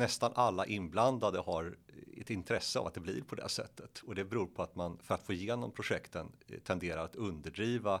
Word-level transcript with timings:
nästan 0.00 0.32
alla 0.34 0.66
inblandade 0.66 1.38
har 1.38 1.76
ett 2.16 2.30
intresse 2.30 2.78
av 2.78 2.86
att 2.86 2.94
det 2.94 3.00
blir 3.00 3.22
på 3.22 3.34
det 3.34 3.48
sättet. 3.48 3.98
Och 3.98 4.14
det 4.14 4.24
beror 4.24 4.46
på 4.46 4.62
att 4.62 4.76
man 4.76 4.98
för 5.02 5.14
att 5.14 5.22
få 5.22 5.32
igenom 5.32 5.72
projekten 5.72 6.32
eh, 6.48 6.58
tenderar 6.58 7.04
att 7.04 7.16
underdriva 7.16 8.00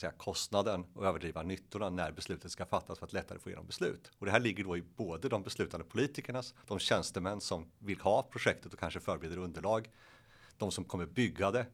säga, 0.00 0.12
kostnaden 0.12 0.84
och 0.94 1.06
överdriva 1.06 1.42
nyttorna 1.42 1.90
när 1.90 2.12
beslutet 2.12 2.50
ska 2.50 2.66
fattas 2.66 2.98
för 2.98 3.06
att 3.06 3.12
lättare 3.12 3.38
få 3.38 3.48
igenom 3.48 3.66
beslut. 3.66 4.10
Och 4.18 4.26
det 4.26 4.32
här 4.32 4.40
ligger 4.40 4.64
då 4.64 4.76
i 4.76 4.82
både 4.96 5.28
de 5.28 5.42
beslutande 5.42 5.86
politikernas, 5.86 6.54
de 6.66 6.78
tjänstemän 6.78 7.40
som 7.40 7.70
vill 7.78 8.00
ha 8.00 8.22
projektet 8.22 8.72
och 8.72 8.78
kanske 8.78 9.00
förbereder 9.00 9.38
underlag, 9.38 9.90
de 10.56 10.70
som 10.70 10.84
kommer 10.84 11.06
bygga 11.06 11.50
det 11.50 11.66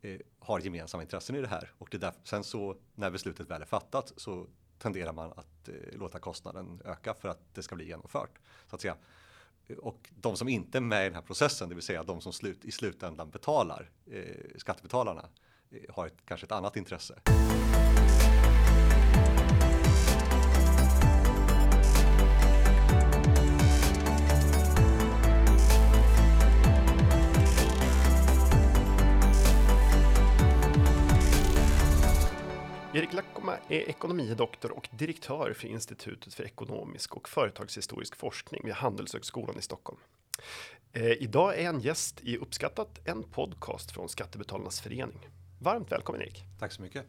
eh, 0.00 0.20
har 0.38 0.60
gemensamma 0.60 1.02
intressen 1.02 1.36
i 1.36 1.40
det 1.40 1.48
här. 1.48 1.72
Och 1.78 1.88
det 1.90 1.98
där, 1.98 2.12
sen 2.24 2.44
så 2.44 2.76
när 2.94 3.10
beslutet 3.10 3.50
väl 3.50 3.62
är 3.62 3.66
fattat 3.66 4.12
så 4.16 4.46
tenderar 4.86 5.12
man 5.12 5.32
att 5.36 5.68
eh, 5.68 5.74
låta 5.98 6.18
kostnaden 6.18 6.80
öka 6.84 7.14
för 7.14 7.28
att 7.28 7.54
det 7.54 7.62
ska 7.62 7.74
bli 7.74 7.86
genomfört 7.86 8.38
så 8.70 8.76
att 8.76 8.82
säga. 8.82 8.96
Och 9.78 10.10
de 10.20 10.36
som 10.36 10.48
inte 10.48 10.78
är 10.78 10.80
med 10.80 11.02
i 11.02 11.04
den 11.04 11.14
här 11.14 11.22
processen, 11.22 11.68
det 11.68 11.74
vill 11.74 11.84
säga 11.84 12.02
de 12.02 12.20
som 12.20 12.32
slut, 12.32 12.64
i 12.64 12.70
slutändan 12.70 13.30
betalar, 13.30 13.90
eh, 14.06 14.22
skattebetalarna, 14.56 15.28
eh, 15.70 15.94
har 15.94 16.06
ett, 16.06 16.16
kanske 16.24 16.46
ett 16.46 16.52
annat 16.52 16.76
intresse. 16.76 17.14
Erik 32.96 33.12
Lackoma 33.12 33.56
är 33.68 33.80
ekonomidoktor 33.88 34.70
och 34.70 34.88
direktör 34.92 35.52
för 35.52 35.68
Institutet 35.68 36.34
för 36.34 36.44
ekonomisk 36.44 37.16
och 37.16 37.28
företagshistorisk 37.28 38.16
forskning 38.16 38.60
vid 38.64 38.74
Handelshögskolan 38.74 39.58
i 39.58 39.62
Stockholm. 39.62 39.98
Eh, 40.92 41.12
idag 41.12 41.58
är 41.58 41.66
han 41.66 41.80
gäst 41.80 42.20
i 42.22 42.36
Uppskattat, 42.36 43.00
en 43.04 43.22
podcast 43.22 43.92
från 43.92 44.08
Skattebetalarnas 44.08 44.80
förening. 44.80 45.18
Varmt 45.60 45.92
välkommen 45.92 46.22
Erik. 46.22 46.44
Tack 46.58 46.72
så 46.72 46.82
mycket. 46.82 47.06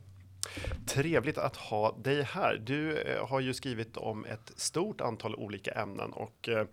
Trevligt 0.88 1.38
att 1.38 1.56
ha 1.56 1.98
dig 1.98 2.22
här. 2.22 2.58
Du 2.66 2.98
eh, 2.98 3.28
har 3.28 3.40
ju 3.40 3.54
skrivit 3.54 3.98
om 3.98 4.26
ett 4.26 4.52
stort 4.56 5.02
antal 5.02 5.36
olika 5.36 5.72
ämnen 5.72 6.14
och 6.14 6.50
eh, 6.50 6.68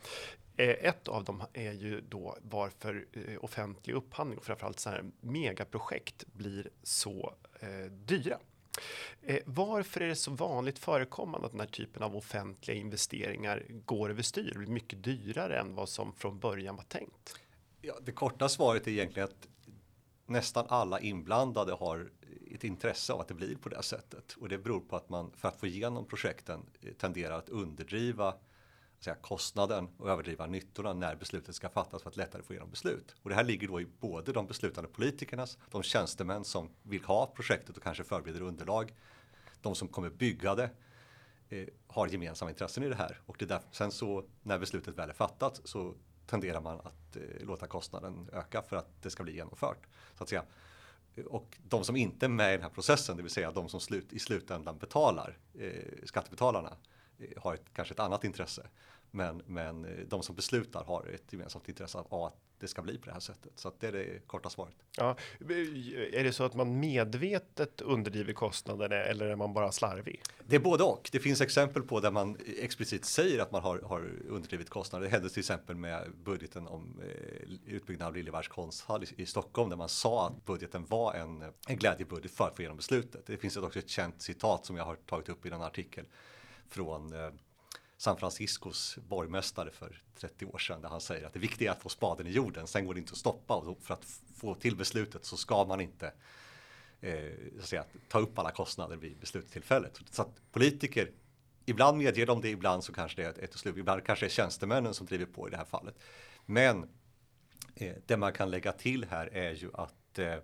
ett 0.57 1.09
av 1.09 1.25
dem 1.25 1.43
är 1.53 1.73
ju 1.73 2.01
då 2.01 2.39
varför 2.43 3.07
eh, 3.13 3.45
offentlig 3.45 3.95
upphandling 3.95 4.39
och 4.39 4.45
framförallt 4.45 4.81
så 4.81 4.91
här 4.91 5.05
megaprojekt 5.21 6.25
blir 6.33 6.71
så 6.83 7.35
eh, 7.61 7.93
dyra. 7.93 8.39
Eh, 9.23 9.39
varför 9.45 10.01
är 10.01 10.09
det 10.09 10.17
så 10.17 10.31
vanligt 10.31 10.79
förekommande 10.79 11.47
att 11.47 11.53
den 11.53 11.61
här 11.61 11.67
typen 11.67 12.03
av 12.03 12.17
offentliga 12.17 12.77
investeringar 12.77 13.67
går 13.85 14.11
överstyr 14.11 14.51
och 14.51 14.59
blir 14.59 14.69
mycket 14.69 15.05
dyrare 15.05 15.61
än 15.61 15.75
vad 15.75 15.89
som 15.89 16.13
från 16.13 16.39
början 16.39 16.77
var 16.77 16.85
tänkt? 16.85 17.39
Ja, 17.81 17.95
det 18.03 18.13
korta 18.13 18.49
svaret 18.49 18.87
är 18.87 18.91
egentligen 18.91 19.29
att 19.29 19.49
nästan 20.27 20.67
alla 20.69 21.01
inblandade 21.01 21.73
har 21.73 22.11
ett 22.55 22.65
intresse 22.65 23.13
av 23.13 23.21
att 23.21 23.29
det 23.29 23.35
blir 23.35 23.57
på 23.57 23.69
det 23.69 23.83
sättet 23.83 24.33
och 24.33 24.49
det 24.49 24.59
beror 24.59 24.81
på 24.81 24.97
att 24.97 25.09
man 25.09 25.33
för 25.37 25.49
att 25.49 25.61
få 25.61 25.67
igenom 25.67 26.07
projekten 26.07 26.61
eh, 26.81 26.93
tenderar 26.93 27.39
att 27.39 27.49
underdriva 27.49 28.35
säga, 29.05 29.17
kostnaden 29.17 29.89
och 29.99 30.11
överdriva 30.11 30.47
nyttorna 30.47 30.93
när 30.93 31.17
beslutet 31.17 31.55
ska 31.55 31.69
fattas 31.69 32.03
för 32.03 32.11
att 32.11 32.17
lättare 32.17 32.43
få 32.43 32.53
igenom 32.53 32.71
beslut. 32.71 33.15
Och 33.23 33.31
det 33.31 33.37
här 33.37 33.45
ligger 33.45 33.69
då 33.69 33.81
i 33.81 33.87
både 34.01 34.33
de 34.33 34.47
beslutande 34.47 34.91
politikernas, 34.91 35.59
de 35.71 35.83
tjänstemän 35.83 36.45
som 36.45 36.71
vill 36.83 37.05
ha 37.05 37.27
projektet 37.27 37.77
och 37.77 37.83
kanske 37.83 38.05
förbereder 38.05 38.43
underlag, 38.43 38.95
de 39.63 39.75
som 39.75 39.89
kommer 39.89 40.11
bygga 40.11 40.55
det 40.55 40.71
eh, 41.49 41.67
har 41.87 42.07
gemensamma 42.07 42.51
intressen 42.51 42.85
i 42.85 42.89
det 42.89 42.95
här 42.95 43.21
och 43.27 43.37
det 43.39 43.47
där, 43.47 43.61
sen 43.71 43.93
så 43.93 44.25
när 44.43 44.59
beslutet 44.59 44.99
väl 44.99 45.11
är 45.11 45.15
fattat 45.15 45.61
så 45.65 45.95
tenderar 46.27 46.61
man 46.61 46.81
att 46.81 47.17
eh, 47.17 47.47
låta 47.47 47.67
kostnaden 47.67 48.29
öka 48.33 48.63
för 48.63 48.77
att 48.77 49.03
det 49.03 49.11
ska 49.11 49.23
bli 49.23 49.35
genomfört 49.35 49.87
så 50.15 50.23
att 50.23 50.29
säga. 50.29 50.45
Och 51.27 51.59
de 51.69 51.85
som 51.85 51.97
inte 51.97 52.27
är 52.27 52.31
med 52.31 52.51
i 52.51 52.57
den 52.57 52.63
här 52.63 52.71
processen, 52.71 53.17
det 53.17 53.23
vill 53.23 53.33
säga 53.33 53.51
de 53.51 53.69
som 53.69 53.81
slut, 53.81 54.13
i 54.13 54.19
slutändan 54.19 54.79
betalar, 54.79 55.39
eh, 55.55 55.71
skattebetalarna, 56.05 56.77
eh, 57.19 57.43
har 57.43 57.55
ett, 57.55 57.65
kanske 57.73 57.95
ett 57.95 58.01
annat 58.01 58.25
intresse. 58.25 58.67
Men, 59.15 59.43
men 59.47 59.85
eh, 59.85 59.91
de 60.09 60.23
som 60.23 60.35
beslutar 60.35 60.85
har 60.85 61.07
ett 61.15 61.33
gemensamt 61.33 61.69
intresse 61.69 61.99
av 61.99 62.23
att 62.25 62.37
det 62.59 62.69
ska 62.69 62.83
bli 62.83 62.99
på 62.99 63.07
det 63.07 63.13
här 63.13 63.21
sättet. 63.21 63.53
Så 63.55 63.69
att 63.69 63.81
det 63.81 63.89
är 63.89 63.93
det 63.93 64.27
korta 64.27 64.51
svaret. 64.51 64.75
Ja, 64.97 65.17
är 66.13 66.25
det 66.25 66.33
så 66.33 66.45
att 66.45 66.55
man 66.55 66.81
medvetet 66.81 67.81
underdriver 67.81 68.33
kostnaderna 68.33 68.97
eller 68.97 69.27
är 69.27 69.37
man 69.37 69.53
bara 69.53 69.73
slarvig? 69.73 70.23
Det 70.47 70.57
är 70.57 70.61
både 70.61 70.85
och. 70.85 71.09
Det 71.13 71.21
finns 71.21 71.41
exempel 71.41 71.83
på 71.83 72.01
där 72.01 72.11
man 72.11 72.39
explicit 72.59 73.05
säger 73.05 73.43
att 73.43 73.53
man 73.53 73.63
har, 73.63 73.79
har 73.79 74.11
underdrivit 74.29 74.71
kostnader. 74.71 75.05
Det 75.05 75.11
hände 75.11 75.29
till 75.29 75.41
exempel 75.41 75.77
med 75.77 76.13
budgeten 76.25 76.67
om 76.67 77.01
eh, 77.03 77.75
utbyggnad 77.75 78.09
av 78.09 78.15
Liljevalchs 78.15 78.49
konsthall 78.49 79.05
i, 79.05 79.23
i, 79.23 79.27
Stockholm 79.27 79.71
där 79.71 79.77
man 79.77 79.89
sa 79.89 80.27
att 80.27 80.45
budgeten 80.45 80.87
var 80.87 81.15
en, 81.15 81.53
en 81.69 81.77
glädjebudget 81.77 82.33
för 82.33 82.45
att 82.49 82.57
få 82.57 82.63
igenom 82.63 82.77
beslutet. 82.77 83.27
Det 83.27 83.37
finns 83.37 83.57
också 83.57 83.79
ett 83.79 83.89
känt 83.89 84.23
citat 84.23 84.67
som 84.67 84.77
jag 84.77 84.85
har 84.85 84.97
tagit 84.97 85.29
upp 85.29 85.47
i 85.47 85.49
en 85.49 85.63
artikel 85.63 86.05
från 86.69 87.13
eh, 87.13 87.31
San 87.97 88.17
Franciscos 88.17 88.99
borgmästare 89.09 89.71
för 89.71 90.03
30 90.19 90.47
år 90.47 90.59
sedan 90.59 90.83
där 90.83 90.89
han 90.89 91.01
säger 91.01 91.27
att 91.27 91.33
det 91.33 91.39
viktiga 91.39 91.71
är 91.71 91.77
att 91.77 91.83
få 91.83 91.89
spaden 91.89 92.27
i 92.27 92.31
jorden. 92.31 92.67
Sen 92.67 92.87
går 92.87 92.95
det 92.95 93.01
inte 93.01 93.13
att 93.13 93.19
stoppa 93.19 93.57
och 93.57 93.83
för 93.83 93.95
att 93.95 94.05
få 94.37 94.55
till 94.55 94.77
beslutet 94.77 95.25
så 95.25 95.37
ska 95.37 95.65
man 95.65 95.81
inte 95.81 96.13
eh, 97.01 97.31
så 97.61 97.67
säga, 97.67 97.85
ta 98.09 98.19
upp 98.19 98.39
alla 98.39 98.51
kostnader 98.51 98.97
vid 98.97 99.19
beslutstillfället. 99.19 100.01
Så 100.11 100.23
att 100.23 100.53
politiker, 100.53 101.11
ibland 101.67 101.99
medger 101.99 102.27
de 102.27 102.41
det, 102.41 102.49
ibland 102.49 102.85
så 102.85 102.93
kanske 102.93 103.23
det 103.23 103.39
är 103.39 103.45
ett 103.45 103.55
slut, 103.55 103.77
ibland 103.77 104.05
kanske 104.05 104.25
det 104.25 104.29
är 104.29 104.31
tjänstemännen 104.31 104.95
som 104.95 105.07
driver 105.07 105.27
på 105.27 105.49
i 105.49 105.51
det 105.51 105.57
här 105.57 105.65
fallet. 105.65 105.95
Men 106.47 106.89
eh, 107.75 107.95
det 108.07 108.17
man 108.17 108.33
kan 108.33 108.51
lägga 108.51 108.73
till 108.73 109.05
här 109.11 109.27
är 109.27 109.53
ju 109.53 109.71
att 109.75 110.19
eh, 110.19 110.37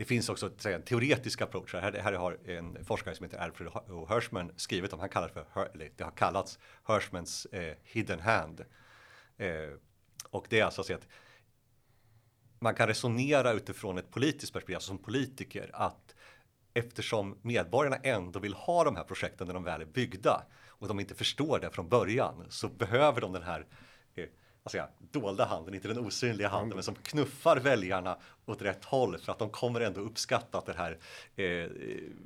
det 0.00 0.06
finns 0.06 0.28
också 0.28 0.50
säga, 0.58 0.76
en 0.76 0.82
teoretisk 0.82 1.40
approach. 1.40 1.74
Här, 1.74 1.92
här 1.92 2.12
har 2.12 2.38
en 2.44 2.84
forskare 2.84 3.14
som 3.14 3.24
heter 3.24 3.38
Alfred 3.38 3.70
Hirschman 4.08 4.52
skrivit 4.56 4.92
om, 4.92 5.00
han 5.00 5.08
kallar 5.08 5.28
det 5.28 5.44
för, 5.54 5.70
eller 5.74 5.90
det 5.96 6.04
har 6.04 6.10
kallats 6.10 6.58
Hirschmans 6.88 7.46
eh, 7.46 7.74
hidden 7.82 8.20
hand. 8.20 8.64
Eh, 9.36 9.48
och 10.30 10.46
det 10.48 10.60
är 10.60 10.64
alltså 10.64 10.82
så 10.82 10.94
att 10.94 11.06
man 12.58 12.74
kan 12.74 12.88
resonera 12.88 13.52
utifrån 13.52 13.98
ett 13.98 14.10
politiskt 14.10 14.52
perspektiv, 14.52 14.76
alltså 14.76 14.88
som 14.88 14.98
politiker, 14.98 15.70
att 15.72 16.14
eftersom 16.74 17.38
medborgarna 17.42 17.96
ändå 17.96 18.40
vill 18.40 18.54
ha 18.54 18.84
de 18.84 18.96
här 18.96 19.04
projekten 19.04 19.46
när 19.46 19.54
de 19.54 19.64
väl 19.64 19.80
är 19.80 19.86
byggda 19.86 20.42
och 20.66 20.88
de 20.88 21.00
inte 21.00 21.14
förstår 21.14 21.58
det 21.58 21.70
från 21.70 21.88
början 21.88 22.46
så 22.48 22.68
behöver 22.68 23.20
de 23.20 23.32
den 23.32 23.42
här 23.42 23.66
eh, 24.64 24.70
vad 24.72 24.88
dolda 25.22 25.44
handen, 25.44 25.74
inte 25.74 25.88
den 25.88 25.98
osynliga 25.98 26.48
handen, 26.48 26.76
men 26.76 26.82
som 26.84 26.94
knuffar 26.94 27.56
väljarna 27.56 28.16
åt 28.46 28.62
rätt 28.62 28.84
håll 28.84 29.18
för 29.18 29.32
att 29.32 29.38
de 29.38 29.50
kommer 29.50 29.80
ändå 29.80 30.00
uppskatta 30.00 30.58
att 30.58 30.66
den 30.66 30.76
här 30.76 30.98
eh, 31.36 31.70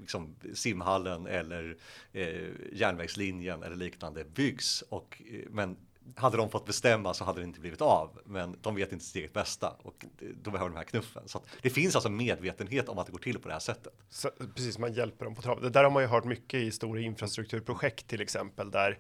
liksom 0.00 0.36
simhallen 0.54 1.26
eller 1.26 1.76
eh, 2.12 2.48
järnvägslinjen 2.72 3.62
eller 3.62 3.76
liknande 3.76 4.24
byggs. 4.24 4.82
Och, 4.82 5.22
eh, 5.32 5.40
men 5.50 5.76
hade 6.16 6.37
de 6.37 6.50
fått 6.50 6.66
bestämma 6.66 7.15
så 7.15 7.25
hade 7.25 7.41
det 7.41 7.44
inte 7.44 7.60
blivit 7.60 7.81
av. 7.81 8.20
Men 8.25 8.56
de 8.60 8.75
vet 8.75 8.92
inte 8.92 9.04
sitt 9.04 9.16
eget 9.16 9.32
bästa 9.32 9.76
och 9.82 10.04
då 10.42 10.50
behöver 10.50 10.70
de 10.70 10.76
här 10.76 10.84
knuffen. 10.84 11.22
Så 11.26 11.41
det 11.62 11.70
finns 11.70 11.94
alltså 11.94 12.09
medvetenhet 12.09 12.88
om 12.88 12.98
att 12.98 13.06
det 13.06 13.12
går 13.12 13.19
till 13.19 13.38
på 13.38 13.48
det 13.48 13.54
här 13.54 13.60
sättet. 13.60 13.92
Så, 14.09 14.31
precis, 14.54 14.78
man 14.78 14.93
hjälper 14.93 15.25
dem 15.25 15.34
på 15.34 15.43
trav. 15.43 15.62
Det 15.62 15.70
där 15.70 15.84
har 15.84 15.91
man 15.91 16.03
ju 16.03 16.09
hört 16.09 16.25
mycket 16.25 16.60
i 16.60 16.70
stora 16.70 17.00
infrastrukturprojekt 17.00 18.06
till 18.06 18.20
exempel 18.20 18.70
där 18.70 18.98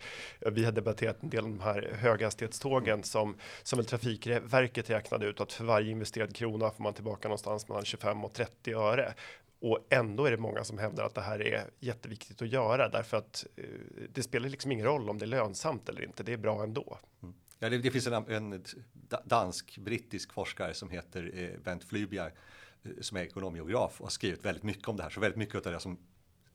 vi 0.52 0.64
har 0.64 0.72
debatterat 0.72 1.22
en 1.22 1.30
del 1.30 1.44
av 1.44 1.50
de 1.50 1.60
här 1.60 1.96
höghastighetstågen 2.00 3.02
som 3.02 3.36
som 3.62 3.76
väl 3.76 3.86
Trafikverket 3.86 4.90
räknade 4.90 5.26
ut 5.26 5.40
att 5.40 5.52
för 5.52 5.64
varje 5.64 5.90
investerad 5.90 6.36
krona 6.36 6.70
får 6.70 6.82
man 6.82 6.94
tillbaka 6.94 7.28
någonstans 7.28 7.68
mellan 7.68 7.84
25 7.84 8.24
och 8.24 8.32
30 8.32 8.74
öre. 8.74 9.14
Och 9.64 9.86
ändå 9.90 10.24
är 10.24 10.30
det 10.30 10.36
många 10.36 10.64
som 10.64 10.78
hävdar 10.78 11.04
att 11.04 11.14
det 11.14 11.20
här 11.20 11.42
är 11.42 11.70
jätteviktigt 11.80 12.42
att 12.42 12.48
göra 12.48 12.88
därför 12.88 13.16
att 13.16 13.46
eh, 13.56 13.64
det 14.12 14.22
spelar 14.22 14.48
liksom 14.48 14.72
ingen 14.72 14.86
roll 14.86 15.10
om 15.10 15.18
det 15.18 15.24
är 15.24 15.26
lönsamt 15.26 15.88
eller 15.88 16.04
inte. 16.04 16.22
Det 16.22 16.32
är 16.32 16.36
bra 16.36 16.62
ändå. 16.62 16.98
Mm. 17.22 17.34
Ja, 17.58 17.68
det, 17.68 17.78
det, 17.78 17.90
finns 17.90 18.06
en, 18.06 18.14
en 18.28 18.64
dansk 19.24 19.78
brittisk 19.78 20.32
forskare 20.32 20.74
som 20.74 20.90
heter 20.90 21.30
eh, 21.34 21.60
Bent 21.64 21.84
Flybjerg 21.84 22.32
eh, 22.82 22.90
som 23.00 23.16
är 23.16 23.22
ekonomgeograf 23.22 24.00
och 24.00 24.06
har 24.06 24.10
skrivit 24.10 24.44
väldigt 24.44 24.62
mycket 24.62 24.88
om 24.88 24.96
det 24.96 25.02
här. 25.02 25.10
Så 25.10 25.20
väldigt 25.20 25.38
mycket 25.38 25.66
av 25.66 25.72
det 25.72 25.80
som 25.80 25.98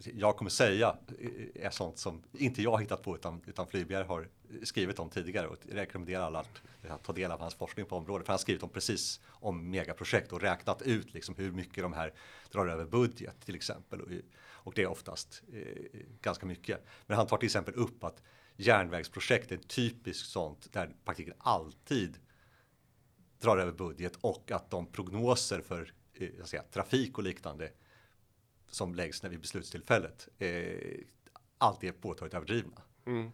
jag 0.03 0.37
kommer 0.37 0.51
säga 0.51 0.97
eh, 1.19 1.65
är 1.65 1.69
sånt 1.69 1.97
som 1.97 2.23
inte 2.33 2.61
jag 2.61 2.81
hittat 2.81 3.03
på 3.03 3.15
utan, 3.15 3.41
utan 3.47 3.67
Flyberg 3.67 4.03
har 4.03 4.27
skrivit 4.63 4.99
om 4.99 5.09
tidigare 5.09 5.47
och 5.47 5.57
rekommenderar 5.69 6.23
alla 6.23 6.45
eh, 6.83 6.93
att 6.93 7.03
ta 7.03 7.13
del 7.13 7.31
av 7.31 7.39
hans 7.39 7.55
forskning 7.55 7.85
på 7.85 7.95
området. 7.95 8.25
För 8.25 8.33
han 8.33 8.37
har 8.37 8.41
skrivit 8.41 8.63
om 8.63 8.69
precis 8.69 9.19
om 9.27 9.69
megaprojekt 9.69 10.33
och 10.33 10.41
räknat 10.41 10.81
ut 10.81 11.13
liksom 11.13 11.35
hur 11.35 11.51
mycket 11.51 11.83
de 11.83 11.93
här 11.93 12.13
drar 12.51 12.67
över 12.67 12.85
budget 12.85 13.45
till 13.45 13.55
exempel. 13.55 14.01
Och, 14.01 14.07
och 14.41 14.73
det 14.73 14.81
är 14.81 14.87
oftast 14.87 15.43
eh, 15.53 15.99
ganska 16.21 16.45
mycket. 16.45 16.85
Men 17.07 17.17
han 17.17 17.27
tar 17.27 17.37
till 17.37 17.47
exempel 17.47 17.73
upp 17.73 18.03
att 18.03 18.21
järnvägsprojekt 18.55 19.51
är 19.51 19.57
typiskt 19.57 20.29
sånt 20.29 20.73
där 20.73 20.95
praktiken 21.05 21.33
alltid 21.37 22.17
drar 23.39 23.57
över 23.57 23.71
budget 23.71 24.15
och 24.21 24.51
att 24.51 24.69
de 24.69 24.85
prognoser 24.85 25.61
för 25.61 25.93
eh, 26.13 26.43
säga, 26.43 26.63
trafik 26.63 27.17
och 27.17 27.23
liknande 27.23 27.71
som 28.69 28.95
läggs 28.95 29.23
när 29.23 29.29
vid 29.29 29.39
beslutstillfället 29.39 30.27
eh, 30.39 30.99
alltid 31.57 31.89
är 31.89 31.93
påtagligt 31.93 32.33
överdrivna. 32.33 32.81
Mm. 33.09 33.31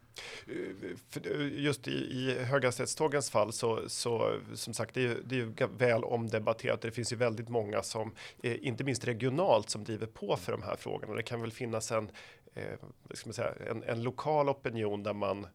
Eh, 0.47 1.31
eh, 1.31 1.63
just 1.63 1.87
i, 1.87 1.91
i 1.91 2.43
höghastighetstågens 2.43 3.29
fall 3.29 3.53
så, 3.53 3.89
så 3.89 4.39
som 4.53 4.73
sagt, 4.73 4.93
det 4.93 5.05
är, 5.05 5.17
det 5.25 5.39
är 5.39 5.67
väl 5.77 6.03
omdebatterat. 6.03 6.81
Det 6.81 6.91
finns 6.91 7.13
ju 7.13 7.15
väldigt 7.15 7.49
många 7.49 7.83
som, 7.83 8.13
eh, 8.43 8.67
inte 8.67 8.83
minst 8.83 9.07
regionalt, 9.07 9.69
som 9.69 9.83
driver 9.83 10.07
på 10.07 10.37
för 10.37 10.51
de 10.51 10.61
här 10.61 10.75
frågorna. 10.75 11.13
Det 11.13 11.23
kan 11.23 11.41
väl 11.41 11.51
finnas 11.51 11.91
en, 11.91 12.09
eh, 12.53 12.79
ska 13.13 13.27
man 13.27 13.33
säga, 13.33 13.53
en, 13.69 13.83
en 13.83 14.03
lokal 14.03 14.49
opinion 14.49 15.03
där 15.03 15.13
man 15.13 15.47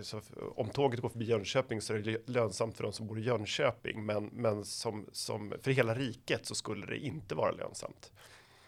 så 0.00 0.20
om 0.56 0.70
tåget 0.70 1.00
går 1.00 1.08
förbi 1.08 1.24
Jönköping 1.24 1.80
så 1.80 1.94
är 1.94 1.98
det 1.98 2.28
lönsamt 2.28 2.76
för 2.76 2.84
de 2.84 2.92
som 2.92 3.06
bor 3.06 3.18
i 3.18 3.22
Jönköping, 3.22 4.06
men, 4.06 4.30
men 4.32 4.64
som, 4.64 5.06
som 5.12 5.54
för 5.62 5.70
hela 5.70 5.94
riket 5.94 6.46
så 6.46 6.54
skulle 6.54 6.86
det 6.86 6.98
inte 6.98 7.34
vara 7.34 7.50
lönsamt. 7.50 8.12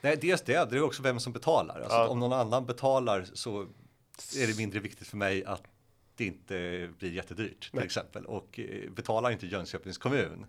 Nej, 0.01 0.19
dels 0.21 0.43
det, 0.43 0.71
det 0.71 0.77
är 0.77 0.83
också 0.83 1.03
vem 1.03 1.21
som 1.21 1.33
betalar. 1.33 1.81
Alltså, 1.81 1.97
ja. 1.97 2.09
Om 2.09 2.19
någon 2.19 2.33
annan 2.33 2.67
betalar 2.67 3.27
så 3.33 3.63
är 4.37 4.47
det 4.47 4.57
mindre 4.57 4.81
viktigt 4.81 5.09
för 5.09 5.17
mig 5.17 5.45
att 5.45 5.63
det 6.17 6.25
inte 6.25 6.89
blir 6.99 7.13
jättedyrt 7.13 7.61
till 7.61 7.71
Nej. 7.73 7.85
exempel. 7.85 8.27
Och 8.27 8.61
eh, 8.61 8.91
betalar 8.91 9.31
inte 9.31 9.47
Jönköpings 9.47 9.99
kommun 9.99 10.47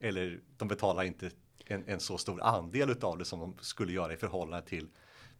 eller 0.00 0.40
de 0.56 0.68
betalar 0.68 1.02
inte 1.02 1.30
en, 1.66 1.84
en 1.86 2.00
så 2.00 2.18
stor 2.18 2.42
andel 2.42 2.96
av 3.02 3.18
det 3.18 3.24
som 3.24 3.40
de 3.40 3.56
skulle 3.60 3.92
göra 3.92 4.12
i 4.12 4.16
förhållande 4.16 4.66
till 4.68 4.88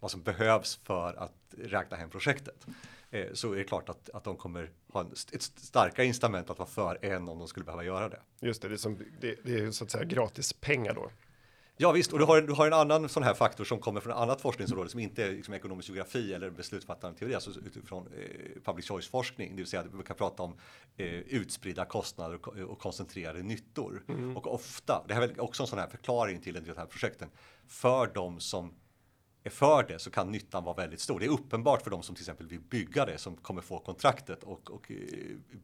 vad 0.01 0.11
som 0.11 0.23
behövs 0.23 0.81
för 0.85 1.15
att 1.15 1.55
räkna 1.59 1.97
hem 1.97 2.11
projektet. 2.11 2.67
Eh, 3.11 3.27
så 3.33 3.53
är 3.53 3.57
det 3.57 3.65
klart 3.65 3.89
att, 3.89 4.11
att 4.11 4.25
de 4.25 4.37
kommer 4.37 4.71
ha 4.93 5.01
en, 5.01 5.13
ett 5.33 5.43
starkare 5.43 6.07
incitament 6.07 6.51
att 6.51 6.59
vara 6.59 6.69
för 6.69 7.05
än 7.05 7.29
om 7.29 7.39
de 7.39 7.49
skulle 7.49 7.65
behöva 7.65 7.85
göra 7.85 8.09
det. 8.09 8.21
Just 8.41 8.63
det, 8.63 8.69
det 8.69 8.75
är, 8.75 8.77
som, 8.77 8.99
det, 9.21 9.37
det 9.45 9.61
är 9.61 9.71
så 9.71 9.85
att 9.85 9.91
säga 9.91 10.05
gratis 10.05 10.53
pengar 10.53 10.95
då. 10.95 11.11
Ja 11.83 11.93
visst, 11.93 12.13
och 12.13 12.19
du 12.19 12.25
har, 12.25 12.41
du 12.41 12.53
har 12.53 12.67
en 12.67 12.73
annan 12.73 13.09
sån 13.09 13.23
här 13.23 13.35
faktor 13.35 13.65
som 13.65 13.79
kommer 13.79 14.01
från 14.01 14.13
ett 14.13 14.19
annat 14.19 14.41
forskningsområde 14.41 14.91
som 14.91 15.01
inte 15.01 15.25
är 15.25 15.31
liksom 15.31 15.55
ekonomisk 15.55 15.89
geografi 15.89 16.35
eller 16.35 16.51
beslutsfattande 16.51 17.19
teori, 17.19 17.35
alltså 17.35 17.51
utifrån 17.51 18.07
eh, 18.07 18.63
public 18.65 18.89
choice 18.89 19.09
forskning, 19.09 19.51
det 19.51 19.57
vill 19.57 19.67
säga 19.67 19.81
att 19.81 19.95
vi 19.95 20.03
kan 20.03 20.17
prata 20.17 20.43
om 20.43 20.57
eh, 20.97 21.07
utspridda 21.07 21.85
kostnader 21.85 22.35
och, 22.35 22.49
och 22.49 22.79
koncentrerade 22.79 23.43
nyttor. 23.43 24.03
Mm. 24.09 24.37
Och 24.37 24.55
ofta, 24.55 25.05
det 25.09 25.15
här 25.15 25.23
är 25.23 25.41
också 25.41 25.63
en 25.63 25.67
sån 25.67 25.79
här 25.79 25.89
förklaring 25.89 26.41
till 26.41 26.55
de 26.55 26.77
här 26.77 26.87
projekten, 26.87 27.29
för 27.67 28.11
de 28.15 28.41
som 28.41 28.75
är 29.43 29.51
för 29.51 29.83
det 29.89 29.99
så 29.99 30.11
kan 30.11 30.33
nyttan 30.33 30.65
vara 30.65 30.77
väldigt 30.77 31.01
stor. 31.01 31.21
Det 31.21 31.27
är 31.27 31.31
uppenbart 31.31 31.83
för 31.83 31.91
de 31.91 32.03
som 32.03 32.15
till 32.15 32.23
exempel 32.23 32.47
vill 32.47 32.61
bygga 32.61 33.07
det 33.07 33.19
som 33.19 33.37
kommer 33.37 33.63
få 33.63 33.79
kontraktet 33.79 34.43
och, 34.43 34.71
och 34.71 34.91
eh, 34.91 34.97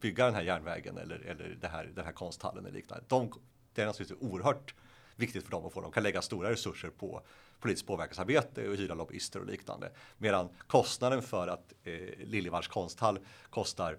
bygga 0.01 0.25
den 0.25 0.35
här 0.35 0.43
järnvägen 0.43 0.97
eller, 0.97 1.19
eller 1.19 1.57
det 1.61 1.67
här, 1.67 1.91
den 1.95 2.05
här 2.05 2.13
konsthallen 2.13 2.65
eller 2.65 2.75
liknande. 2.75 3.05
De, 3.07 3.31
det 3.73 3.81
är 3.81 3.85
naturligtvis 3.85 4.21
oerhört 4.21 4.73
viktigt 5.17 5.43
för 5.43 5.51
dem 5.51 5.65
att 5.65 5.73
få. 5.73 5.81
De 5.81 5.91
kan 5.91 6.03
lägga 6.03 6.21
stora 6.21 6.51
resurser 6.51 6.89
på 6.89 7.21
politiskt 7.59 7.87
påverkansarbete 7.87 8.69
och 8.69 8.75
hyra 8.75 8.93
lobbyister 8.93 9.39
och 9.39 9.45
liknande. 9.45 9.91
Medan 10.17 10.49
kostnaden 10.67 11.21
för 11.21 11.47
att 11.47 11.73
eh, 11.83 11.93
Liljevalchs 12.17 12.67
konsthall 12.67 13.19
kostar 13.49 13.97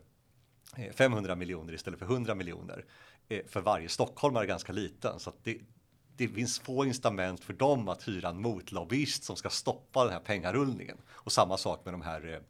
eh, 0.77 0.93
500 0.93 1.35
miljoner 1.35 1.73
istället 1.73 1.99
för 1.99 2.07
100 2.07 2.35
miljoner 2.35 2.85
eh, 3.29 3.47
för 3.47 3.61
varje 3.61 3.89
stockholmare 3.89 4.45
är 4.45 4.49
ganska 4.49 4.73
liten. 4.73 5.21
Så 5.21 5.33
det, 5.43 5.59
det 6.17 6.29
finns 6.29 6.59
få 6.59 6.85
incitament 6.85 7.45
för 7.45 7.53
dem 7.53 7.89
att 7.89 8.09
hyra 8.09 8.29
en 8.29 8.41
motlobbyist 8.41 9.25
som 9.25 9.37
ska 9.37 9.51
stoppa 9.51 10.05
den 10.05 10.13
här 10.13 10.21
pengarullningen. 10.21 10.99
Och 11.09 11.33
samma 11.33 11.57
sak 11.57 11.85
med 11.85 11.95
de 11.95 12.03
här 12.03 12.43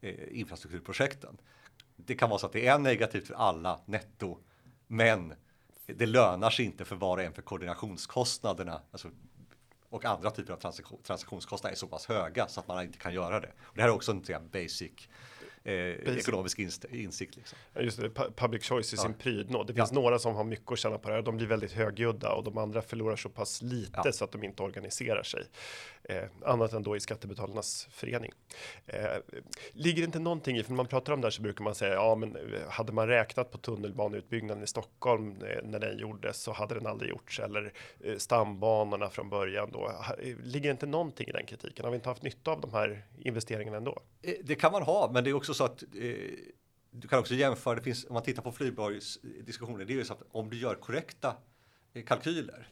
eh, 0.00 0.10
eh 0.10 0.38
infrastrukturprojekten. 0.38 1.38
Det 1.96 2.14
kan 2.14 2.28
vara 2.30 2.38
så 2.38 2.46
att 2.46 2.52
det 2.52 2.66
är 2.66 2.78
negativt 2.78 3.26
för 3.26 3.34
alla 3.34 3.80
netto, 3.86 4.38
men 4.86 5.34
det 5.96 6.06
lönar 6.06 6.50
sig 6.50 6.64
inte 6.64 6.84
för 6.84 6.96
var 6.96 7.16
och 7.16 7.22
en 7.22 7.32
för 7.32 7.42
koordinationskostnaderna 7.42 8.80
alltså, 8.92 9.10
och 9.90 10.04
andra 10.04 10.30
typer 10.30 10.52
av 10.52 10.56
transaktion, 10.56 11.02
transaktionskostnader 11.02 11.72
är 11.72 11.78
så 11.78 11.86
pass 11.86 12.06
höga 12.06 12.48
så 12.48 12.60
att 12.60 12.68
man 12.68 12.82
inte 12.82 12.98
kan 12.98 13.14
göra 13.14 13.40
det. 13.40 13.52
Och 13.60 13.76
det 13.76 13.82
här 13.82 13.88
är 13.88 13.94
också 13.94 14.12
en 14.12 14.48
basic 14.52 15.08
eh, 15.64 15.74
ekonomisk 16.18 16.58
insikt. 16.90 17.36
Liksom. 17.36 17.58
Just 17.80 18.00
det, 18.00 18.10
public 18.36 18.64
choice 18.64 18.92
i 18.92 18.96
ja. 18.96 19.02
sin 19.02 19.14
prydnad. 19.14 19.66
Det 19.66 19.74
finns 19.74 19.90
ja. 19.92 20.00
några 20.00 20.18
som 20.18 20.34
har 20.34 20.44
mycket 20.44 20.72
att 20.72 20.78
tjäna 20.78 20.98
på 20.98 21.08
det 21.08 21.14
här. 21.14 21.22
De 21.22 21.36
blir 21.36 21.46
väldigt 21.46 21.72
högljudda 21.72 22.32
och 22.32 22.44
de 22.44 22.58
andra 22.58 22.82
förlorar 22.82 23.16
så 23.16 23.28
pass 23.28 23.62
lite 23.62 24.02
ja. 24.04 24.12
så 24.12 24.24
att 24.24 24.32
de 24.32 24.44
inte 24.44 24.62
organiserar 24.62 25.22
sig. 25.22 25.44
Eh, 26.10 26.24
annat 26.44 26.72
än 26.72 26.82
då 26.82 26.96
i 26.96 27.00
Skattebetalarnas 27.00 27.88
förening. 27.90 28.32
Eh, 28.86 29.02
ligger 29.72 30.02
det 30.02 30.04
inte 30.04 30.18
någonting 30.18 30.56
i, 30.56 30.62
för 30.62 30.70
när 30.70 30.76
man 30.76 30.86
pratar 30.86 31.12
om 31.12 31.20
det 31.20 31.26
här 31.26 31.30
så 31.30 31.42
brukar 31.42 31.64
man 31.64 31.74
säga, 31.74 31.94
ja 31.94 32.14
men 32.14 32.36
eh, 32.36 32.68
hade 32.68 32.92
man 32.92 33.08
räknat 33.08 33.50
på 33.50 33.58
tunnelbaneutbyggnaden 33.58 34.64
i 34.64 34.66
Stockholm 34.66 35.42
eh, 35.42 35.62
när 35.64 35.78
den 35.78 35.98
gjordes 35.98 36.42
så 36.42 36.52
hade 36.52 36.74
den 36.74 36.86
aldrig 36.86 37.10
gjorts 37.10 37.40
eller 37.40 37.72
eh, 38.00 38.16
stambanorna 38.16 39.10
från 39.10 39.30
början 39.30 39.70
då. 39.72 39.92
Eh, 40.18 40.36
ligger 40.42 40.68
det 40.68 40.70
inte 40.70 40.86
någonting 40.86 41.28
i 41.28 41.32
den 41.32 41.46
kritiken? 41.46 41.84
Har 41.84 41.90
vi 41.90 41.96
inte 41.96 42.08
haft 42.08 42.22
nytta 42.22 42.50
av 42.50 42.60
de 42.60 42.72
här 42.72 43.06
investeringarna 43.18 43.76
ändå? 43.76 43.98
Eh, 44.22 44.34
det 44.42 44.54
kan 44.54 44.72
man 44.72 44.82
ha, 44.82 45.10
men 45.12 45.24
det 45.24 45.30
är 45.30 45.34
också 45.34 45.54
så 45.54 45.64
att 45.64 45.84
du 46.90 47.08
kan 47.08 47.18
också 47.18 47.34
jämföra, 47.34 47.74
det 47.74 47.82
finns, 47.82 48.04
om 48.04 48.14
man 48.14 48.22
tittar 48.22 48.42
på 48.42 48.52
Flyborgs 48.52 49.18
diskussioner, 49.22 49.84
det 49.84 49.92
är 49.92 49.94
ju 49.94 50.04
så 50.04 50.12
att 50.12 50.22
om 50.32 50.50
du 50.50 50.58
gör 50.58 50.74
korrekta 50.74 51.36
kalkyler 52.06 52.68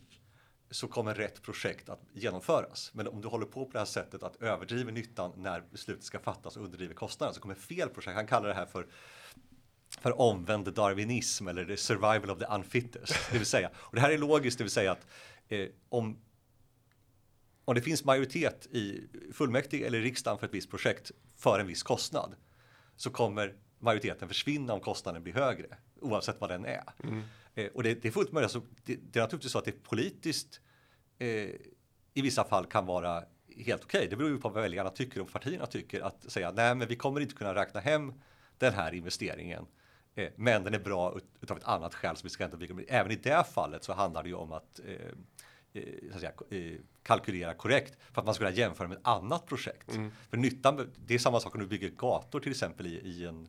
så 0.71 0.89
kommer 0.89 1.15
rätt 1.15 1.43
projekt 1.43 1.89
att 1.89 2.01
genomföras. 2.13 2.91
Men 2.95 3.09
om 3.09 3.21
du 3.21 3.29
håller 3.29 3.47
på 3.47 3.65
på 3.65 3.73
det 3.73 3.79
här 3.79 3.87
sättet 3.87 4.23
att 4.23 4.43
överdriva 4.43 4.91
nyttan 4.91 5.33
när 5.37 5.61
beslutet 5.73 6.05
ska 6.05 6.19
fattas 6.19 6.57
och 6.57 6.65
underdriver 6.65 6.95
kostnaden 6.95 7.35
så 7.35 7.41
kommer 7.41 7.55
fel 7.55 7.89
projekt, 7.89 8.17
han 8.17 8.27
kallar 8.27 8.49
det 8.49 8.55
här 8.55 8.67
för 8.67 8.87
för 10.01 10.21
omvänd 10.21 10.75
darwinism 10.75 11.49
eller 11.49 11.65
the 11.65 11.77
survival 11.77 12.31
of 12.31 12.39
the 12.39 12.45
unfittest. 12.45 13.15
Det 13.31 13.39
vill 13.39 13.47
säga, 13.47 13.71
och 13.77 13.95
det 13.95 14.01
här 14.01 14.11
är 14.11 14.19
logiskt, 14.19 14.59
det 14.59 14.65
vill 14.65 14.71
säga 14.71 14.93
att 14.93 15.07
eh, 15.49 15.69
om, 15.89 16.19
om 17.65 17.75
det 17.75 17.83
finns 17.83 18.05
majoritet 18.05 18.67
i 18.67 19.09
fullmäktige 19.33 19.87
eller 19.87 20.01
riksdagen 20.01 20.39
för 20.39 20.47
ett 20.47 20.55
visst 20.55 20.71
projekt 20.71 21.11
för 21.37 21.59
en 21.59 21.67
viss 21.67 21.83
kostnad 21.83 22.35
så 22.97 23.11
kommer 23.11 23.55
majoriteten 23.87 24.29
försvinna 24.29 24.73
om 24.73 24.81
kostnaden 24.81 25.23
blir 25.23 25.35
högre 25.35 25.67
oavsett 26.01 26.41
vad 26.41 26.51
den 26.51 26.65
är. 26.65 26.85
Mm. 27.03 27.23
Eh, 27.55 27.67
och 27.67 27.83
det, 27.83 27.95
det, 27.95 28.09
är 28.09 28.13
fullt 28.13 28.33
möjligt. 28.33 28.57
Alltså, 28.57 28.71
det, 28.85 28.99
det, 29.13 29.19
är 29.19 29.23
naturligtvis 29.23 29.53
så 29.53 29.59
att 29.59 29.65
det 29.65 29.83
politiskt 29.83 30.61
eh, 31.19 31.29
i 32.15 32.23
vissa 32.23 32.45
fall 32.45 32.67
kan 32.67 32.87
vara 32.87 33.23
helt 33.57 33.85
okej. 33.85 33.99
Okay. 33.99 34.09
Det 34.09 34.17
beror 34.17 34.31
ju 34.31 34.39
på 34.39 34.49
vad 34.49 34.63
väljarna 34.63 34.91
tycker 34.91 35.21
och 35.21 35.33
partierna 35.33 35.67
tycker. 35.67 36.01
Att 36.01 36.33
säga 36.33 36.53
nej, 36.53 36.75
men 36.75 36.89
vi 36.89 36.97
kommer 36.97 37.21
inte 37.21 37.35
kunna 37.35 37.55
räkna 37.55 37.81
hem 37.81 38.13
den 38.59 38.75
här 38.75 38.95
investeringen. 38.95 39.67
Eh, 40.15 40.29
men 40.37 40.65
den 40.65 40.75
är 40.75 40.79
bra 40.79 41.17
ut, 41.17 41.25
utav 41.41 41.57
ett 41.57 41.65
annat 41.65 41.95
skäl 41.95 42.17
som 42.17 42.27
vi 42.27 42.31
ska 42.31 42.45
inte 42.45 42.57
bygga. 42.57 42.75
Även 42.89 43.13
i 43.13 43.17
det 43.17 43.45
fallet 43.45 43.85
så 43.85 43.93
handlar 43.93 44.23
det 44.23 44.29
ju 44.29 44.35
om 44.35 44.53
att, 44.53 44.81
eh, 44.85 44.95
eh 45.73 45.83
så 46.11 46.15
att 46.15 46.21
säga, 46.21 46.33
eh, 46.51 46.79
kalkylera 47.03 47.55
korrekt 47.55 47.99
för 48.13 48.21
att 48.21 48.25
man 48.25 48.35
ska 48.35 48.45
kunna 48.45 48.57
jämföra 48.57 48.89
med 48.89 48.99
ett 48.99 49.07
annat 49.07 49.47
projekt. 49.47 49.95
Mm. 49.95 50.11
För 50.31 50.37
nyttan, 50.37 50.93
det 51.07 51.15
är 51.15 51.19
samma 51.19 51.41
sak 51.41 51.55
om 51.55 51.61
du 51.61 51.67
bygger 51.67 51.89
gator 51.89 52.41
till 52.41 52.51
exempel 52.51 52.87
i, 52.87 52.91
i 52.91 53.27
en 53.27 53.49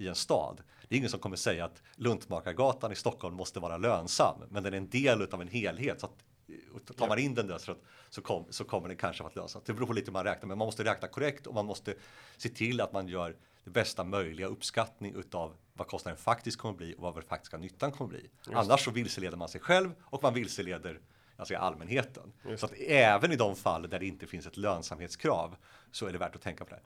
i 0.00 0.08
en 0.08 0.14
stad. 0.14 0.62
Det 0.88 0.94
är 0.94 0.96
ingen 0.96 1.10
som 1.10 1.20
kommer 1.20 1.36
säga 1.36 1.64
att 1.64 1.82
Luntmakargatan 1.96 2.92
i 2.92 2.94
Stockholm 2.94 3.36
måste 3.36 3.60
vara 3.60 3.76
lönsam, 3.76 4.42
men 4.48 4.62
den 4.62 4.74
är 4.74 4.78
en 4.78 4.90
del 4.90 5.22
av 5.32 5.42
en 5.42 5.48
helhet. 5.48 6.00
Så 6.00 6.06
att, 6.06 6.96
tar 6.96 7.08
man 7.08 7.18
in 7.18 7.34
den 7.34 7.46
där 7.46 7.58
så, 7.58 7.76
så, 8.08 8.22
kom, 8.22 8.46
så 8.50 8.64
kommer 8.64 8.88
den 8.88 8.96
kanske 8.96 9.24
att 9.24 9.36
lösas. 9.36 9.62
Det 9.66 9.72
beror 9.72 9.86
på 9.86 9.92
lite 9.92 10.06
hur 10.06 10.12
man 10.12 10.24
räknar, 10.24 10.48
men 10.48 10.58
man 10.58 10.66
måste 10.66 10.84
räkna 10.84 11.08
korrekt 11.08 11.46
och 11.46 11.54
man 11.54 11.66
måste 11.66 11.94
se 12.36 12.48
till 12.48 12.80
att 12.80 12.92
man 12.92 13.08
gör 13.08 13.36
det 13.64 13.70
bästa 13.70 14.04
möjliga 14.04 14.46
uppskattning 14.46 15.14
utav 15.14 15.54
vad 15.72 15.86
kostnaden 15.86 16.18
faktiskt 16.18 16.58
kommer 16.58 16.72
att 16.72 16.78
bli 16.78 16.94
och 16.94 17.02
vad 17.02 17.14
den 17.14 17.22
faktiska 17.22 17.56
nyttan 17.56 17.92
kommer 17.92 18.14
att 18.14 18.20
bli. 18.20 18.30
Just. 18.46 18.56
Annars 18.56 18.84
så 18.84 18.90
vilseleder 18.90 19.36
man 19.36 19.48
sig 19.48 19.60
själv 19.60 19.94
och 20.00 20.22
man 20.22 20.34
vilseleder 20.34 21.00
alltså 21.36 21.56
allmänheten. 21.56 22.32
Just. 22.48 22.60
Så 22.60 22.66
att 22.66 22.72
även 22.78 23.32
i 23.32 23.36
de 23.36 23.56
fall 23.56 23.90
där 23.90 23.98
det 23.98 24.06
inte 24.06 24.26
finns 24.26 24.46
ett 24.46 24.56
lönsamhetskrav 24.56 25.56
så 25.92 26.06
är 26.06 26.12
det 26.12 26.18
värt 26.18 26.34
att 26.34 26.42
tänka 26.42 26.64
på 26.64 26.74
det. 26.74 26.80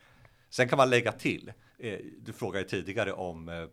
Sen 0.55 0.69
kan 0.69 0.77
man 0.77 0.91
lägga 0.91 1.13
till, 1.13 1.53
eh, 1.79 1.99
du 2.19 2.33
frågade 2.33 2.65
tidigare 2.65 3.13
om 3.13 3.49
eh, 3.49 3.67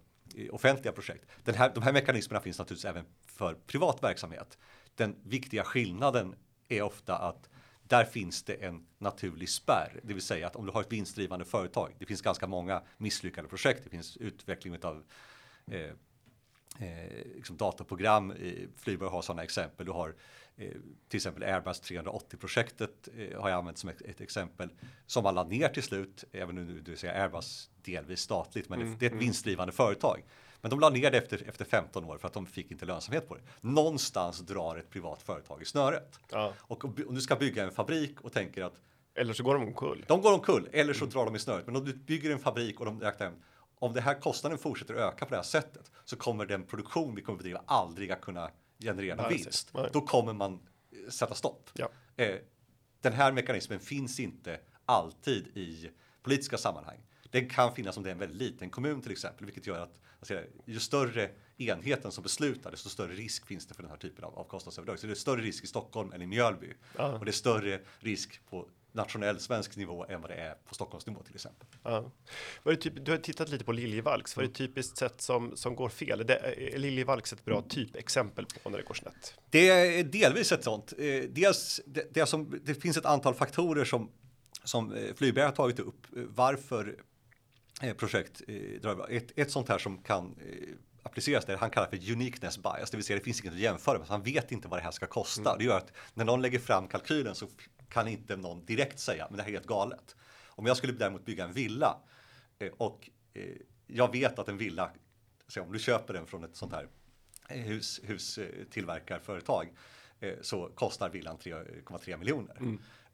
offentliga 0.51 0.93
projekt. 0.93 1.25
Den 1.43 1.55
här, 1.55 1.71
de 1.75 1.83
här 1.83 1.93
mekanismerna 1.93 2.41
finns 2.41 2.59
naturligtvis 2.59 2.85
även 2.85 3.05
för 3.27 3.53
privat 3.53 4.03
verksamhet. 4.03 4.57
Den 4.95 5.15
viktiga 5.23 5.63
skillnaden 5.63 6.35
är 6.67 6.81
ofta 6.81 7.17
att 7.17 7.50
där 7.83 8.05
finns 8.05 8.43
det 8.43 8.53
en 8.53 8.85
naturlig 8.97 9.50
spärr, 9.50 10.00
det 10.03 10.13
vill 10.13 10.23
säga 10.23 10.47
att 10.47 10.55
om 10.55 10.65
du 10.65 10.71
har 10.71 10.81
ett 10.81 10.91
vinstdrivande 10.91 11.45
företag, 11.45 11.95
det 12.00 12.05
finns 12.05 12.21
ganska 12.21 12.47
många 12.47 12.81
misslyckade 12.97 13.47
projekt, 13.47 13.83
det 13.83 13.89
finns 13.89 14.17
utveckling 14.17 14.83
av 14.83 15.03
eh, 15.71 15.91
eh, 16.81 17.35
liksom 17.35 17.57
dataprogram, 17.57 18.33
Flygboy 18.77 19.09
har 19.09 19.21
sådana 19.21 19.43
exempel, 19.43 19.85
du 19.85 19.91
har 19.91 20.13
Eh, 20.61 20.71
till 21.07 21.17
exempel 21.17 21.43
Airbus 21.43 21.81
380-projektet 21.81 23.09
eh, 23.17 23.41
har 23.41 23.50
jag 23.50 23.57
använt 23.57 23.77
som 23.77 23.89
ett, 23.89 24.01
ett, 24.01 24.21
exempel 24.21 24.69
som 25.05 25.23
man 25.23 25.35
lade 25.35 25.50
ner 25.50 25.69
till 25.69 25.83
slut, 25.83 26.23
även 26.31 26.55
nu 26.55 26.79
du 26.79 26.97
säger 26.97 27.21
Airbus 27.23 27.69
delvis 27.81 28.19
statligt, 28.19 28.69
men 28.69 28.81
mm, 28.81 28.95
det 29.00 29.05
är 29.05 29.07
ett 29.07 29.11
mm. 29.11 29.25
vinstdrivande 29.25 29.73
företag. 29.73 30.23
Men 30.61 30.69
de 30.69 30.79
la 30.79 30.89
ner 30.89 31.11
det 31.11 31.17
efter, 31.17 31.43
efter 31.47 31.65
15 31.65 32.05
år 32.05 32.17
för 32.17 32.27
att 32.27 32.33
de 32.33 32.45
fick 32.45 32.71
inte 32.71 32.85
lönsamhet 32.85 33.27
på 33.27 33.35
det. 33.35 33.41
Någonstans 33.61 34.39
drar 34.39 34.77
ett 34.77 34.89
privat 34.89 35.21
företag 35.21 35.61
i 35.61 35.65
snöret. 35.65 36.19
Ja. 36.31 36.53
Och 36.59 36.85
om 36.85 37.15
du 37.15 37.21
ska 37.21 37.35
bygga 37.35 37.63
en 37.63 37.71
fabrik 37.71 38.21
och 38.21 38.33
tänker 38.33 38.63
att 38.63 38.73
eller 39.15 39.33
så 39.33 39.43
går 39.43 39.53
de 39.53 39.63
omkull. 39.63 40.05
De 40.07 40.21
går 40.21 40.33
omkull, 40.33 40.69
eller 40.71 40.93
så 40.93 41.03
mm. 41.03 41.13
drar 41.13 41.25
de 41.25 41.35
i 41.35 41.39
snöret. 41.39 41.65
Men 41.65 41.75
om 41.75 41.85
du 41.85 41.93
bygger 41.93 42.31
en 42.31 42.39
fabrik 42.39 42.79
och 42.79 42.85
de 42.85 43.01
räknar 43.01 43.27
hem, 43.27 43.35
om 43.81 43.93
det 43.93 44.01
här 44.01 44.19
kostnaden 44.19 44.57
fortsätter 44.57 44.93
öka 44.93 45.25
på 45.25 45.29
det 45.29 45.35
här 45.35 45.43
sättet 45.43 45.91
så 46.05 46.15
kommer 46.15 46.45
den 46.45 46.63
produktion 46.63 47.15
vi 47.15 47.21
kommer 47.21 47.38
bedriva 47.38 47.61
aldrig 47.65 48.11
att 48.11 48.21
kunna 48.21 48.51
generera 48.79 49.15
någon 49.15 49.29
vinst, 49.29 49.73
då 49.93 50.01
kommer 50.01 50.33
man 50.33 50.53
eh, 50.53 51.09
sätta 51.09 51.35
stopp. 51.35 51.69
Ja. 51.73 51.89
Eh, 52.15 52.35
den 53.01 53.13
här 53.13 53.31
mekanismen 53.31 53.79
finns 53.79 54.19
inte 54.19 54.59
alltid 54.85 55.57
i 55.57 55.91
politiska 56.21 56.57
sammanhang. 56.57 56.97
Den 57.29 57.50
kan 57.50 57.75
finnas 57.75 57.97
om 57.97 58.03
det 58.03 58.09
är 58.09 58.11
en 58.11 58.19
väldigt 58.19 58.38
liten 58.38 58.69
kommun 58.69 59.01
till 59.01 59.11
exempel, 59.11 59.45
vilket 59.45 59.67
gör 59.67 59.79
att 59.79 60.00
alltså, 60.19 60.39
ju 60.65 60.79
större 60.79 61.29
enheten 61.57 62.11
som 62.11 62.23
beslutar, 62.23 62.71
desto 62.71 62.89
större 62.89 63.13
risk 63.13 63.45
finns 63.45 63.67
det 63.67 63.73
för 63.73 63.83
den 63.83 63.91
här 63.91 63.97
typen 63.97 64.25
av, 64.25 64.39
av 64.39 64.43
kostnadsöverdrag. 64.43 65.00
Så 65.00 65.07
det 65.07 65.13
är 65.13 65.15
större 65.15 65.41
risk 65.41 65.63
i 65.63 65.67
Stockholm 65.67 66.13
än 66.13 66.21
i 66.21 66.27
Mjölby 66.27 66.73
Ja. 66.97 67.17
och 67.17 67.25
det 67.25 67.31
är 67.31 67.33
större 67.33 67.79
risk 68.00 68.41
på 68.50 68.69
nationell 68.91 69.39
svensk 69.39 69.75
nivå 69.75 70.05
än 70.10 70.21
vad 70.21 70.31
det 70.31 70.36
är 70.36 70.53
på 70.53 70.75
Stockholmsnivå 70.75 71.24
till 71.24 71.36
exempel. 71.36 71.67
Ja. 71.83 72.12
Det 72.63 72.75
typ, 72.75 73.05
du 73.05 73.12
har 73.12 73.17
tittat 73.17 73.50
lite 73.50 73.63
på 73.63 73.71
Liljevalchs. 73.71 74.36
Vad 74.36 74.45
är 74.45 74.50
det 74.50 74.55
typiskt 74.55 74.98
sätt 74.98 75.21
som, 75.21 75.57
som 75.57 75.75
går 75.75 75.89
fel? 75.89 76.27
Det, 76.27 76.38
är 76.74 76.77
Liljevalchs 76.77 77.33
ett 77.33 77.45
bra 77.45 77.62
typexempel 77.62 78.45
på 78.63 78.69
när 78.69 78.77
det 78.77 78.83
går 78.83 78.93
snett? 78.93 79.33
Det 79.50 79.69
är 79.69 80.03
delvis 80.03 80.51
ett 80.51 80.63
sånt. 80.63 80.93
Eh, 80.98 81.24
Dels, 81.29 81.81
det, 81.86 82.13
det, 82.13 82.25
som, 82.25 82.60
det 82.63 82.75
finns 82.75 82.98
ett 82.98 83.05
antal 83.05 83.33
faktorer 83.33 83.86
som, 83.86 84.12
som 84.63 84.93
eh, 84.93 85.13
Flygberg 85.15 85.45
har 85.45 85.51
tagit 85.51 85.79
upp. 85.79 86.05
eh, 86.15 86.24
Varför 86.27 86.95
projekt 87.98 88.41
drar 88.81 89.12
ett, 89.12 89.31
ett 89.36 89.51
sånt 89.51 89.69
här 89.69 89.77
som 89.77 89.98
kan 90.03 90.36
appliceras 91.03 91.45
där 91.45 91.57
han 91.57 91.69
kallar 91.69 91.88
för 91.88 92.12
uniqueness 92.12 92.57
bias, 92.57 92.91
det 92.91 92.98
vill 92.98 93.03
säga 93.05 93.19
det 93.19 93.25
finns 93.25 93.41
inget 93.41 93.53
att 93.53 93.60
jämföra 93.60 94.00
med, 94.00 94.07
han 94.07 94.24
vet 94.24 94.51
inte 94.51 94.67
vad 94.67 94.79
det 94.79 94.83
här 94.83 94.91
ska 94.91 95.07
kosta. 95.07 95.57
Det 95.57 95.63
gör 95.63 95.77
att 95.77 95.91
när 96.13 96.25
någon 96.25 96.41
lägger 96.41 96.60
fram 96.60 96.88
kalkylen 96.88 97.36
så 97.36 97.48
kan 97.91 98.07
inte 98.07 98.36
någon 98.36 98.65
direkt 98.65 99.00
säga, 99.00 99.27
men 99.29 99.38
det 99.38 99.43
här 99.43 99.50
är 99.50 99.53
helt 99.53 99.67
galet. 99.67 100.15
Om 100.48 100.65
jag 100.65 100.77
skulle 100.77 100.93
däremot 100.93 101.25
bygga 101.25 101.43
en 101.45 101.53
villa 101.53 101.98
eh, 102.60 102.71
och 102.77 103.10
eh, 103.33 103.43
jag 103.88 104.12
vet 104.12 104.39
att 104.39 104.48
en 104.48 104.57
villa, 104.57 104.91
om 105.60 105.71
du 105.71 105.79
köper 105.79 106.13
den 106.13 106.25
från 106.27 106.43
ett 106.43 106.55
sånt 106.55 106.74
här 106.74 106.88
eh, 107.50 107.57
hus, 107.62 108.01
hustillverkarföretag 108.03 109.69
så 110.41 110.69
kostar 110.75 111.10
villan 111.10 111.38
3,3 111.38 112.17
miljoner. 112.17 112.57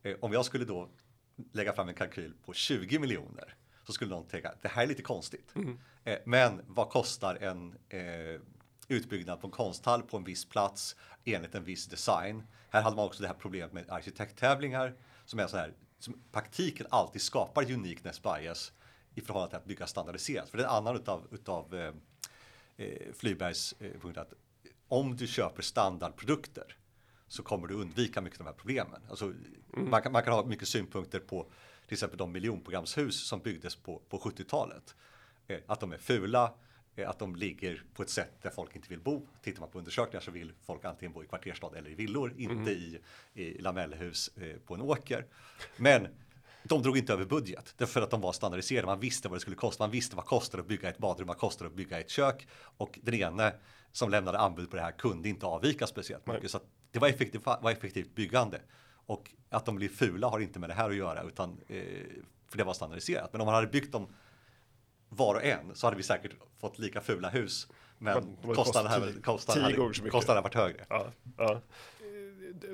Eh, 0.03 0.15
Om 0.21 0.33
jag 0.33 0.45
skulle 0.45 0.65
då 0.65 0.89
lägga 1.53 1.73
fram 1.73 1.87
en 1.89 1.93
kalkyl 1.95 2.33
på 2.45 2.53
20 2.53 2.99
miljoner 2.99 3.55
så 3.83 3.91
skulle 3.93 4.09
någon 4.09 4.27
tänka 4.27 4.53
det 4.61 4.67
här 4.67 4.83
är 4.83 4.87
lite 4.87 5.01
konstigt. 5.01 5.53
Eh, 6.03 6.17
Men 6.25 6.61
vad 6.67 6.89
kostar 6.89 7.35
en 7.35 7.75
utbyggnad 8.87 9.41
på 9.41 9.47
en 9.47 9.51
konsthall 9.51 10.01
på 10.01 10.17
en 10.17 10.23
viss 10.23 10.45
plats 10.45 10.95
enligt 11.25 11.55
en 11.55 11.63
viss 11.63 11.85
design? 11.85 12.43
Här 12.69 12.81
hade 12.81 12.95
man 12.95 13.05
också 13.05 13.21
det 13.21 13.27
här 13.27 13.35
problemet 13.35 13.73
med 13.73 13.89
arkitekttävlingar 13.89 14.93
som 15.25 15.39
är 15.39 15.47
så 15.47 15.57
här 15.57 15.73
som 15.99 16.21
praktiken 16.31 16.87
alltid 16.89 17.21
skapar 17.21 17.71
uniqueness 17.71 18.21
bias 18.23 18.71
i 19.15 19.21
förhållande 19.21 19.49
till 19.49 19.57
att 19.57 19.65
bygga 19.65 19.87
standardiserat. 19.87 20.49
För 20.49 20.57
det 20.57 20.63
är 20.63 20.67
en 20.67 20.73
annan 20.73 20.95
utav, 20.95 21.27
utav 21.31 21.75
eh, 21.75 21.93
eh, 22.77 23.13
Flybergs 23.13 23.73
eh, 23.79 23.99
punkt 24.01 24.17
att 24.17 24.33
om 24.87 25.15
du 25.15 25.27
köper 25.27 25.61
standardprodukter 25.61 26.77
så 27.27 27.43
kommer 27.43 27.67
du 27.67 27.73
undvika 27.73 28.21
mycket 28.21 28.39
av 28.39 28.45
de 28.45 28.49
här 28.51 28.57
problemen. 28.57 29.01
Alltså, 29.09 29.33
man, 29.67 30.01
kan, 30.01 30.11
man 30.11 30.23
kan 30.23 30.33
ha 30.33 30.45
mycket 30.45 30.67
synpunkter 30.67 31.19
på 31.19 31.47
till 31.87 31.93
exempel 31.93 32.17
de 32.17 32.31
miljonprogramshus 32.31 33.27
som 33.27 33.39
byggdes 33.39 33.75
på, 33.75 34.01
på 34.09 34.19
70-talet. 34.19 34.95
Eh, 35.47 35.59
att 35.67 35.79
de 35.79 35.91
är 35.91 35.97
fula, 35.97 36.53
att 37.05 37.19
de 37.19 37.35
ligger 37.35 37.83
på 37.93 38.03
ett 38.03 38.09
sätt 38.09 38.31
där 38.41 38.49
folk 38.49 38.75
inte 38.75 38.89
vill 38.89 38.99
bo. 38.99 39.27
Tittar 39.41 39.59
man 39.59 39.69
på 39.69 39.77
undersökningar 39.77 40.21
så 40.21 40.31
vill 40.31 40.51
folk 40.65 40.85
antingen 40.85 41.13
bo 41.13 41.23
i 41.23 41.27
kvarterstad 41.27 41.77
eller 41.77 41.89
i 41.89 41.95
villor, 41.95 42.33
inte 42.37 42.71
i, 42.71 42.99
i 43.33 43.61
lamellhus 43.61 44.31
eh, 44.37 44.57
på 44.65 44.73
en 44.73 44.81
åker. 44.81 45.25
Men 45.77 46.07
de 46.63 46.81
drog 46.81 46.97
inte 46.97 47.13
över 47.13 47.25
budget 47.25 47.73
därför 47.77 48.01
att 48.01 48.11
de 48.11 48.21
var 48.21 48.33
standardiserade. 48.33 48.87
Man 48.87 48.99
visste 48.99 49.29
vad 49.29 49.35
det 49.35 49.41
skulle 49.41 49.55
kosta. 49.55 49.83
Man 49.83 49.91
visste 49.91 50.15
vad 50.15 50.25
kostar 50.25 50.59
att 50.59 50.67
bygga 50.67 50.89
ett 50.89 50.97
badrum, 50.97 51.27
vad 51.27 51.37
kostar 51.37 51.65
att 51.65 51.73
bygga 51.73 51.99
ett 51.99 52.09
kök 52.09 52.47
och 52.77 52.99
den 53.03 53.13
ene 53.13 53.53
som 53.91 54.09
lämnade 54.09 54.37
anbud 54.37 54.69
på 54.69 54.75
det 54.75 54.81
här 54.81 54.91
kunde 54.91 55.29
inte 55.29 55.45
avvika 55.45 55.87
speciellt 55.87 56.27
mycket. 56.27 56.51
Så 56.51 56.57
att 56.57 56.65
det 56.91 56.99
var 56.99 57.07
effektivt, 57.07 57.45
var 57.45 57.71
effektivt 57.71 58.15
byggande 58.15 58.61
och 59.05 59.31
att 59.49 59.65
de 59.65 59.75
blir 59.75 59.89
fula 59.89 60.27
har 60.27 60.39
inte 60.39 60.59
med 60.59 60.69
det 60.69 60.73
här 60.73 60.89
att 60.89 60.95
göra 60.95 61.23
utan 61.23 61.57
eh, 61.67 61.77
för 62.47 62.57
det 62.57 62.63
var 62.63 62.73
standardiserat. 62.73 63.29
Men 63.31 63.41
om 63.41 63.45
man 63.45 63.55
hade 63.55 63.67
byggt 63.67 63.91
dem 63.91 64.07
var 65.09 65.35
och 65.35 65.43
en 65.43 65.75
så 65.75 65.87
hade 65.87 65.97
vi 65.97 66.03
säkert 66.03 66.31
fått 66.61 66.79
lika 66.79 67.01
fula 67.01 67.29
hus. 67.29 67.67
Men 67.97 68.37
kostnaden 68.55 68.91
hade, 68.91 69.13
kostnaden 69.21 69.63
hade, 69.63 70.09
kostnaden 70.09 70.43
varit 70.43 70.55
högre. 70.55 70.85
Ja, 70.89 71.11
ja. 71.37 71.61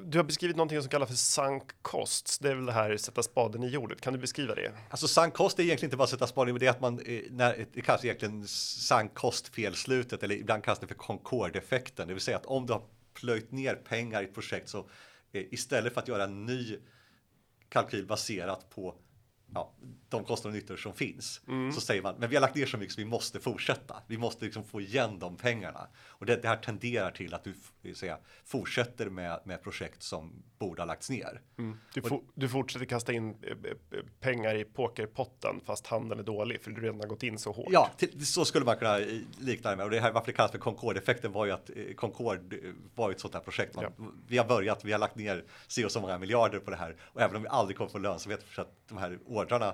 Du 0.04 0.18
har 0.18 0.24
beskrivit 0.24 0.56
någonting 0.56 0.82
som 0.82 0.90
kallas 0.90 1.10
för 1.10 1.16
sunk 1.16 1.72
costs. 1.82 2.40
Det 2.40 2.50
är 2.50 2.56
väl 2.56 2.66
det 2.66 2.72
här 2.72 2.98
sätta 2.98 3.24
spaden 3.24 3.64
i 3.64 3.68
jordet. 3.68 4.02
Kan 4.02 4.14
du 4.14 4.20
beskriva 4.20 4.56
det? 4.56 4.72
Alltså 4.90 5.08
sank 5.08 5.34
kost 5.34 5.60
är 5.60 5.64
egentligen 5.64 5.88
inte 5.88 5.98
bara 5.98 6.04
att 6.04 6.10
sätta 6.10 6.28
spaning, 6.28 6.54
men 6.54 6.60
det 6.60 6.66
är 6.66 6.70
att 6.70 6.82
man, 6.82 7.00
eh, 7.00 7.22
när, 7.30 7.66
det 7.74 7.82
kallas 7.82 8.06
egentligen 8.06 8.48
sank 8.48 9.14
kost 9.14 9.56
felslutet, 9.56 10.24
eller 10.24 10.36
ibland 10.36 10.64
kallas 10.64 10.80
det 10.80 10.88
för 10.88 10.96
Concorde-effekten, 10.96 12.08
det 12.08 12.14
vill 12.14 12.24
säga 12.24 12.38
att 12.38 12.46
om 12.46 12.66
du 12.66 12.74
har 12.74 12.84
plöjt 13.14 13.52
ner 13.52 13.76
pengar 13.76 14.22
i 14.22 14.26
ett 14.26 14.34
projekt 14.34 14.70
så 14.70 14.86
eh, 15.32 15.44
istället 15.52 15.94
för 15.94 16.02
att 16.02 16.08
göra 16.08 16.24
en 16.24 16.46
ny 16.46 16.78
kalkyl 17.70 18.06
baserat 18.06 18.70
på 18.70 18.96
ja, 19.54 19.74
de 20.18 20.24
kostnader 20.24 20.58
och 20.58 20.62
nyttor 20.64 20.78
som 20.78 20.94
finns 20.94 21.42
så 21.76 21.82
säger 21.82 22.02
man, 22.02 22.16
men 22.20 22.30
vi 22.30 22.36
har 22.36 22.42
lagt 22.42 22.56
ner 22.56 22.66
så 22.66 22.78
mycket 22.78 22.94
så 22.94 23.02
vi 23.02 23.06
måste 23.06 23.40
fortsätta. 23.40 24.04
Vi 24.08 24.18
måste 24.18 24.46
liksom 24.46 24.64
få 24.64 24.82
igen 24.82 25.20
de 25.20 25.38
pengarna. 25.38 25.88
Och 26.08 26.26
det, 26.26 26.36
det 26.36 26.48
här 26.48 26.58
tenderar 26.58 27.12
till 27.12 27.34
att 27.34 27.44
du 27.82 27.94
säga, 27.96 28.18
fortsätter 28.46 29.10
med, 29.10 29.40
med 29.46 29.64
projekt 29.64 30.04
som 30.04 30.44
borde 30.60 30.82
ha 30.82 30.86
lagts 30.86 31.10
ner. 31.10 31.42
Du, 31.94 32.02
fo- 32.02 32.24
du 32.36 32.50
fortsätter 32.50 32.86
kasta 32.86 33.14
in 33.14 33.30
eh, 33.42 33.52
eh, 33.52 34.00
pengar 34.20 34.56
i 34.56 34.66
pokerpotten 34.66 35.62
fast 35.66 35.88
handeln 35.88 36.20
är 36.20 36.24
dålig 36.24 36.62
för 36.62 36.72
du 36.72 36.82
redan 36.82 37.00
har 37.00 37.08
gått 37.08 37.24
in 37.24 37.38
så 37.38 37.52
hårt. 37.52 37.68
Ja, 37.72 37.92
till, 37.98 38.26
så 38.26 38.46
skulle 38.46 38.66
man 38.66 38.78
kunna 38.78 39.00
eh, 39.00 39.08
likna 39.40 39.70
det 39.70 39.76
med. 39.76 39.84
Och 39.84 39.90
det 39.92 40.00
här 40.00 40.12
varför 40.12 40.26
det 40.32 40.34
kallas 40.36 40.52
för 40.52 40.58
Concorde-effekten 40.58 41.32
var 41.32 41.46
ju 41.46 41.52
att 41.52 41.70
eh, 41.70 41.94
Concorde 41.96 42.56
eh, 42.56 42.62
var 42.96 43.10
ju 43.10 43.14
ett 43.16 43.22
sånt 43.22 43.34
här 43.34 43.42
projekt. 43.42 43.76
Man, 43.76 43.86
Vi 44.28 44.38
har 44.38 44.46
börjat, 44.46 44.86
vi 44.86 44.92
har 44.92 45.00
lagt 45.00 45.16
ner 45.16 45.44
si 45.68 45.86
och 45.86 45.92
så 45.92 46.02
många 46.02 46.18
miljarder 46.18 46.60
på 46.60 46.72
det 46.72 46.78
här. 46.78 46.96
Och 47.02 47.22
även 47.22 47.36
om 47.36 47.42
vi 47.42 47.48
aldrig 47.48 47.78
kommer 47.78 47.90
få 47.90 47.98
lönsamhet 47.98 48.44
för 48.44 48.62
att 48.62 48.74
de 48.88 48.98
här 48.98 49.20
ordrarna 49.26 49.68
eh, 49.68 49.74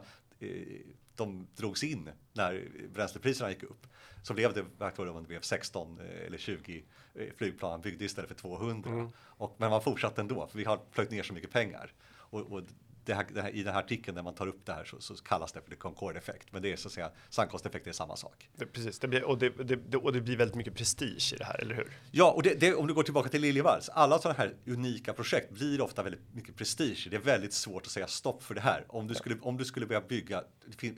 de 1.15 1.47
drogs 1.55 1.83
in 1.83 2.09
när 2.33 2.67
bränslepriserna 2.93 3.49
gick 3.49 3.63
upp. 3.63 3.87
Så 4.23 4.33
blev 4.33 4.53
det, 4.53 4.65
jag 4.79 4.95
tror 4.95 5.05
det 5.05 5.27
blev 5.27 5.41
16 5.41 5.99
eh, 5.99 6.25
eller 6.25 6.37
20 6.37 6.83
eh, 7.13 7.27
flygplan 7.37 7.81
byggde 7.81 8.05
istället 8.05 8.27
för 8.27 8.35
200. 8.35 9.11
Och, 9.17 9.55
men 9.57 9.69
man 9.69 9.81
fortsatte 9.81 10.21
ändå, 10.21 10.47
för 10.47 10.57
vi 10.57 10.63
har 10.63 10.77
plöjt 10.77 11.11
ner 11.11 11.23
så 11.23 11.33
mycket 11.33 11.51
pengar. 11.51 11.93
Och, 12.09 12.41
och 12.41 12.63
det 13.09 13.15
här, 13.15 13.25
det 13.33 13.41
här, 13.41 13.49
I 13.49 13.63
den 13.63 13.73
här 13.73 13.79
artikeln 13.79 14.15
när 14.15 14.23
man 14.23 14.35
tar 14.35 14.47
upp 14.47 14.65
det 14.65 14.73
här 14.73 14.83
så, 14.83 15.01
så 15.01 15.15
kallas 15.15 15.51
det 15.51 15.61
för 15.61 15.75
Concorde-effekt. 15.75 16.47
Men 16.51 16.61
det 16.61 16.71
är 16.71 16.75
så 16.75 16.87
att 16.87 16.93
säga, 16.93 17.11
sankkosteffekt 17.29 17.87
är 17.87 17.91
samma 17.91 18.15
sak. 18.15 18.49
Det, 18.55 18.65
precis, 18.65 18.99
det 18.99 19.07
blir, 19.07 19.23
och, 19.23 19.37
det, 19.37 19.49
det, 19.49 19.97
och 19.97 20.13
det 20.13 20.21
blir 20.21 20.37
väldigt 20.37 20.55
mycket 20.55 20.75
prestige 20.75 21.33
i 21.33 21.37
det 21.37 21.45
här, 21.45 21.61
eller 21.61 21.75
hur? 21.75 21.97
Ja, 22.11 22.31
och 22.31 22.43
det, 22.43 22.75
om 22.75 22.87
du 22.87 22.93
går 22.93 23.03
tillbaka 23.03 23.29
till 23.29 23.41
Liljevalchs, 23.41 23.89
alla 23.89 24.19
sådana 24.19 24.37
här 24.37 24.55
unika 24.65 25.13
projekt 25.13 25.51
blir 25.51 25.81
ofta 25.81 26.03
väldigt 26.03 26.33
mycket 26.33 26.55
prestige. 26.55 27.07
Det 27.09 27.15
är 27.15 27.21
väldigt 27.21 27.53
svårt 27.53 27.85
att 27.85 27.91
säga 27.91 28.07
stopp 28.07 28.43
för 28.43 28.55
det 28.55 28.61
här. 28.61 28.85
Om 28.87 29.07
du 29.07 29.15
skulle, 29.15 29.35
om 29.41 29.57
du 29.57 29.65
skulle 29.65 29.85
börja 29.85 30.01
bygga 30.01 30.37
eh, 30.37 30.91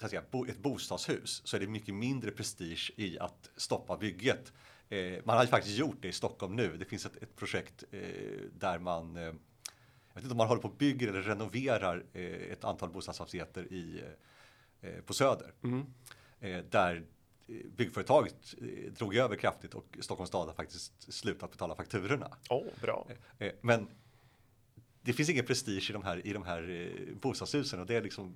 att 0.00 0.10
säga, 0.10 0.22
ett 0.48 0.58
bostadshus 0.58 1.42
så 1.44 1.56
är 1.56 1.60
det 1.60 1.66
mycket 1.66 1.94
mindre 1.94 2.30
prestige 2.30 2.92
i 2.96 3.18
att 3.18 3.50
stoppa 3.56 3.96
bygget. 3.96 4.52
Eh, 4.88 5.18
man 5.24 5.36
har 5.36 5.44
ju 5.44 5.50
faktiskt 5.50 5.78
gjort 5.78 5.96
det 6.00 6.08
i 6.08 6.12
Stockholm 6.12 6.56
nu. 6.56 6.76
Det 6.76 6.84
finns 6.84 7.06
ett, 7.06 7.22
ett 7.22 7.36
projekt 7.36 7.84
eh, 7.90 8.00
där 8.58 8.78
man 8.78 9.16
eh, 9.16 9.32
vet 10.20 10.24
inte 10.24 10.32
om 10.32 10.36
man 10.38 10.48
håller 10.48 10.62
på 10.62 10.68
och 10.68 10.76
bygger 10.76 11.08
eller 11.08 11.22
renoverar 11.22 12.04
eh, 12.12 12.24
ett 12.24 12.64
antal 12.64 12.90
bostadsfastigheter 12.90 13.72
i, 13.72 14.02
eh, 14.82 14.90
eh, 14.90 15.00
på 15.00 15.14
Söder. 15.14 15.52
Eh, 16.40 16.64
där 16.70 17.02
byggföretaget 17.76 18.54
drog 18.98 19.14
över 19.16 19.36
kraftigt 19.36 19.74
och 19.74 19.96
Stockholms 20.00 20.28
stad 20.28 20.46
har 20.46 20.54
faktiskt 20.54 21.12
slutat 21.12 21.50
betala 21.50 21.74
fakturorna. 21.74 22.28
Åh, 22.50 22.66
bra. 22.82 23.06
Men 23.60 23.88
det 25.02 25.12
finns 25.12 25.28
ingen 25.30 25.46
prestige 25.46 25.90
i 25.90 25.92
de 25.92 26.02
här, 26.04 26.26
i 26.26 26.32
de 26.32 26.42
här 26.44 26.92
bostadshusen 27.20 27.80
och 27.80 27.86
det 27.86 27.94
är 27.96 28.02
liksom 28.02 28.34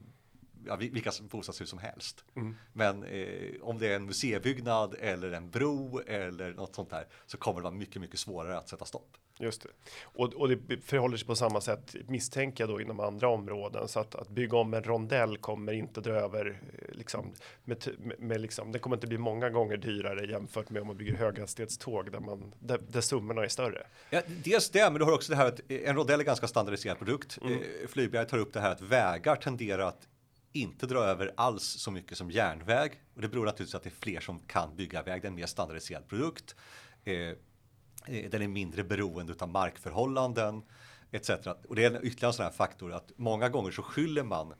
ja, 0.66 0.76
vi- 0.76 0.88
vilka 0.88 1.10
bostadshus 1.30 1.68
som 1.70 1.78
helst. 1.78 2.24
Men 2.72 3.04
eh, 3.04 3.54
om 3.62 3.78
det 3.78 3.88
är 3.88 3.96
en 3.96 4.06
museibyggnad 4.06 4.94
eller 5.00 5.32
en 5.32 5.50
bro 5.50 5.98
eller 6.06 6.54
något 6.54 6.74
sånt 6.74 6.90
där 6.90 7.06
så 7.26 7.36
kommer 7.36 7.60
det 7.60 7.64
vara 7.64 7.74
mycket, 7.74 8.00
mycket 8.02 8.18
svårare 8.20 8.58
att 8.58 8.68
sätta 8.68 8.84
stopp. 8.84 9.16
Just 9.38 9.62
det. 9.62 9.68
Och, 10.02 10.34
och 10.34 10.48
det 10.48 10.76
förhåller 10.84 11.16
sig 11.16 11.26
på 11.26 11.34
samma 11.34 11.60
sätt 11.60 11.96
misstänker 12.08 12.64
jag 12.64 12.70
då 12.70 12.80
inom 12.80 13.00
andra 13.00 13.28
områden 13.28 13.88
så 13.88 14.00
att, 14.00 14.14
att 14.14 14.28
bygga 14.28 14.56
om 14.56 14.74
en 14.74 14.82
rondell 14.82 15.36
kommer 15.36 15.72
inte 15.72 16.00
dra 16.00 16.12
över 16.12 16.60
eh, 16.78 16.94
liksom 16.94 17.32
med, 17.64 17.88
med, 18.18 18.40
liksom. 18.40 18.72
Det 18.72 18.78
kommer 18.78 18.96
inte 18.96 19.06
bli 19.06 19.18
många 19.18 19.50
gånger 19.50 19.76
dyrare 19.76 20.26
jämfört 20.26 20.70
med 20.70 20.82
om 20.82 20.86
man 20.86 20.96
bygger 20.96 21.14
höghastighetståg 21.14 22.12
där 22.12 22.20
man 22.20 22.54
där, 22.58 22.80
där 22.88 23.00
summorna 23.00 23.44
är 23.44 23.48
större. 23.48 23.86
Ja, 24.10 24.22
dels 24.44 24.70
det, 24.70 24.90
men 24.90 24.98
du 24.98 25.04
har 25.04 25.12
också 25.12 25.32
det 25.32 25.36
här 25.36 25.46
att 25.46 25.60
eh, 25.68 25.88
en 25.88 25.96
rondell 25.96 26.20
är 26.20 26.24
ganska 26.24 26.48
standardiserad 26.48 26.98
produkt. 26.98 27.38
Mm. 27.42 27.60
Flygberg 27.88 28.26
tar 28.26 28.38
upp 28.38 28.52
det 28.52 28.60
här 28.60 28.70
att 28.70 28.80
vägar 28.80 29.36
tenderar 29.36 29.82
att 29.88 30.08
inte 30.52 30.86
dra 30.86 31.04
över 31.04 31.32
alls 31.36 31.64
så 31.64 31.90
mycket 31.90 32.18
som 32.18 32.30
järnväg. 32.30 32.90
Och 33.14 33.20
det 33.22 33.28
beror 33.28 33.44
naturligtvis 33.44 33.74
att 33.74 33.82
det 33.82 33.88
är 33.88 34.00
fler 34.00 34.20
som 34.20 34.38
kan 34.38 34.76
bygga 34.76 35.02
väg. 35.02 35.22
Det 35.22 35.26
är 35.26 35.30
en 35.30 35.34
mer 35.34 35.46
standardiserad 35.46 36.08
produkt. 36.08 36.56
Eh, 38.06 38.30
den 38.30 38.42
är 38.42 38.48
mindre 38.48 38.84
beroende 38.84 39.34
av 39.38 39.48
markförhållanden 39.48 40.62
etc. 41.10 41.30
Och 41.68 41.76
det 41.76 41.84
är 41.84 41.90
en 41.90 42.06
ytterligare 42.06 42.30
en 42.30 42.32
sån 42.32 42.44
här 42.44 42.52
faktor 42.52 42.92
att 42.92 43.12
många 43.16 43.48
gånger 43.48 43.70
så 43.70 43.82
skyller 43.82 44.22
man, 44.22 44.54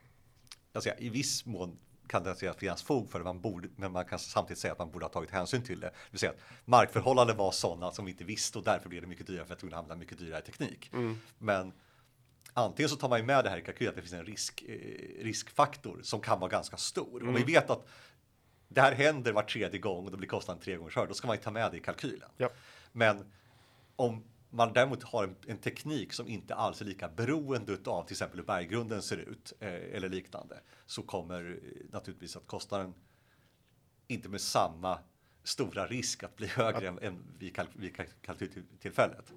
alltså 0.72 0.90
i 0.98 1.08
viss 1.08 1.46
mån 1.46 1.78
kan 2.06 2.22
det 2.22 2.54
finnas 2.58 2.82
fog 2.82 3.10
för 3.10 3.18
det, 3.18 3.24
man 3.24 3.40
borde, 3.40 3.68
men 3.76 3.92
man 3.92 4.04
kan 4.04 4.18
samtidigt 4.18 4.58
säga 4.58 4.72
att 4.72 4.78
man 4.78 4.90
borde 4.90 5.04
ha 5.04 5.10
tagit 5.10 5.30
hänsyn 5.30 5.62
till 5.62 5.80
det. 5.80 5.86
Det 5.86 6.10
vill 6.10 6.20
säga 6.20 6.32
att 6.32 6.40
markförhållanden 6.64 7.36
var 7.36 7.52
sådana 7.52 7.90
som 7.90 8.04
vi 8.04 8.10
inte 8.10 8.24
visste 8.24 8.58
och 8.58 8.64
därför 8.64 8.88
blev 8.88 9.02
det 9.02 9.08
mycket 9.08 9.26
dyrare 9.26 9.46
för 9.46 9.54
att 9.54 9.64
vi 9.64 9.72
använda 9.72 9.96
mycket 9.96 10.18
dyrare 10.18 10.40
teknik. 10.40 10.90
Men 11.38 11.72
antingen 12.52 12.88
så 12.88 12.96
tar 12.96 13.08
man 13.08 13.18
ju 13.18 13.24
med 13.24 13.44
det 13.44 13.50
här 13.50 13.58
i 13.58 13.62
kalkylen 13.62 13.90
att 13.90 13.96
det 13.96 14.02
finns 14.02 14.12
en 14.12 14.26
risk, 14.26 14.64
eh, 14.68 15.24
riskfaktor 15.24 16.00
som 16.02 16.20
kan 16.20 16.40
vara 16.40 16.50
ganska 16.50 16.76
stor. 16.76 17.20
Mm. 17.20 17.28
Om 17.28 17.34
vi 17.34 17.52
vet 17.52 17.70
att 17.70 17.86
det 18.68 18.80
här 18.80 18.92
händer 18.92 19.32
var 19.32 19.42
tredje 19.42 19.80
gång 19.80 20.04
och 20.04 20.10
då 20.10 20.16
blir 20.16 20.28
kostnaden 20.28 20.62
tre 20.62 20.76
gånger 20.76 20.92
högre, 20.94 21.08
då 21.08 21.14
ska 21.14 21.26
man 21.26 21.36
ju 21.36 21.42
ta 21.42 21.50
med 21.50 21.70
det 21.70 21.76
i 21.76 21.80
kalkylen. 21.80 22.30
Ja. 22.36 22.50
Men 22.96 23.32
om 23.96 24.24
man 24.50 24.72
däremot 24.72 25.02
har 25.02 25.24
en, 25.24 25.36
en, 25.46 25.58
teknik 25.58 26.12
som 26.12 26.28
inte 26.28 26.54
alls 26.54 26.80
är 26.80 26.84
lika 26.84 27.08
beroende 27.08 27.78
av 27.86 28.02
till 28.02 28.14
exempel 28.14 28.38
hur 28.38 28.46
berggrunden 28.46 29.02
ser 29.02 29.16
ut 29.16 29.52
eh, 29.60 29.68
eller 29.68 30.08
liknande 30.08 30.60
så 30.86 31.02
kommer 31.02 31.60
eh, 31.62 31.92
naturligtvis 31.92 32.36
att 32.36 32.46
kostnaden 32.46 32.94
inte 34.06 34.28
med 34.28 34.40
samma 34.40 34.98
stora 35.44 35.86
risk 35.86 36.22
att 36.22 36.36
bli 36.36 36.46
högre 36.46 36.88
än, 36.88 36.98
än 36.98 37.18
vid, 37.38 37.56
kalk, 37.56 37.70
vid 37.72 37.96
kalkyltillfället. 38.22 39.32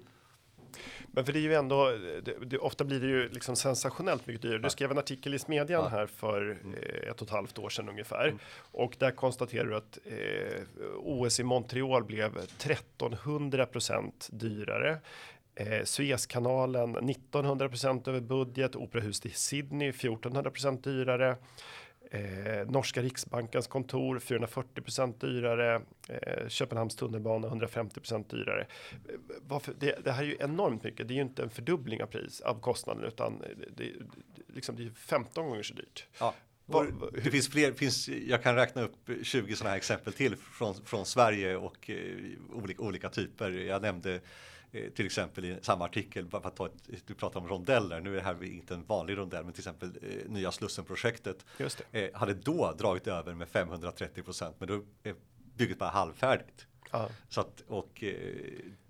Men 1.12 1.24
för 1.24 1.32
det 1.32 1.38
är 1.38 1.40
ju 1.40 1.54
ändå, 1.54 1.90
det, 2.22 2.34
det, 2.46 2.58
ofta 2.58 2.84
blir 2.84 3.00
det 3.00 3.06
ju 3.06 3.28
liksom 3.28 3.56
sensationellt 3.56 4.26
mycket 4.26 4.42
dyrare. 4.42 4.58
Du 4.58 4.70
skrev 4.70 4.90
en 4.90 4.98
artikel 4.98 5.34
i 5.34 5.38
Smedjan 5.38 5.82
ja. 5.82 5.88
här 5.88 6.06
för 6.06 6.58
eh, 6.82 7.10
ett 7.10 7.22
och 7.22 7.26
ett 7.26 7.32
halvt 7.32 7.58
år 7.58 7.68
sedan 7.68 7.88
ungefär. 7.88 8.24
Mm. 8.26 8.38
Och 8.72 8.96
där 8.98 9.10
konstaterar 9.10 9.64
du 9.64 9.76
att 9.76 9.98
eh, 10.04 10.62
OS 10.96 11.40
i 11.40 11.42
Montreal 11.42 12.04
blev 12.04 12.38
1300 12.38 13.66
procent 13.66 14.28
dyrare. 14.32 14.98
Eh, 15.54 15.84
Suezkanalen 15.84 17.10
1900 17.10 17.68
procent 17.68 18.08
över 18.08 18.20
budget, 18.20 18.76
Operahuset 18.76 19.26
i 19.26 19.30
Sydney 19.30 19.88
1400 19.88 20.50
procent 20.50 20.84
dyrare. 20.84 21.36
Eh, 22.10 22.66
norska 22.66 23.02
Riksbankens 23.02 23.66
kontor 23.66 24.18
440% 24.18 25.20
dyrare. 25.20 25.82
Eh, 26.08 26.48
Köpenhamns 26.48 26.96
tunnelbana 26.96 27.48
150% 27.48 28.30
dyrare. 28.30 28.66
Eh, 29.50 29.60
det, 29.78 30.04
det, 30.04 30.12
här 30.12 30.22
är 30.22 30.26
ju 30.26 30.36
enormt 30.40 30.84
mycket. 30.84 31.08
Det 31.08 31.14
är 31.14 31.16
ju 31.16 31.22
inte 31.22 31.42
en 31.42 31.50
fördubbling 31.50 32.02
av 32.02 32.06
pris 32.06 32.40
av 32.40 32.60
kostnaden 32.60 33.04
utan 33.04 33.38
det, 33.38 33.84
det, 33.84 33.92
liksom, 34.54 34.76
det 34.76 34.82
är 34.82 34.90
15 34.90 35.48
gånger 35.48 35.62
så 35.62 35.74
dyrt. 35.74 36.06
Ja. 36.20 36.34
Var, 36.66 37.10
det 37.24 37.30
finns 37.30 37.48
fler, 37.48 37.72
finns, 37.72 38.08
jag 38.08 38.42
kan 38.42 38.54
räkna 38.54 38.82
upp 38.82 39.10
20 39.22 39.56
sådana 39.56 39.70
här 39.70 39.76
exempel 39.76 40.12
till 40.12 40.36
från, 40.36 40.74
från 40.84 41.06
Sverige 41.06 41.56
och 41.56 41.90
eh, 41.90 41.96
olika, 42.52 42.82
olika 42.82 43.08
typer. 43.08 43.50
Jag 43.50 43.82
nämnde 43.82 44.20
till 44.70 45.06
exempel 45.06 45.44
i 45.44 45.58
samma 45.62 45.84
artikel, 45.84 46.24
bara 46.24 46.42
för 46.42 46.48
att 46.48 46.56
ta 46.56 46.66
ett, 46.66 47.06
du 47.06 47.14
pratar 47.14 47.40
om 47.40 47.48
rondeller, 47.48 48.00
nu 48.00 48.10
är 48.10 48.16
det 48.16 48.22
här 48.22 48.44
inte 48.44 48.74
en 48.74 48.84
vanlig 48.84 49.16
rondell, 49.18 49.44
men 49.44 49.52
till 49.52 49.60
exempel 49.60 49.98
eh, 50.02 50.30
Nya 50.30 50.52
Slussen-projektet 50.52 51.46
eh, 51.92 52.08
hade 52.14 52.34
då 52.34 52.72
dragit 52.78 53.06
över 53.06 53.34
med 53.34 53.48
530 53.48 54.22
procent, 54.22 54.56
men 54.58 54.68
då 54.68 54.74
är 55.02 55.14
bygget 55.56 55.78
bara 55.78 55.90
halvfärdigt. 55.90 56.66
Aha. 56.90 57.08
Så 57.28 57.40
att, 57.40 57.60
och 57.68 58.04
eh, 58.04 58.14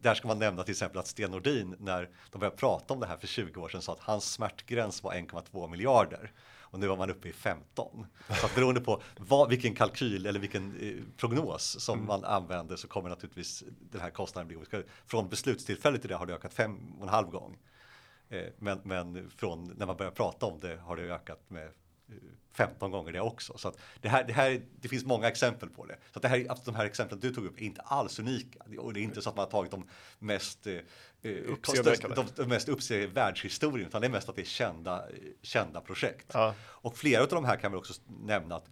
där 0.00 0.14
ska 0.14 0.28
man 0.28 0.38
nämna 0.38 0.62
till 0.62 0.72
exempel 0.72 0.98
att 0.98 1.06
Sten 1.06 1.30
Nordin 1.30 1.76
när 1.78 2.10
de 2.32 2.38
började 2.38 2.56
prata 2.56 2.94
om 2.94 3.00
det 3.00 3.06
här 3.06 3.16
för 3.16 3.26
20 3.26 3.60
år 3.60 3.68
sedan 3.68 3.82
sa 3.82 3.92
att 3.92 4.00
hans 4.00 4.32
smärtgräns 4.32 5.02
var 5.02 5.12
1,2 5.12 5.70
miljarder 5.70 6.32
och 6.70 6.80
nu 6.80 6.86
var 6.86 6.96
man 6.96 7.10
uppe 7.10 7.28
i 7.28 7.32
15. 7.32 8.06
Så 8.40 8.46
att 8.46 8.54
beroende 8.54 8.80
på 8.80 9.02
vad, 9.18 9.48
vilken 9.48 9.74
kalkyl 9.74 10.26
eller 10.26 10.40
vilken 10.40 10.80
eh, 10.80 11.04
prognos 11.16 11.80
som 11.80 11.94
mm. 11.94 12.06
man 12.06 12.24
använder 12.24 12.76
så 12.76 12.88
kommer 12.88 13.08
naturligtvis 13.08 13.64
den 13.90 14.00
här 14.00 14.10
kostnaden 14.10 14.48
bli 14.48 14.56
olika. 14.56 14.82
Från 15.06 15.28
beslutstillfället 15.28 16.00
till 16.00 16.10
det 16.10 16.16
har 16.16 16.26
det 16.26 16.34
ökat 16.34 16.54
fem 16.54 16.92
och 16.96 17.02
en 17.02 17.08
halv 17.08 17.28
gång. 17.28 17.58
Eh, 18.28 18.46
men, 18.58 18.80
men 18.84 19.30
från 19.30 19.64
när 19.64 19.86
man 19.86 19.96
börjar 19.96 20.12
prata 20.12 20.46
om 20.46 20.60
det 20.60 20.76
har 20.76 20.96
det 20.96 21.02
ökat 21.02 21.40
med 21.48 21.70
15 22.58 22.90
gånger 22.90 23.12
det 23.12 23.20
också. 23.20 23.58
Så 23.58 23.72
det, 24.00 24.08
här, 24.08 24.24
det, 24.24 24.32
här, 24.32 24.60
det 24.80 24.88
finns 24.88 25.04
många 25.04 25.28
exempel 25.28 25.68
på 25.68 25.86
det. 25.86 25.96
Så 26.12 26.20
det 26.20 26.28
här, 26.28 26.46
att 26.48 26.64
de 26.64 26.74
här 26.74 26.84
exemplen 26.84 27.20
du 27.20 27.34
tog 27.34 27.46
upp 27.46 27.60
är 27.60 27.64
inte 27.64 27.80
alls 27.80 28.18
unika. 28.18 28.58
Och 28.78 28.92
det 28.92 29.00
är 29.00 29.02
inte 29.02 29.22
så 29.22 29.30
att 29.30 29.36
man 29.36 29.44
har 29.44 29.50
tagit 29.50 29.70
de 29.70 29.88
mest 30.18 30.66
eh, 30.66 30.74
eh 30.74 30.80
de, 32.14 32.26
de 32.36 32.48
mest 32.48 32.68
uppseendeväckande 32.68 33.20
världshistorien, 33.20 33.88
utan 33.88 34.00
det 34.00 34.06
är 34.06 34.10
mest 34.10 34.28
att 34.28 34.36
det 34.36 34.42
är 34.42 34.46
kända, 34.46 35.04
kända 35.42 35.80
projekt. 35.80 36.26
Ja. 36.32 36.54
Och 36.60 36.96
flera 36.96 37.22
av 37.22 37.28
de 37.28 37.44
här 37.44 37.56
kan 37.56 37.72
vi 37.72 37.78
också 37.78 37.94
nämna 38.20 38.56
att 38.56 38.68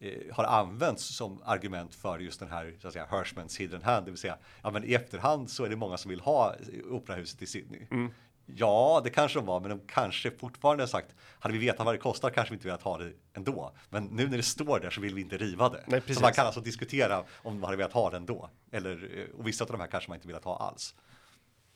eh, 0.00 0.34
har 0.34 0.44
använts 0.44 1.16
som 1.16 1.42
argument 1.44 1.94
för 1.94 2.18
just 2.18 2.40
den 2.40 2.50
här 2.50 2.76
så 2.80 2.88
att 2.88 2.92
säga, 2.92 3.06
Hirschmans 3.10 3.60
hidden 3.60 3.82
hand, 3.82 4.06
det 4.06 4.10
vill 4.10 4.20
säga 4.20 4.38
ja, 4.62 4.70
men 4.70 4.84
i 4.84 4.94
efterhand 4.94 5.50
så 5.50 5.64
är 5.64 5.68
det 5.68 5.76
många 5.76 5.96
som 5.96 6.08
vill 6.08 6.20
ha 6.20 6.54
operahuset 6.90 7.42
i 7.42 7.46
Sydney. 7.46 7.86
Mm. 7.90 8.10
Ja, 8.46 9.00
det 9.04 9.10
kanske 9.10 9.38
de 9.38 9.46
var, 9.46 9.60
men 9.60 9.70
de 9.70 9.80
kanske 9.86 10.30
fortfarande 10.30 10.88
sagt, 10.88 11.14
hade 11.38 11.58
vi 11.58 11.66
vetat 11.66 11.86
vad 11.86 11.94
det 11.94 11.98
kostar 11.98 12.30
kanske 12.30 12.52
vi 12.52 12.56
inte 12.56 12.66
velat 12.66 12.82
ha 12.82 12.98
det 12.98 13.12
ändå. 13.34 13.72
Men 13.90 14.04
nu 14.04 14.28
när 14.28 14.36
det 14.36 14.42
står 14.42 14.80
där 14.80 14.90
så 14.90 15.00
vill 15.00 15.14
vi 15.14 15.20
inte 15.20 15.36
riva 15.36 15.68
det. 15.68 15.84
Nej, 15.86 16.02
så 16.14 16.20
man 16.20 16.32
kan 16.32 16.46
alltså 16.46 16.60
diskutera 16.60 17.24
om 17.42 17.60
man 17.60 17.64
hade 17.64 17.76
velat 17.76 17.92
ha 17.92 18.10
det 18.10 18.16
ändå. 18.16 18.50
Eller, 18.72 19.18
eh, 19.18 19.38
och 19.38 19.46
vissa 19.46 19.64
av 19.64 19.70
de 19.70 19.80
här 19.80 19.86
kanske 19.86 20.10
man 20.10 20.16
inte 20.16 20.28
velat 20.28 20.44
ha 20.44 20.56
alls. 20.56 20.94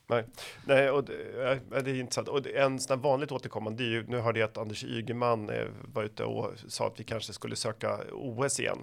Nej, 0.06 0.24
Nej 0.64 0.90
och 0.90 1.04
det, 1.04 1.60
det 1.70 1.90
är 1.90 1.94
intressant. 1.94 2.28
Och 2.28 2.46
en 2.46 2.78
sån 2.78 3.00
vanligt 3.00 3.32
återkommande, 3.32 3.82
det 3.82 3.88
är 3.88 3.92
ju, 3.92 4.06
nu 4.06 4.18
hörde 4.18 4.40
jag 4.40 4.50
att 4.50 4.58
Anders 4.58 4.84
Ygeman 4.84 5.50
eh, 5.50 5.66
var 5.94 6.02
ute 6.02 6.24
och 6.24 6.52
sa 6.68 6.86
att 6.86 7.00
vi 7.00 7.04
kanske 7.04 7.32
skulle 7.32 7.56
söka 7.56 7.98
OS 8.12 8.60
igen. 8.60 8.78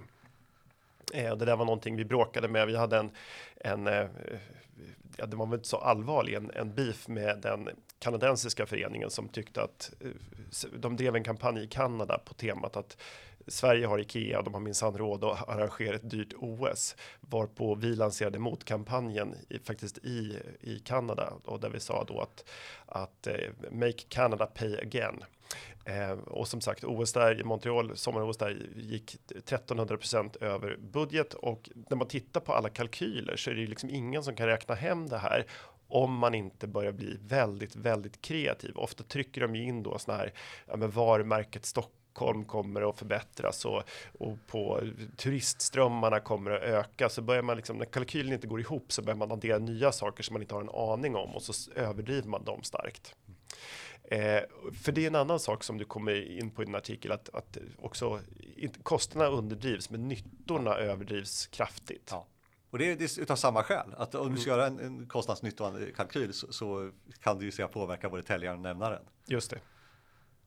Eh, 1.14 1.36
det 1.36 1.46
där 1.46 1.56
var 1.56 1.66
någonting 1.66 1.96
vi 1.96 2.06
bråkade 2.06 2.48
med. 2.48 2.68
Vi 2.68 2.76
hade 2.76 2.98
en, 2.98 3.12
en 3.56 3.88
eh, 3.88 3.94
eh, 3.94 4.40
ja, 5.18 5.26
det 5.26 5.36
var 5.36 5.46
väl 5.46 5.56
inte 5.56 5.68
så 5.68 5.78
allvarlig, 5.78 6.34
en, 6.34 6.52
en 6.52 6.76
beef 6.76 7.08
med 7.08 7.40
den 7.42 7.70
kanadensiska 8.00 8.66
föreningen 8.66 9.10
som 9.10 9.30
tyckte 9.30 9.64
att 9.64 9.94
eh, 10.00 10.70
de 10.80 10.96
drev 10.96 11.16
en 11.16 11.24
kampanj 11.24 11.64
i 11.64 11.68
Kanada 11.68 12.18
på 12.26 12.34
temat 12.34 12.78
att 12.78 12.98
Sverige 13.48 13.86
har 13.86 14.00
Ikea, 14.00 14.38
och 14.38 14.44
de 14.44 14.54
har 14.54 14.62
minsann 14.62 14.98
råd 14.98 15.24
att 15.24 15.50
arrangera 15.50 15.96
ett 15.96 16.10
dyrt 16.10 16.34
OS, 16.38 16.96
varpå 17.20 17.76
vi 17.76 17.96
lanserade 17.96 18.40
motkampanjen 18.40 19.36
i, 19.50 19.60
faktiskt 19.60 19.98
i, 19.98 20.40
i 20.62 20.80
Kanada 20.80 21.34
och 21.46 21.60
där 21.60 21.70
vi 21.70 21.80
sa 21.80 22.04
då 22.04 22.22
att, 22.22 22.50
att 22.86 23.28
eh, 23.28 23.50
make 23.72 24.04
Canada 24.10 24.46
pay 24.46 24.78
again. 24.78 25.24
Eh, 25.86 26.12
och 26.12 26.48
som 26.48 26.62
sagt, 26.62 26.84
OS 26.84 27.14
där 27.14 27.40
i 27.40 27.44
Montreal, 27.44 27.98
sommar-OS 27.98 28.38
där 28.38 28.68
gick 28.76 29.18
1300% 29.28 30.44
över 30.44 30.78
budget 30.78 31.34
och 31.34 31.70
när 31.90 31.98
man 31.98 32.08
tittar 32.08 32.42
på 32.42 32.54
alla 32.54 32.70
kalkyler 32.70 33.36
så 33.36 33.50
är 33.50 33.54
det 33.54 33.62
ju 33.62 33.68
liksom 33.68 33.90
ingen 33.90 34.24
som 34.24 34.36
kan 34.36 34.48
räkna 34.48 34.76
hem 34.76 35.10
det 35.10 35.18
här 35.18 35.46
om 35.88 36.14
man 36.18 36.36
inte 36.36 36.68
börjar 36.68 36.92
bli 36.92 37.18
väldigt, 37.22 37.76
väldigt 37.76 38.22
kreativ. 38.22 38.78
Ofta 38.78 39.04
trycker 39.04 39.42
de 39.42 39.56
ju 39.56 39.64
in 39.64 39.84
då 39.84 39.98
såna 39.98 40.18
här, 40.18 40.34
ja, 40.68 40.76
men 40.76 40.92
varumärket 40.92 41.66
Stockholm 41.66 42.46
kommer 42.46 42.90
att 42.90 43.00
förbättras 43.00 43.66
och, 43.66 43.84
och 44.20 44.38
på 44.48 44.82
turistströmmarna 45.18 46.20
kommer 46.20 46.52
att 46.52 46.62
öka. 46.62 47.10
Så 47.10 47.22
börjar 47.22 47.42
man 47.42 47.58
liksom, 47.58 47.78
när 47.78 47.86
kalkylen 47.86 48.34
inte 48.34 48.48
går 48.48 48.60
ihop 48.60 48.92
så 48.92 49.02
börjar 49.02 49.18
man 49.18 49.32
addera 49.32 49.58
nya 49.58 49.92
saker 49.92 50.24
som 50.24 50.34
man 50.34 50.42
inte 50.42 50.56
har 50.56 50.62
en 50.62 50.70
aning 50.70 51.16
om 51.16 51.36
och 51.36 51.42
så 51.42 51.72
överdriver 51.72 52.30
man 52.30 52.44
dem 52.44 52.64
starkt. 52.64 53.16
Eh, 54.08 54.44
för 54.84 54.92
det 54.92 55.04
är 55.04 55.08
en 55.08 55.16
annan 55.16 55.40
sak 55.40 55.64
som 55.64 55.78
du 55.78 55.86
kommer 55.86 56.40
in 56.40 56.52
på 56.52 56.62
i 56.62 56.66
din 56.66 56.76
artikel, 56.76 57.12
att, 57.12 57.30
att 57.30 57.58
också 57.78 58.20
kostnaderna 58.84 59.38
underdrivs, 59.38 59.90
men 59.90 60.08
nyttorna 60.08 60.76
överdrivs 60.76 61.48
kraftigt. 61.48 62.10
Ja. 62.12 62.28
Och 62.70 62.80
det 62.80 62.92
är 62.92 63.22
utav 63.22 63.36
samma 63.36 63.64
skäl, 63.64 63.94
att 63.98 64.16
om 64.16 64.36
du 64.36 64.42
ska 64.42 64.52
mm. 64.52 64.60
göra 64.60 64.68
en, 64.68 64.80
en 64.80 65.08
kostnadsnyttokalkyl 65.08 66.34
så, 66.34 66.54
så 66.54 66.92
kan 67.20 67.40
du 67.40 67.46
ju 67.46 67.52
se 67.52 67.68
påverka 67.68 68.10
både 68.10 68.24
täljaren 68.24 68.58
och 68.58 68.64
nämnaren. 68.64 69.06
Just 69.26 69.52
det. 69.52 69.60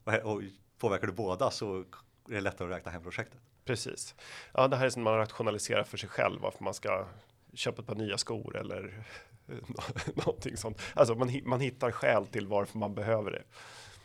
Och, 0.04 0.32
och 0.32 0.42
påverkar 0.78 1.06
du 1.06 1.12
båda 1.12 1.50
så 1.50 1.78
är 1.78 1.84
det 2.24 2.40
lättare 2.40 2.68
att 2.68 2.76
räkna 2.76 2.90
hem 2.90 3.02
projektet. 3.02 3.40
Precis. 3.64 4.14
Ja, 4.54 4.68
det 4.68 4.76
här 4.76 4.86
är 4.86 4.90
som 4.90 5.02
man 5.02 5.16
rationaliserar 5.16 5.84
för 5.84 5.96
sig 5.96 6.08
själv, 6.08 6.40
varför 6.40 6.64
man 6.64 6.74
ska 6.74 7.06
köpa 7.54 7.82
ett 7.82 7.88
par 7.88 7.94
nya 7.94 8.18
skor 8.18 8.56
eller 8.56 9.04
någonting 10.14 10.56
sånt. 10.56 10.80
Alltså 10.94 11.14
man, 11.14 11.40
man 11.44 11.60
hittar 11.60 11.90
skäl 11.90 12.26
till 12.26 12.46
varför 12.46 12.78
man 12.78 12.94
behöver 12.94 13.30
det. 13.30 13.42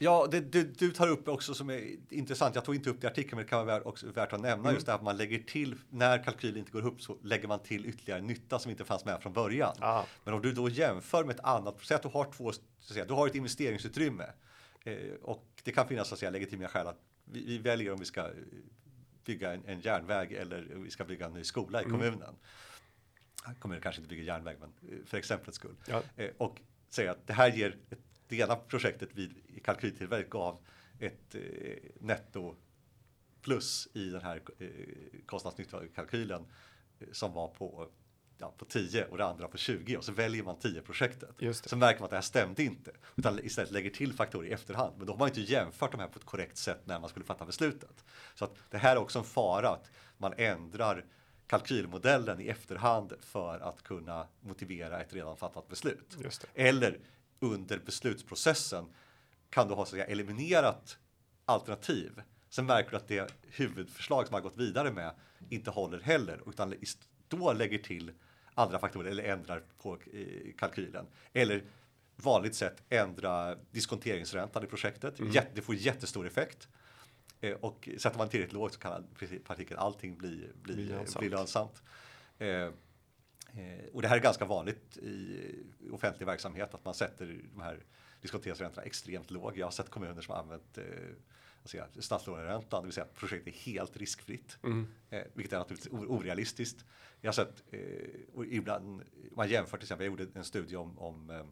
Ja, 0.04 0.28
det 0.32 0.40
du, 0.40 0.64
du, 0.64 0.92
tar 0.92 1.08
upp 1.08 1.28
också 1.28 1.54
som 1.54 1.70
är 1.70 1.96
intressant. 2.10 2.56
Jag 2.56 2.66
tog 2.66 2.76
inte 2.76 2.90
upp 2.90 3.02
det 3.02 3.08
i 3.08 3.10
artikeln, 3.10 3.36
men 3.36 3.46
det 3.46 3.50
kan 3.50 3.66
vara 3.66 3.82
också 3.82 4.08
värt 4.08 4.34
att 4.34 4.42
nämna 4.42 4.64
mm. 4.64 4.74
just 4.74 4.86
det 4.86 4.92
här 4.92 5.00
att 5.00 5.04
man 5.04 5.18
lägger 5.18 5.40
till 5.40 5.76
när 5.90 6.24
kalkylen 6.24 6.58
inte 6.58 6.72
går 6.72 6.82
ihop 6.82 7.02
så 7.02 7.18
lägger 7.24 7.48
man 7.48 7.60
till 7.60 7.86
ytterligare 7.86 8.22
nytta 8.22 8.60
som 8.60 8.72
inte 8.72 8.86
fanns 8.86 9.06
med 9.06 9.22
från 9.22 9.34
början. 9.34 9.76
Ah. 9.80 10.04
Men 10.24 10.34
om 10.34 10.42
du 10.42 10.52
då 10.52 10.70
jämför 10.70 11.24
med 11.24 11.36
ett 11.36 11.46
annat, 11.46 11.76
säg 11.82 11.96
att 11.96 12.02
du 12.02 12.10
har 12.10 12.24
två, 12.24 12.52
så 12.52 12.62
att 12.80 12.94
säga, 12.94 13.06
du 13.06 13.14
har 13.14 13.28
ett 13.28 13.36
investeringsutrymme 13.36 14.26
eh, 14.84 14.96
och 15.22 15.46
det 15.64 15.72
kan 15.72 15.88
finnas 15.88 16.08
så 16.08 16.14
att 16.14 16.20
säga 16.20 16.32
legitima 16.32 16.68
skäl 16.68 16.88
att 16.88 17.00
vi, 17.26 17.46
vi 17.46 17.58
väljer 17.58 17.94
om 17.94 18.00
vi 18.00 18.06
ska 18.06 18.30
bygga 19.26 19.54
en, 19.54 19.66
en 19.66 19.80
järnväg 19.80 20.34
eller 20.34 20.68
vi 20.76 20.90
ska 20.90 21.04
bygga 21.04 21.26
en 21.26 21.34
ny 21.34 21.44
skola 21.44 21.82
i 21.82 21.86
mm. 21.86 22.00
kommunen 22.00 22.36
kommunen 23.60 23.82
kanske 23.82 24.02
inte 24.02 24.10
bygger 24.10 24.24
järnväg, 24.24 24.58
men 24.60 24.74
eh, 24.92 25.06
för 25.06 25.18
exemplets 25.18 25.56
skull. 25.58 25.76
Ja. 25.88 26.04
Eh, 26.16 26.30
och 26.38 26.62
säga 26.90 27.12
att 27.12 27.28
det 27.28 27.34
här 27.34 27.52
ger, 27.52 27.78
ett, 27.90 28.00
det 28.28 28.38
ena 28.38 28.56
projektet 28.56 29.10
vid 29.14 29.34
kalkyltillverket 29.64 30.30
gav 30.30 30.60
ett 31.00 31.36
eh, 31.36 31.42
netto 32.00 32.56
plus 33.42 33.88
i 33.94 34.10
den 34.10 34.22
här 34.22 34.42
eh, 34.60 34.70
kostnadsnytta-kalkylen 35.26 36.46
eh, 37.00 37.08
som 37.12 37.34
var 37.34 37.48
på, 37.48 37.90
ja, 38.38 38.54
på 38.58 38.66
10 38.66 39.06
och 39.06 39.18
det 39.18 39.26
andra 39.26 39.48
på 39.48 39.58
20 39.58 39.98
och 39.98 40.04
så 40.04 40.12
väljer 40.12 40.44
man 40.44 40.60
10 40.60 40.82
projektet. 40.82 41.30
Så 41.54 41.76
märker 41.76 42.00
man 42.00 42.06
att 42.06 42.10
det 42.10 42.18
här 42.18 42.22
stämde 42.22 42.64
inte 42.64 42.92
utan 43.16 43.40
istället 43.40 43.72
lägger 43.72 43.90
till 43.90 44.14
faktorer 44.14 44.48
i 44.48 44.52
efterhand. 44.52 44.98
Men 44.98 45.08
då 45.08 45.14
har 45.14 45.18
man 45.20 45.28
inte 45.28 45.42
jämfört 45.42 45.92
de 45.92 46.00
här 46.00 46.08
på 46.08 46.20
ett 46.20 46.26
korrekt 46.26 46.58
sätt 46.58 46.82
när 46.86 47.00
man 47.00 47.10
skulle 47.10 47.26
fatta 47.26 47.46
beslutet. 47.46 48.06
Så 48.36 48.46
att 48.46 48.56
det 48.70 48.78
här 48.78 48.96
är 48.96 49.00
också 49.00 49.20
en 49.20 49.26
fara 49.26 49.70
att 49.70 49.92
man 50.18 50.34
ändrar 50.38 51.06
kalkylmodellen 51.48 52.42
i 52.42 52.48
efterhand 52.48 53.14
för 53.20 53.60
att 53.60 53.84
kunna 53.84 54.28
motivera 54.42 55.02
ett 55.02 55.14
redan 55.14 55.38
fattat 55.38 55.68
beslut. 55.68 56.18
Eller 56.54 57.00
under 57.40 57.80
beslutsprocessen 57.80 58.86
kan 59.50 59.68
du 59.68 59.74
ha 59.74 59.78
så 59.78 59.82
att 59.82 59.90
säga, 59.90 60.06
eliminerat 60.06 60.98
alternativ. 61.46 62.22
Sen 62.50 62.66
märker 62.66 62.92
du 62.92 62.98
att 62.98 63.08
det 63.08 63.34
huvudförslag 63.42 64.28
som 64.28 64.34
man 64.34 64.42
gått 64.42 64.58
vidare 64.58 64.92
med 64.92 65.12
inte 65.50 65.72
håller 65.72 66.00
heller 66.00 66.42
utan 66.50 66.74
då 67.28 67.54
lägger 67.54 67.78
till 67.78 68.12
andra 68.54 68.80
faktorer 68.80 69.12
eller 69.12 69.24
ändrar 69.24 69.64
på 69.82 69.98
eh, 70.14 70.54
kalkylen. 70.58 71.06
Eller 71.34 71.64
vanligt 72.16 72.56
sätt 72.56 72.84
ändra 72.90 73.56
diskonteringsräntan 73.56 74.64
i 74.64 74.68
projektet. 74.68 75.20
Mm. 75.20 75.32
Det 75.54 75.62
får 75.62 75.76
jättestor 75.76 76.28
effekt. 76.28 76.68
Eh, 77.44 77.54
och 77.54 77.90
sätter 77.98 78.18
man 78.18 78.30
tillräckligt 78.30 78.54
lågt 78.54 78.74
så 78.74 78.80
kan 78.80 79.08
partikeln 79.44 79.80
allting 79.80 80.18
bli, 80.18 80.50
bli, 80.62 80.74
bli 80.74 80.86
lönsamt. 80.86 81.20
Bli 81.20 81.30
lönsamt. 81.30 81.84
Eh, 82.38 82.70
och 83.94 84.02
det 84.02 84.08
här 84.08 84.18
är 84.18 84.22
ganska 84.22 84.46
vanligt 84.46 84.98
i 84.98 85.40
offentlig 85.92 86.26
verksamhet 86.26 86.74
att 86.74 86.86
man 86.86 86.94
sätter 86.94 87.42
de 87.54 87.62
här 87.62 87.84
diskonteringsräntorna 88.22 88.84
extremt 88.84 89.32
låg. 89.32 89.58
Jag 89.58 89.66
har 89.66 89.72
sett 89.72 89.90
kommuner 89.90 90.22
som 90.22 90.34
har 90.34 90.42
använt 90.42 90.78
eh, 90.78 90.84
statslåneräntan, 92.00 92.82
det 92.82 92.88
vill 92.88 92.94
säga 92.94 93.06
att 93.06 93.16
projektet 93.16 93.56
är 93.56 93.58
helt 93.58 93.98
riskfritt. 93.98 94.58
Mm. 94.64 94.88
Eh, 95.10 95.24
vilket 95.34 95.54
är 95.54 95.58
naturligtvis 95.58 95.94
orealistiskt. 95.94 96.86
Jag 97.22 97.28
har 97.28 97.34
sett, 97.34 97.64
eh, 97.72 97.80
och 98.34 98.46
ibland, 98.46 99.02
man 99.32 99.50
jämför 99.50 99.78
till 99.78 99.86
exempel, 99.86 100.06
jag 100.06 100.12
gjorde 100.12 100.40
en 100.40 100.46
studie 100.46 100.76
om, 100.76 101.00
om 101.00 101.30
eh, 101.30 101.38
eh 101.38 101.46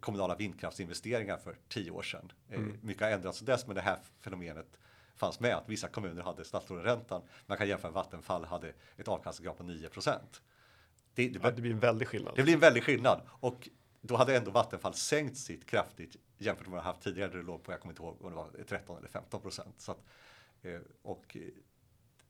kommunala 0.00 0.36
vindkraftsinvesteringar 0.36 1.36
för 1.36 1.56
tio 1.68 1.90
år 1.90 2.02
sedan. 2.02 2.32
Eh, 2.48 2.58
mm. 2.58 2.78
mycket 2.82 3.02
har 3.02 3.10
ändrats 3.10 3.38
sedan 3.38 3.46
dess, 3.46 3.66
men 3.66 3.76
det 3.76 3.82
här 3.82 3.98
fenomenet 4.20 4.78
fanns 5.16 5.40
med 5.40 5.54
att 5.54 5.68
vissa 5.68 5.88
kommuner 5.88 6.22
hade 6.22 6.44
statslåneräntan. 6.44 7.22
Man 7.46 7.58
kan 7.58 7.68
jämföra 7.68 7.90
Vattenfall 7.90 8.44
hade 8.44 8.72
ett 8.96 9.08
avkastningskrav 9.08 9.54
på 9.54 9.62
9 9.62 9.88
procent. 9.88 10.42
Det, 11.14 11.28
det, 11.28 11.40
ja, 11.42 11.50
det, 11.50 11.62
blir 11.62 11.72
en 11.72 11.80
väldig 11.80 12.08
skillnad. 12.08 12.32
Det 12.36 12.42
blir 12.42 12.54
en 12.54 12.60
väldig 12.60 12.82
skillnad 12.82 13.20
och 13.28 13.68
då 14.00 14.16
hade 14.16 14.36
ändå 14.36 14.50
Vattenfall 14.50 14.94
sänkt 14.94 15.36
sitt 15.36 15.66
kraftigt 15.66 16.16
jämfört 16.38 16.66
med 16.66 16.72
vad 16.72 16.82
de 16.82 16.86
haft 16.86 17.02
tidigare. 17.02 17.30
Det 17.30 17.42
låg 17.42 17.62
på, 17.62 17.72
jag 17.72 17.80
kommer 17.80 17.92
inte 17.92 18.02
ihåg 18.02 18.24
om 18.24 18.30
det 18.30 18.36
var 18.36 18.50
13 18.68 18.98
eller 18.98 19.08
15 19.08 19.40
procent. 19.40 19.74
Så 19.78 19.92
att, 19.92 20.04
eh, 20.62 20.80
och 21.02 21.36
eh, 21.36 21.42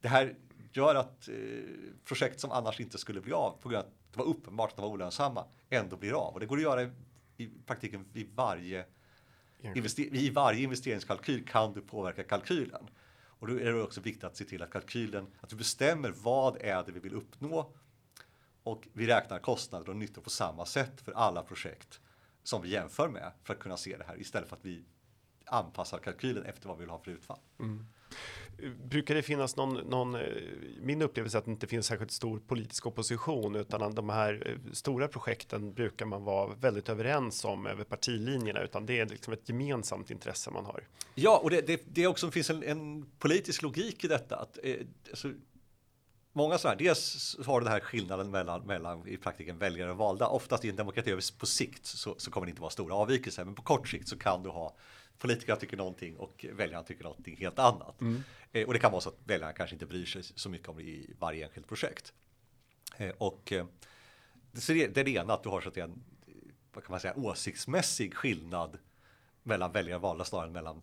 det 0.01 0.09
här 0.09 0.35
gör 0.73 0.95
att 0.95 1.29
eh, 1.29 1.35
projekt 2.05 2.41
som 2.41 2.51
annars 2.51 2.81
inte 2.81 2.99
skulle 2.99 3.21
bli 3.21 3.33
av 3.33 3.59
på 3.63 3.69
grund 3.69 3.83
av 3.83 3.87
att 3.87 4.13
det 4.13 4.19
var 4.19 4.27
uppenbart 4.27 4.71
att 4.71 4.77
de 4.77 4.83
var 4.83 4.89
olönsamma 4.89 5.45
ändå 5.71 5.97
blir 5.97 6.13
av. 6.13 6.35
Och 6.35 6.41
det 6.41 6.47
går 6.47 6.57
att 6.57 6.63
göra 6.63 6.83
i, 6.83 6.91
i 7.39 7.49
praktiken 7.67 8.05
vid 8.13 8.35
varje, 8.35 8.85
i 9.97 10.31
varje 10.31 10.63
investeringskalkyl 10.63 11.47
kan 11.47 11.73
du 11.73 11.81
påverka 11.81 12.23
kalkylen. 12.23 12.91
Och 13.25 13.47
då 13.47 13.61
är 13.61 13.65
det 13.65 13.83
också 13.83 14.01
viktigt 14.01 14.25
att 14.25 14.37
se 14.37 14.45
till 14.45 14.63
att 14.63 14.71
kalkylen, 14.71 15.27
att 15.41 15.49
du 15.49 15.57
bestämmer 15.57 16.11
vad 16.11 16.57
är 16.61 16.85
det 16.85 16.93
vi 16.93 17.01
vill 17.01 17.15
uppnå 17.15 17.73
och 18.63 18.89
vi 18.93 19.07
räknar 19.07 19.39
kostnader 19.39 19.89
och 19.91 19.97
nyttor 19.97 20.23
på 20.23 20.31
samma 20.31 20.67
sätt 20.67 21.01
för 21.01 21.13
alla 21.13 21.43
projekt 21.43 22.01
som 22.43 22.63
vi 22.63 22.69
jämför 22.69 23.09
med 23.09 23.33
för 23.43 23.55
att 23.55 23.61
kunna 23.61 23.77
se 23.77 23.97
det 23.97 24.05
här 24.05 24.21
istället 24.21 24.49
för 24.49 24.57
att 24.57 24.65
vi 24.65 24.85
anpassar 25.51 25.99
kalkylen 25.99 26.45
efter 26.45 26.69
vad 26.69 26.79
vi 26.79 26.83
vill 26.83 26.91
ha 26.91 26.99
för 26.99 27.11
utfall. 27.11 27.39
Mm. 27.61 27.87
Brukar 28.85 29.15
det 29.15 29.23
finnas 29.23 29.57
någon, 29.57 29.75
någon, 29.75 30.15
eh, 30.15 30.21
min 30.81 31.03
upplevelse 31.03 31.37
är 31.37 31.39
att 31.39 31.45
det 31.45 31.51
inte 31.51 31.67
finns 31.67 31.87
särskilt 31.87 32.11
stor 32.11 32.39
politisk 32.39 32.87
opposition 32.87 33.57
utan 33.57 33.95
de 33.95 34.09
här 34.09 34.43
eh, 34.47 34.73
stora 34.73 35.09
projekten 35.09 35.75
brukar 35.75 36.07
man 36.07 36.25
vara 36.25 36.55
väldigt 36.55 36.89
överens 36.89 37.45
om 37.45 37.67
över 37.67 37.85
partilinjerna 37.85 38.61
utan 38.61 38.87
det 38.87 39.01
är 39.01 39.07
liksom 39.07 39.33
ett 39.33 39.49
gemensamt 39.49 40.11
intresse 40.11 40.51
man 40.51 40.65
har. 40.65 40.89
Ja, 41.15 41.39
och 41.39 41.51
det, 41.51 41.67
det, 41.67 41.83
det 41.87 42.07
också 42.07 42.31
finns 42.31 42.51
en, 42.51 42.63
en 42.63 43.11
politisk 43.19 43.63
logik 43.63 44.05
i 44.05 44.09
detta. 44.09 44.37
Att, 44.37 44.59
eh, 44.63 44.77
alltså, 45.11 45.33
många 46.33 46.59
sådana 46.59 46.73
här, 46.73 46.85
dels 46.85 47.37
har 47.47 47.61
du 47.61 47.65
den 47.65 47.73
här 47.73 47.81
skillnaden 47.81 48.31
mellan, 48.31 48.67
mellan 48.67 49.09
i 49.09 49.17
praktiken 49.17 49.59
väljare 49.59 49.91
och 49.91 49.97
valda. 49.97 50.29
Oftast 50.29 50.65
i 50.65 50.69
en 50.69 50.77
demokrati 50.77 51.19
på 51.39 51.47
sikt 51.47 51.87
så, 51.87 52.15
så 52.19 52.31
kommer 52.31 52.47
det 52.47 52.51
inte 52.51 52.63
vara 52.63 52.71
stora 52.71 52.95
avvikelser, 52.95 53.45
men 53.45 53.55
på 53.55 53.63
kort 53.63 53.89
sikt 53.89 54.09
så 54.09 54.19
kan 54.19 54.43
du 54.43 54.51
ha 54.51 54.77
politikerna 55.19 55.57
tycker 55.57 55.77
någonting 55.77 56.17
och 56.17 56.47
väljarna 56.53 56.85
tycker 56.85 57.05
någonting 57.05 57.37
helt 57.37 57.59
annat. 57.59 58.01
Mm. 58.01 58.23
Eh, 58.53 58.67
och 58.67 58.73
det 58.73 58.79
kan 58.79 58.93
vara 58.93 59.01
så 59.01 59.09
att 59.09 59.19
väljarna 59.25 59.53
kanske 59.53 59.75
inte 59.75 59.87
bryr 59.87 60.07
sig 60.07 60.23
så 60.23 60.49
mycket 60.49 60.69
om 60.69 60.77
det 60.77 60.83
i 60.83 61.15
varje 61.19 61.45
enskilt 61.45 61.69
projekt. 61.69 62.13
Eh, 62.97 63.11
och 63.19 63.53
eh, 63.53 63.67
så 64.55 64.73
det, 64.73 64.87
det 64.87 65.01
är 65.01 65.05
det 65.05 65.11
ena, 65.11 65.35
att 65.35 65.43
du 65.43 65.49
har 65.49 65.61
så 65.61 65.69
att 65.69 65.77
en 65.77 66.05
vad 66.73 66.85
kan 66.85 66.93
man 66.93 67.01
säga, 67.01 67.15
åsiktsmässig 67.17 68.15
skillnad 68.15 68.79
mellan 69.43 69.73
väljare 69.73 69.97
och 69.97 70.03
valda 70.03 70.25
snarare 70.25 70.47
än 70.47 70.53
mellan 70.53 70.83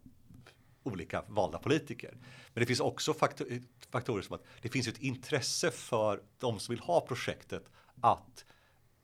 olika 0.83 1.23
valda 1.27 1.59
politiker. 1.59 2.17
Men 2.53 2.61
det 2.61 2.65
finns 2.65 2.79
också 2.79 3.13
faktor 3.13 3.47
faktorer 3.89 4.21
som 4.21 4.35
att 4.35 4.45
det 4.61 4.69
finns 4.69 4.87
ett 4.87 4.97
intresse 4.97 5.71
för 5.71 6.23
de 6.39 6.59
som 6.59 6.73
vill 6.73 6.79
ha 6.79 7.01
projektet 7.01 7.63
att 8.01 8.45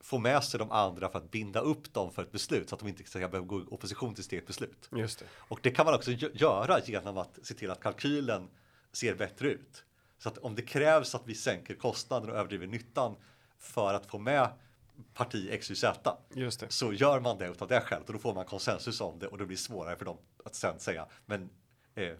få 0.04 0.18
med 0.18 0.44
sig 0.44 0.60
de 0.60 0.72
andra 0.72 1.10
för 1.10 1.18
att 1.18 1.32
binda 1.32 1.60
upp 1.60 1.94
dem 1.94 2.12
för 2.12 2.22
ett 2.22 2.32
beslut 2.32 2.70
så 2.70 2.76
att 2.76 2.80
de 2.80 2.88
inte 2.88 3.04
ska 3.04 3.20
behöva 3.20 3.40
gå 3.40 3.60
i 3.60 3.64
opposition 3.68 4.16
till 4.16 4.24
sitt 4.24 4.48
beslut. 4.48 4.90
Just 4.96 5.20
det. 5.20 5.26
Och 5.36 5.60
det 5.64 5.72
kan 5.72 5.86
man 5.86 5.96
också 5.96 6.12
göra 6.12 6.80
genom 6.80 7.18
att 7.18 7.40
se 7.44 7.54
till 7.54 7.72
att 7.72 7.80
kalkylen 7.80 8.50
ser 8.92 9.16
bättre 9.16 9.48
ut. 9.48 9.84
Så 10.18 10.30
att 10.30 10.38
om 10.38 10.56
det 10.56 10.62
krävs 10.62 11.16
att 11.16 11.24
vi 11.26 11.36
sänker 11.36 11.76
kostnaden 11.76 12.30
och 12.30 12.36
överdriver 12.36 12.68
nyttan 12.68 13.16
för 13.60 13.94
att 13.94 14.06
få 14.06 14.18
med 14.18 14.50
parti 15.14 15.50
X, 15.52 15.72
Y, 15.72 15.76
Z. 15.76 16.18
Så 16.70 16.94
gör 16.94 17.20
man 17.20 17.38
det 17.38 17.48
utav 17.48 17.68
det 17.68 17.82
skälet 17.82 18.08
och 18.08 18.14
då 18.14 18.20
får 18.20 18.34
man 18.34 18.46
konsensus 18.46 19.02
om 19.02 19.20
det 19.20 19.28
och 19.28 19.38
det 19.38 19.46
blir 19.46 19.58
svårare 19.58 19.96
för 19.96 20.06
dem 20.06 20.18
att 20.46 20.56
sen 20.56 20.80
säga 20.80 21.06
men 21.26 21.50
Eh, 21.96 22.14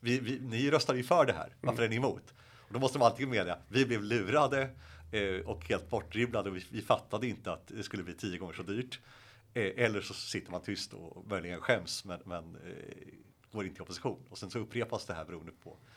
vi, 0.00 0.20
vi, 0.20 0.40
ni 0.40 0.70
röstade 0.70 0.98
ju 0.98 1.04
för 1.04 1.26
det 1.26 1.32
här, 1.32 1.54
varför 1.60 1.82
mm. 1.82 1.84
är 1.84 1.88
ni 1.88 1.96
emot? 1.96 2.34
Och 2.40 2.72
då 2.72 2.80
måste 2.80 2.98
de 2.98 3.04
alltid 3.04 3.28
meddela, 3.28 3.58
vi 3.68 3.86
blev 3.86 4.02
lurade 4.02 4.70
Eh, 5.10 5.40
och 5.46 5.68
helt 5.68 5.90
bortdribblade 5.90 6.50
och 6.50 6.56
vi, 6.56 6.64
vi, 6.70 6.82
fattade 6.82 7.26
inte 7.26 7.52
att 7.52 7.66
det 7.66 7.82
skulle 7.82 8.02
bli 8.02 8.14
tio 8.14 8.38
gånger 8.38 8.54
så 8.54 8.62
dyrt. 8.62 9.00
Eh, 9.54 9.84
eller 9.84 10.00
så 10.00 10.14
sitter 10.14 10.50
man 10.50 10.62
tyst 10.62 10.94
och 10.94 11.26
möjligen 11.30 11.60
skäms 11.60 12.04
men, 12.04 12.20
men 12.24 12.56
eh, 12.56 13.14
går 13.52 13.66
inte 13.66 13.78
i 13.78 13.82
opposition. 13.82 14.26
Och 14.28 14.38
sen 14.38 14.50
så 14.50 14.58
upprepas 14.58 15.06
det 15.06 15.14
här 15.14 15.24
beroende 15.24 15.52
på 15.52 15.70
eh, 15.70 15.89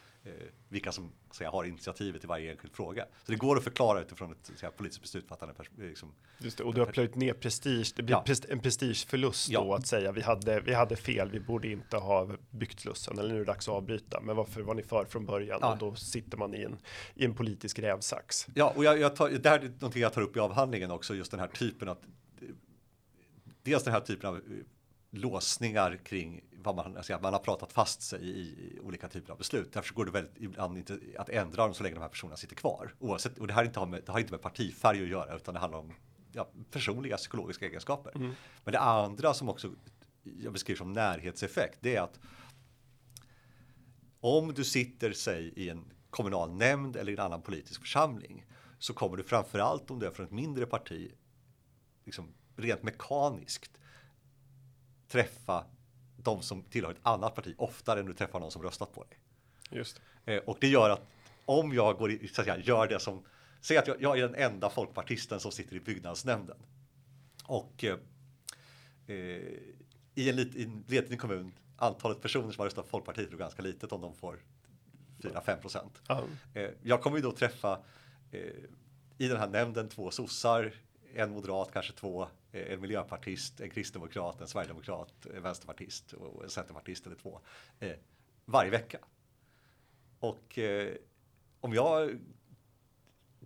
vilka 0.70 0.92
som 0.92 1.12
säga, 1.32 1.50
har 1.50 1.64
initiativet 1.64 2.24
i 2.24 2.28
varje 2.28 2.52
enskild 2.52 2.74
fråga. 2.74 3.06
Så 3.26 3.32
det 3.32 3.38
går 3.38 3.58
att 3.58 3.64
förklara 3.64 4.02
utifrån 4.02 4.32
ett 4.32 4.52
säga, 4.60 4.72
politiskt 4.72 5.02
beslutsfattande. 5.02 5.54
Liksom, 5.78 6.14
Just 6.38 6.58
det, 6.58 6.64
och 6.64 6.74
du 6.74 6.82
har 6.82 6.88
plöjt 6.88 7.16
ner 7.16 7.34
prestige. 7.34 7.94
Det 7.96 8.04
blir 8.04 8.16
ja. 8.26 8.36
en 8.50 8.60
prestigeförlust 8.60 9.50
ja. 9.50 9.62
då 9.64 9.74
att 9.74 9.88
säga 9.88 10.12
vi 10.12 10.22
hade, 10.22 10.60
vi 10.60 10.74
hade 10.74 10.96
fel, 10.96 11.30
vi 11.32 11.40
borde 11.40 11.68
inte 11.68 11.98
ha 11.98 12.30
byggt 12.50 12.80
Slussen 12.80 13.20
eller 13.20 13.30
nu 13.30 13.36
är 13.36 13.40
det 13.40 13.46
dags 13.46 13.68
att 13.68 13.74
avbryta. 13.74 14.22
Men 14.22 14.36
varför 14.36 14.62
var 14.62 14.74
ni 14.74 14.84
för 14.84 15.06
från 15.06 15.26
början? 15.26 15.60
Ja. 15.62 15.72
Och 15.72 15.78
då 15.78 15.96
sitter 15.96 16.38
man 16.38 16.56
i 16.56 16.64
en, 16.64 16.78
i 17.16 17.26
en 17.26 17.36
politisk 17.36 17.80
rävsax. 17.80 18.48
Ja, 18.56 18.74
och 18.76 18.84
jag, 18.84 19.00
jag 19.00 19.16
tar, 19.16 19.30
det 19.30 19.50
här 19.50 19.60
är 19.60 19.70
någonting 19.70 20.02
jag 20.02 20.14
tar 20.14 20.22
upp 20.22 20.38
i 20.38 20.40
avhandlingen 20.40 20.92
också, 20.92 21.16
just 21.16 21.32
den 21.32 21.40
här 21.40 21.48
typen 21.48 21.90
att 21.90 22.02
dels 23.64 23.84
den 23.84 23.94
här 23.94 24.02
typen 24.02 24.30
av 24.30 24.42
låsningar 25.14 26.00
kring 26.04 26.42
vad 26.52 26.76
man, 26.76 26.98
alltså 26.98 27.20
man 27.22 27.34
har 27.34 27.40
pratat 27.40 27.74
fast 27.74 28.02
sig 28.02 28.22
i, 28.22 28.42
i 28.42 28.80
olika 28.82 29.08
typer 29.08 29.32
av 29.32 29.38
beslut. 29.38 29.74
Därför 29.74 29.94
går 29.94 30.06
det 30.06 30.12
väldigt 30.12 30.34
ibland 30.38 30.78
inte 30.78 31.00
att 31.18 31.30
ändra 31.30 31.64
dem 31.64 31.74
så 31.74 31.84
länge 31.84 31.96
de 31.96 32.02
här 32.02 32.10
personerna 32.10 32.38
sitter 32.38 32.56
kvar. 32.56 32.94
Oavsett, 33.00 33.38
och 33.38 33.48
det 33.48 33.54
här 33.54 33.64
inte 33.64 33.80
har, 33.80 33.88
med, 33.88 34.04
det 34.06 34.12
har 34.12 34.20
inte 34.20 34.32
med 34.32 34.42
partifärg 34.42 35.04
att 35.04 35.10
göra 35.10 35.36
utan 35.36 35.54
det 35.54 35.60
handlar 35.60 35.80
om 35.80 35.94
ja, 36.32 36.50
personliga 36.72 37.18
psykologiska 37.18 37.66
egenskaper. 37.66 38.12
Mm. 38.16 38.32
Men 38.64 38.72
det 38.72 38.80
andra 38.80 39.34
som 39.34 39.50
också 39.50 39.72
jag 40.24 40.54
beskriver 40.54 40.78
som 40.78 40.94
närhetseffekt, 40.94 41.78
det 41.82 41.96
är 41.96 42.02
att 42.02 42.20
om 44.20 44.54
du 44.54 44.64
sitter, 44.64 45.14
säg 45.14 45.54
i 45.56 45.70
en 45.70 45.94
kommunal 46.10 46.54
nämnd 46.54 46.96
eller 46.96 47.12
i 47.12 47.16
en 47.16 47.22
annan 47.22 47.42
politisk 47.42 47.82
församling 47.82 48.46
så 48.80 48.94
kommer 48.94 49.18
du 49.18 49.24
framförallt 49.24 49.92
om 49.92 50.00
du 50.00 50.06
är 50.06 50.12
från 50.12 50.26
ett 50.26 50.32
mindre 50.32 50.66
parti 50.66 51.12
liksom 52.06 52.34
rent 52.56 52.84
mekaniskt 52.84 53.78
träffa 55.14 55.66
de 56.18 56.42
som 56.42 56.64
tillhör 56.64 56.92
ett 56.92 57.00
annat 57.02 57.36
parti 57.36 57.56
oftare 57.58 58.00
än 58.00 58.06
du 58.06 58.14
träffar 58.14 58.40
någon 58.40 58.52
som 58.52 58.64
röstat 58.64 58.94
på 58.94 59.04
dig. 59.04 59.20
Just 59.70 60.02
det. 60.26 60.36
Eh, 60.36 60.44
och 60.44 60.58
det 60.62 60.68
gör 60.68 60.90
att 60.90 61.02
om 61.46 61.74
jag 61.74 61.98
går 61.98 62.12
i, 62.12 62.28
så 62.28 62.42
att 62.42 62.48
säga, 62.48 62.58
gör 62.58 62.88
det 62.88 63.00
som, 63.00 63.26
säg 63.62 63.78
att 63.78 63.88
jag, 63.88 64.02
jag, 64.02 64.18
är 64.18 64.22
den 64.22 64.36
enda 64.36 64.70
folkpartisten 64.70 65.40
som 65.40 65.52
sitter 65.52 65.76
i 65.76 65.80
byggnadsnämnden. 65.80 66.58
Och 67.46 67.84
eh, 67.84 67.98
eh 69.08 69.42
i 70.16 70.30
en 70.30 70.36
liten, 70.36 70.84
liten 70.88 71.18
kommun, 71.18 71.52
antalet 71.78 72.22
personer 72.22 72.52
som 72.52 72.60
har 72.60 72.66
röstat 72.66 72.86
på 72.86 72.90
Folkpartiet 72.90 73.34
är 73.34 73.38
ganska 73.38 73.62
litet 73.62 73.92
om 73.92 74.02
de 74.02 74.16
får 74.16 74.40
4-5 75.22 75.62
procent. 75.62 76.02
Mm. 76.10 76.24
Eh, 76.54 76.70
jag 76.84 77.02
kommer 77.02 77.18
ju 77.18 77.24
då 77.24 77.32
träffa 77.32 77.80
eh, 78.32 78.40
i 79.18 79.28
den 79.28 79.38
här 79.38 79.48
nämnden 79.48 79.90
två 79.90 80.12
sossar, 80.12 80.74
en 81.16 81.32
moderat, 81.32 81.70
kanske 81.74 81.94
två, 81.94 82.28
en 82.54 82.82
miljöpartist, 82.82 83.62
en 83.62 83.70
kristdemokrat, 83.70 84.42
en 84.42 84.48
sverigedemokrat, 84.48 85.26
en 85.36 85.44
vänsterpartist 85.44 86.14
och 86.14 86.44
en 86.44 86.50
centerpartist 86.50 87.06
eller 87.06 87.16
två 87.16 87.40
eh, 87.80 87.96
varje 88.46 88.72
vecka. 88.72 89.00
Och 90.20 90.58
eh, 90.60 90.94
om 91.60 91.74
jag 91.74 92.20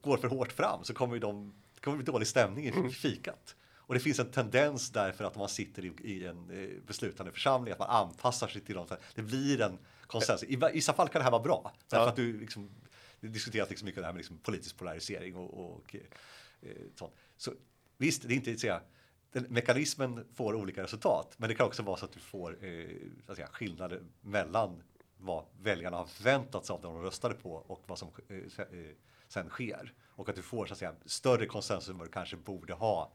går 0.01 0.17
för 0.17 0.27
hårt 0.27 0.51
fram 0.51 0.83
så 0.83 0.93
kommer 0.93 1.19
de 1.19 1.53
det 1.73 1.81
kommer 1.81 1.97
bli 1.97 2.05
dålig 2.05 2.27
stämning 2.27 2.65
i 2.65 2.69
mm. 2.69 2.89
fikat. 2.89 3.55
Och 3.75 3.93
det 3.93 3.99
finns 3.99 4.19
en 4.19 4.31
tendens 4.31 4.91
därför 4.91 5.23
att 5.23 5.35
man 5.35 5.49
sitter 5.49 5.85
i, 5.85 5.93
i 6.03 6.25
en 6.25 6.49
eh, 6.49 6.81
beslutande 6.87 7.31
församling 7.31 7.73
att 7.73 7.79
man 7.79 7.89
anpassar 7.89 8.47
sig 8.47 8.61
till 8.61 8.75
dem. 8.75 8.87
Det 9.15 9.21
blir 9.21 9.61
en 9.61 9.77
konsensus. 10.07 10.49
I 10.49 10.55
vissa 10.73 10.93
fall 10.93 11.09
kan 11.09 11.19
det 11.19 11.23
här 11.23 11.31
vara 11.31 11.43
bra. 11.43 11.73
Därför 11.89 12.03
ja. 12.03 12.09
att 12.09 12.15
du 12.15 12.39
liksom, 12.39 12.69
det 13.19 13.27
diskuteras 13.27 13.69
liksom 13.69 13.85
mycket 13.85 14.01
det 14.01 14.05
här 14.05 14.13
med 14.13 14.19
liksom 14.19 14.37
politisk 14.37 14.77
polarisering 14.77 15.35
och, 15.35 15.75
och 15.75 15.95
eh, 16.61 16.69
sånt. 16.95 17.13
Så 17.37 17.53
visst, 17.97 18.27
det 18.27 18.33
är 18.33 18.35
inte 18.35 18.57
så 18.57 18.79
den, 19.41 19.53
mekanismen 19.53 20.27
får 20.33 20.55
olika 20.55 20.83
resultat, 20.83 21.33
men 21.37 21.49
det 21.49 21.55
kan 21.55 21.67
också 21.67 21.83
vara 21.83 21.97
så 21.97 22.05
att 22.05 22.11
du 22.11 22.19
får 22.19 22.65
eh, 22.65 22.87
säga, 23.35 23.47
skillnader 23.47 24.01
mellan 24.21 24.83
vad 25.17 25.45
väljarna 25.61 25.97
har 25.97 26.05
förväntat 26.05 26.65
sig 26.65 26.73
av 26.73 26.81
det 26.81 26.87
de 26.87 27.01
röstade 27.01 27.35
på 27.35 27.53
och 27.53 27.83
vad 27.87 27.97
som 27.99 28.09
eh, 28.27 28.37
eh, 28.37 28.91
sen 29.27 29.49
sker. 29.49 29.93
Och 30.07 30.29
att 30.29 30.35
du 30.35 30.41
får 30.41 30.65
så 30.65 30.73
att 30.73 30.79
säga, 30.79 30.95
större 31.05 31.45
konsensus 31.45 31.89
än 31.89 31.97
vad 31.97 32.07
du 32.07 32.11
kanske 32.11 32.35
borde 32.35 32.73
ha 32.73 33.11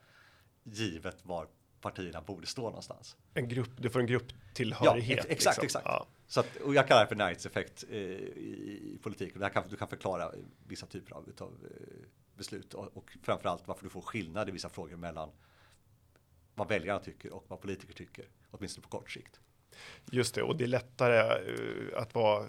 givet 0.64 1.16
var 1.22 1.46
partierna 1.80 2.20
borde 2.20 2.46
stå 2.46 2.62
någonstans. 2.62 3.16
En 3.34 3.48
grupp, 3.48 3.70
du 3.76 3.90
får 3.90 4.00
en 4.00 4.06
Ja, 4.06 4.10
grupptillhörighet. 4.12 5.18
ex- 5.18 5.26
exakt, 5.30 5.62
liksom. 5.62 5.78
exakt. 5.80 5.86
Ja. 5.86 6.06
Så 6.26 6.40
att, 6.40 6.56
och 6.56 6.74
jag 6.74 6.88
kallar 6.88 7.00
det 7.02 7.08
för 7.08 7.16
närhetseffekt 7.16 7.84
eh, 7.90 7.96
i, 7.98 8.94
i 8.94 8.98
politiken. 9.02 9.40
Där 9.40 9.48
kan, 9.48 9.64
du 9.68 9.76
kan 9.76 9.88
förklara 9.88 10.32
vissa 10.66 10.86
typer 10.86 11.14
av 11.14 11.28
utav, 11.28 11.48
eh, 11.64 12.06
beslut 12.36 12.74
och, 12.74 12.96
och 12.96 13.16
framförallt 13.22 13.68
varför 13.68 13.84
du 13.84 13.90
får 13.90 14.00
skillnad 14.00 14.48
i 14.48 14.52
vissa 14.52 14.68
frågor 14.68 14.96
mellan 14.96 15.30
vad 16.54 16.68
väljarna 16.68 16.98
tycker 17.00 17.32
och 17.32 17.44
vad 17.48 17.60
politiker 17.60 17.94
tycker, 17.94 18.24
åtminstone 18.50 18.82
på 18.82 18.88
kort 18.98 19.10
sikt. 19.10 19.40
Just 20.10 20.34
det, 20.34 20.42
och 20.42 20.56
det 20.56 20.64
är 20.64 20.68
lättare 20.68 21.18
eh, 21.18 22.02
att 22.02 22.14
vara, 22.14 22.44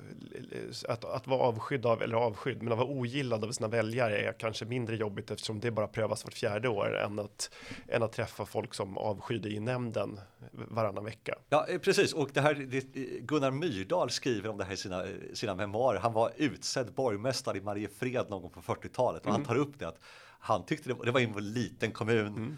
att, 0.88 1.06
att 1.06 1.28
vara 1.28 1.40
avskydd 1.40 1.86
av, 1.86 2.02
eller 2.02 2.16
avskydd, 2.16 2.62
men 2.64 2.74
att 2.74 2.80
vara 2.80 2.88
ogillad 2.90 3.44
av 3.44 3.52
sina 3.52 3.68
väljare 3.68 4.18
är 4.18 4.34
kanske 4.34 4.66
mindre 4.66 4.96
jobbigt 4.96 5.32
eftersom 5.32 5.60
det 5.60 5.72
bara 5.72 5.88
prövas 5.88 6.24
vart 6.24 6.34
fjärde 6.34 6.70
år 6.70 6.98
än 6.98 7.20
att, 7.20 7.54
än 7.88 8.04
att 8.04 8.12
träffa 8.12 8.46
folk 8.46 8.74
som 8.74 8.98
avskyr 8.98 9.40
dig 9.40 9.54
i 9.56 9.60
nämnden 9.60 10.20
varannan 10.52 11.06
vecka. 11.06 11.36
Ja, 11.50 11.66
eh, 11.70 11.80
precis. 11.80 12.14
Och 12.14 12.30
det 12.34 12.42
här, 12.42 12.54
det, 12.54 12.78
eh, 12.78 13.20
Gunnar 13.22 13.52
Myrdal 13.52 14.10
skriver 14.10 14.50
om 14.50 14.58
det 14.58 14.64
här 14.64 14.74
i 14.74 14.78
sina, 14.78 15.06
sina 15.34 15.56
memoarer. 15.56 16.00
Han 16.00 16.14
var 16.14 16.32
utsedd 16.38 16.94
borgmästare 16.94 17.58
i 17.58 17.62
Mariefred 17.62 18.30
någon 18.30 18.42
gång 18.42 18.52
på 18.52 18.62
40-talet 18.62 19.26
och 19.26 19.32
han 19.32 19.46
tar 19.46 19.56
upp 19.56 19.80
det 19.80 19.88
att 19.88 20.00
han 20.40 20.66
tyckte 20.66 20.90
det, 20.90 20.94
var- 20.94 21.06
det 21.06 21.12
var 21.12 21.20
en 21.20 21.54
liten 21.54 21.92
kommun 21.92 22.58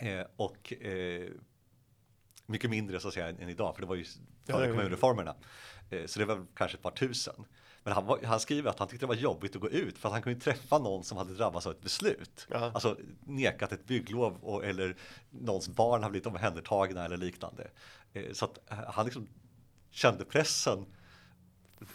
eh, 0.00 0.26
och 0.36 0.72
eh, 0.72 1.28
mycket 2.46 2.70
mindre 2.70 3.00
så 3.00 3.08
att 3.08 3.14
säga 3.14 3.28
än, 3.28 3.38
än 3.38 3.48
idag, 3.48 3.74
för 3.74 3.82
det 3.82 3.88
var 3.88 3.94
ju 3.94 4.04
före 4.04 4.66
ja, 4.66 4.72
kommunreformerna. 4.72 5.34
Eh, 5.90 6.06
så 6.06 6.18
det 6.18 6.24
var 6.24 6.46
kanske 6.54 6.76
ett 6.76 6.82
par 6.82 6.90
tusen. 6.90 7.44
Men 7.84 7.92
han, 7.92 8.06
var, 8.06 8.22
han 8.24 8.40
skriver 8.40 8.70
att 8.70 8.78
han 8.78 8.88
tyckte 8.88 9.06
det 9.06 9.08
var 9.08 9.14
jobbigt 9.14 9.54
att 9.54 9.60
gå 9.60 9.70
ut 9.70 9.98
för 9.98 10.08
att 10.08 10.12
han 10.12 10.22
kunde 10.22 10.40
träffa 10.40 10.78
någon 10.78 11.04
som 11.04 11.18
hade 11.18 11.34
drabbats 11.34 11.66
av 11.66 11.72
ett 11.72 11.80
beslut. 11.80 12.46
Ja. 12.50 12.70
Alltså 12.74 12.96
nekat 13.20 13.72
ett 13.72 13.86
bygglov 13.86 14.36
och, 14.42 14.64
eller 14.64 14.96
någons 15.30 15.68
barn 15.68 16.02
har 16.02 16.10
blivit 16.10 16.26
omhändertagna 16.26 17.04
eller 17.04 17.16
liknande. 17.16 17.70
Eh, 18.12 18.32
så 18.32 18.44
att 18.44 18.70
eh, 18.70 18.78
han 18.86 19.04
liksom 19.04 19.28
kände 19.90 20.24
pressen 20.24 20.86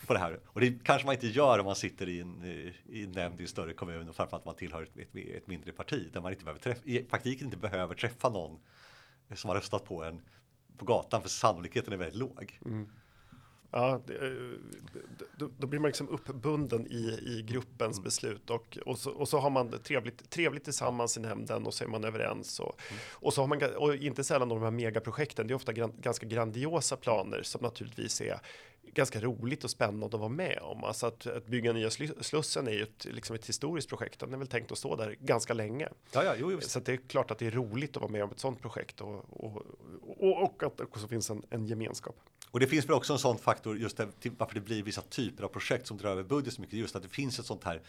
på 0.07 0.13
det 0.13 0.19
här. 0.19 0.39
Och 0.45 0.61
det 0.61 0.83
kanske 0.83 1.05
man 1.05 1.15
inte 1.15 1.27
gör 1.27 1.59
om 1.59 1.65
man 1.65 1.75
sitter 1.75 2.09
i 2.09 2.21
en, 2.21 2.41
eh, 2.43 2.95
i 2.95 3.03
en 3.03 3.11
nämnd 3.11 3.39
i 3.39 3.43
en 3.43 3.47
större 3.49 3.73
kommun 3.73 4.09
och 4.09 4.15
framförallt 4.15 4.45
man 4.45 4.55
tillhör 4.55 4.83
ett, 4.83 4.97
ett, 4.97 5.15
ett 5.15 5.47
mindre 5.47 5.71
parti 5.71 6.09
där 6.13 6.21
man 6.21 6.31
inte 6.31 6.43
behöver 6.43 6.61
träffa, 6.61 6.81
i 6.83 7.03
praktiken 7.03 7.45
inte 7.45 7.57
behöver 7.57 7.95
träffa 7.95 8.29
någon 8.29 8.59
som 9.35 9.47
har 9.47 9.55
röstat 9.55 9.85
på 9.85 10.03
en 10.03 10.21
på 10.77 10.85
gatan 10.85 11.21
för 11.21 11.29
sannolikheten 11.29 11.93
är 11.93 11.97
väldigt 11.97 12.19
låg. 12.19 12.59
Ja, 13.71 14.01
det, 14.07 14.13
eh, 14.13 14.59
då, 15.37 15.49
då 15.57 15.67
blir 15.67 15.79
man 15.79 15.87
liksom 15.89 16.09
uppbunden 16.09 16.87
i, 16.87 17.19
i 17.25 17.45
gruppens 17.47 17.97
Mm. 17.97 18.03
beslut 18.03 18.49
och, 18.49 18.77
och, 18.85 18.99
så, 18.99 19.11
och 19.11 19.29
så 19.29 19.39
har 19.39 19.49
man 19.49 19.79
trevligt, 19.83 20.29
trevligt 20.29 20.63
tillsammans 20.63 21.17
i 21.17 21.19
nämnden 21.19 21.65
och 21.65 21.73
så 21.73 21.83
är 21.83 21.87
man 21.87 22.03
överens. 22.03 22.59
Och, 22.59 22.81
Mm. 22.89 23.01
och 23.11 23.33
så 23.33 23.41
har 23.41 23.47
man, 23.47 23.75
och 23.75 23.95
inte 23.95 24.23
sällan 24.23 24.49
de 24.49 24.61
här 24.61 24.71
megaprojekten, 24.71 25.47
det 25.47 25.53
är 25.53 25.55
ofta 25.55 25.73
gran, 25.73 25.93
ganska 26.01 26.25
grandiosa 26.25 26.95
planer 26.95 27.43
som 27.43 27.61
naturligtvis 27.61 28.21
är 28.21 28.39
ganska 28.93 29.21
roligt 29.21 29.63
och 29.63 29.69
spännande 29.69 30.05
att 30.05 30.19
vara 30.19 30.29
med 30.29 30.59
om. 30.61 30.83
Alltså 30.83 31.07
att, 31.07 31.27
att 31.27 31.45
bygga 31.45 31.73
nya 31.73 31.89
Slussen 32.21 32.67
är 32.67 32.71
ju 32.71 32.83
ett, 32.83 33.05
liksom 33.05 33.35
ett 33.35 33.45
historiskt 33.45 33.89
projekt, 33.89 34.19
den 34.19 34.33
är 34.33 34.37
väl 34.37 34.47
tänkt 34.47 34.71
att 34.71 34.77
stå 34.77 34.95
där 34.95 35.15
ganska 35.19 35.53
länge. 35.53 35.89
Ja, 36.11 36.23
ja, 36.23 36.35
jo. 36.37 36.61
Så 36.61 36.79
det 36.79 36.93
är 36.93 36.97
klart 36.97 37.31
att 37.31 37.37
det 37.37 37.47
är 37.47 37.51
roligt 37.51 37.95
att 37.95 38.01
vara 38.01 38.11
med 38.11 38.23
om 38.23 38.31
ett 38.31 38.39
sådant 38.39 38.61
projekt 38.61 39.01
och, 39.01 39.25
och, 39.29 39.65
och, 40.17 40.43
och 40.43 40.63
att 40.63 40.77
det 40.77 40.83
också 40.83 41.07
finns 41.07 41.29
en, 41.29 41.43
en 41.49 41.65
gemenskap. 41.65 42.15
Och 42.51 42.59
det 42.59 42.67
finns 42.67 42.85
väl 42.85 42.93
också 42.93 43.13
en 43.13 43.19
sån 43.19 43.37
faktor 43.37 43.77
just 43.77 43.97
där, 43.97 44.07
varför 44.37 44.55
det 44.55 44.61
blir 44.61 44.83
vissa 44.83 45.01
typer 45.01 45.43
av 45.43 45.47
projekt 45.47 45.87
som 45.87 45.97
drar 45.97 46.09
över 46.11 46.23
budget 46.23 46.53
så 46.53 46.61
mycket. 46.61 46.79
Just 46.79 46.95
att 46.95 47.03
det 47.03 47.09
finns 47.09 47.39
ett 47.39 47.45
sånt 47.45 47.63
här 47.63 47.81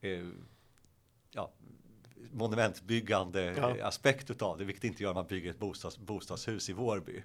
eh, 0.00 0.26
ja, 1.30 1.52
monumentbyggande 2.32 3.54
Ja. 3.56 3.86
aspekt 3.86 4.30
utav 4.30 4.58
det, 4.58 4.64
vilket 4.64 4.84
inte 4.84 5.02
gör 5.02 5.14
man 5.14 5.26
bygger 5.26 5.50
ett 5.50 5.58
bostads, 5.58 5.98
bostadshus 5.98 6.70
i 6.70 6.72
Vårby. 6.72 7.22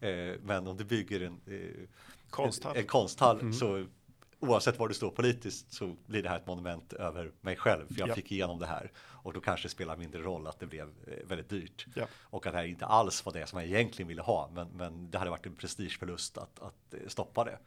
Eh, 0.00 0.10
men 0.42 0.66
om 0.66 0.76
du 0.76 0.84
bygger 0.84 1.20
en, 1.20 1.40
eh, 1.46 1.88
Konsthall. 2.30 2.76
en, 2.76 2.80
en 2.82 2.86
konsthall 2.86 3.54
så 3.54 3.86
oavsett 4.40 4.78
var 4.78 4.88
du 4.88 4.94
står 4.94 5.10
politiskt 5.10 5.72
så 5.72 5.96
blir 6.06 6.22
det 6.22 6.28
här 6.28 6.36
ett 6.36 6.46
monument 6.46 6.92
över 6.92 7.32
mig 7.40 7.56
själv. 7.56 7.86
För 7.88 8.00
jag 8.00 8.08
Ja. 8.08 8.14
fick 8.14 8.32
igenom 8.32 8.58
det 8.58 8.66
här 8.66 8.90
och 9.22 9.32
då 9.32 9.40
kanske 9.40 9.64
det 9.68 9.70
spelar 9.72 9.96
mindre 9.96 10.22
roll 10.22 10.46
att 10.46 10.60
det 10.60 10.66
blev 10.66 10.88
eh, 11.06 11.26
väldigt 11.28 11.48
dyrt. 11.48 11.86
Ja. 11.94 12.06
Och 12.12 12.46
att 12.46 12.52
det 12.52 12.58
här 12.58 12.64
inte 12.66 12.86
alls 12.86 13.24
var 13.24 13.32
det 13.32 13.46
som 13.46 13.58
jag 13.60 13.68
egentligen 13.68 14.08
ville 14.08 14.22
ha. 14.22 14.50
Men, 14.54 14.68
men 14.68 15.10
det 15.10 15.18
hade 15.18 15.30
varit 15.30 15.46
en 15.46 15.54
prestigeförlust 15.54 16.38
att, 16.38 16.60
att 16.60 16.94
eh, 16.94 17.08
stoppa 17.08 17.44
det. 17.44 17.58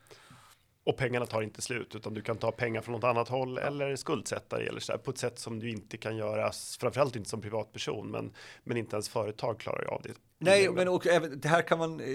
Och 0.84 0.97
pengarna 0.97 1.26
tar 1.26 1.41
inte 1.41 1.62
slut, 1.62 1.95
utan 1.95 2.13
du 2.13 2.21
kan 2.21 2.38
ta 2.38 2.52
pengar 2.52 2.82
från 2.82 2.93
något 2.93 3.04
annat 3.04 3.28
håll 3.30 3.58
eller 3.58 3.95
skuldsätta 3.95 4.58
dig 4.58 4.67
eller 4.67 4.80
så 4.80 4.91
där, 4.91 5.00
på 5.00 5.12
ett 5.12 5.17
sätt 5.17 5.39
som 5.39 5.60
du 5.60 5.69
inte 5.69 5.97
kan 5.97 6.17
göra, 6.17 6.52
framförallt 6.80 7.15
inte 7.15 7.30
som 7.30 7.41
privatperson, 7.41 8.12
men, 8.12 8.34
men 8.63 8.78
inte 8.78 8.95
ens 8.95 9.10
företag 9.10 9.60
klarar 9.60 9.84
av 9.93 10.02
det. 10.02 10.13
Nej, 10.38 10.69
men 10.69 10.88
och 10.88 11.08
även, 11.08 11.39
det 11.39 11.47
här 11.47 11.62
kan 11.62 11.80
man 11.80 12.00
eh, 12.00 12.06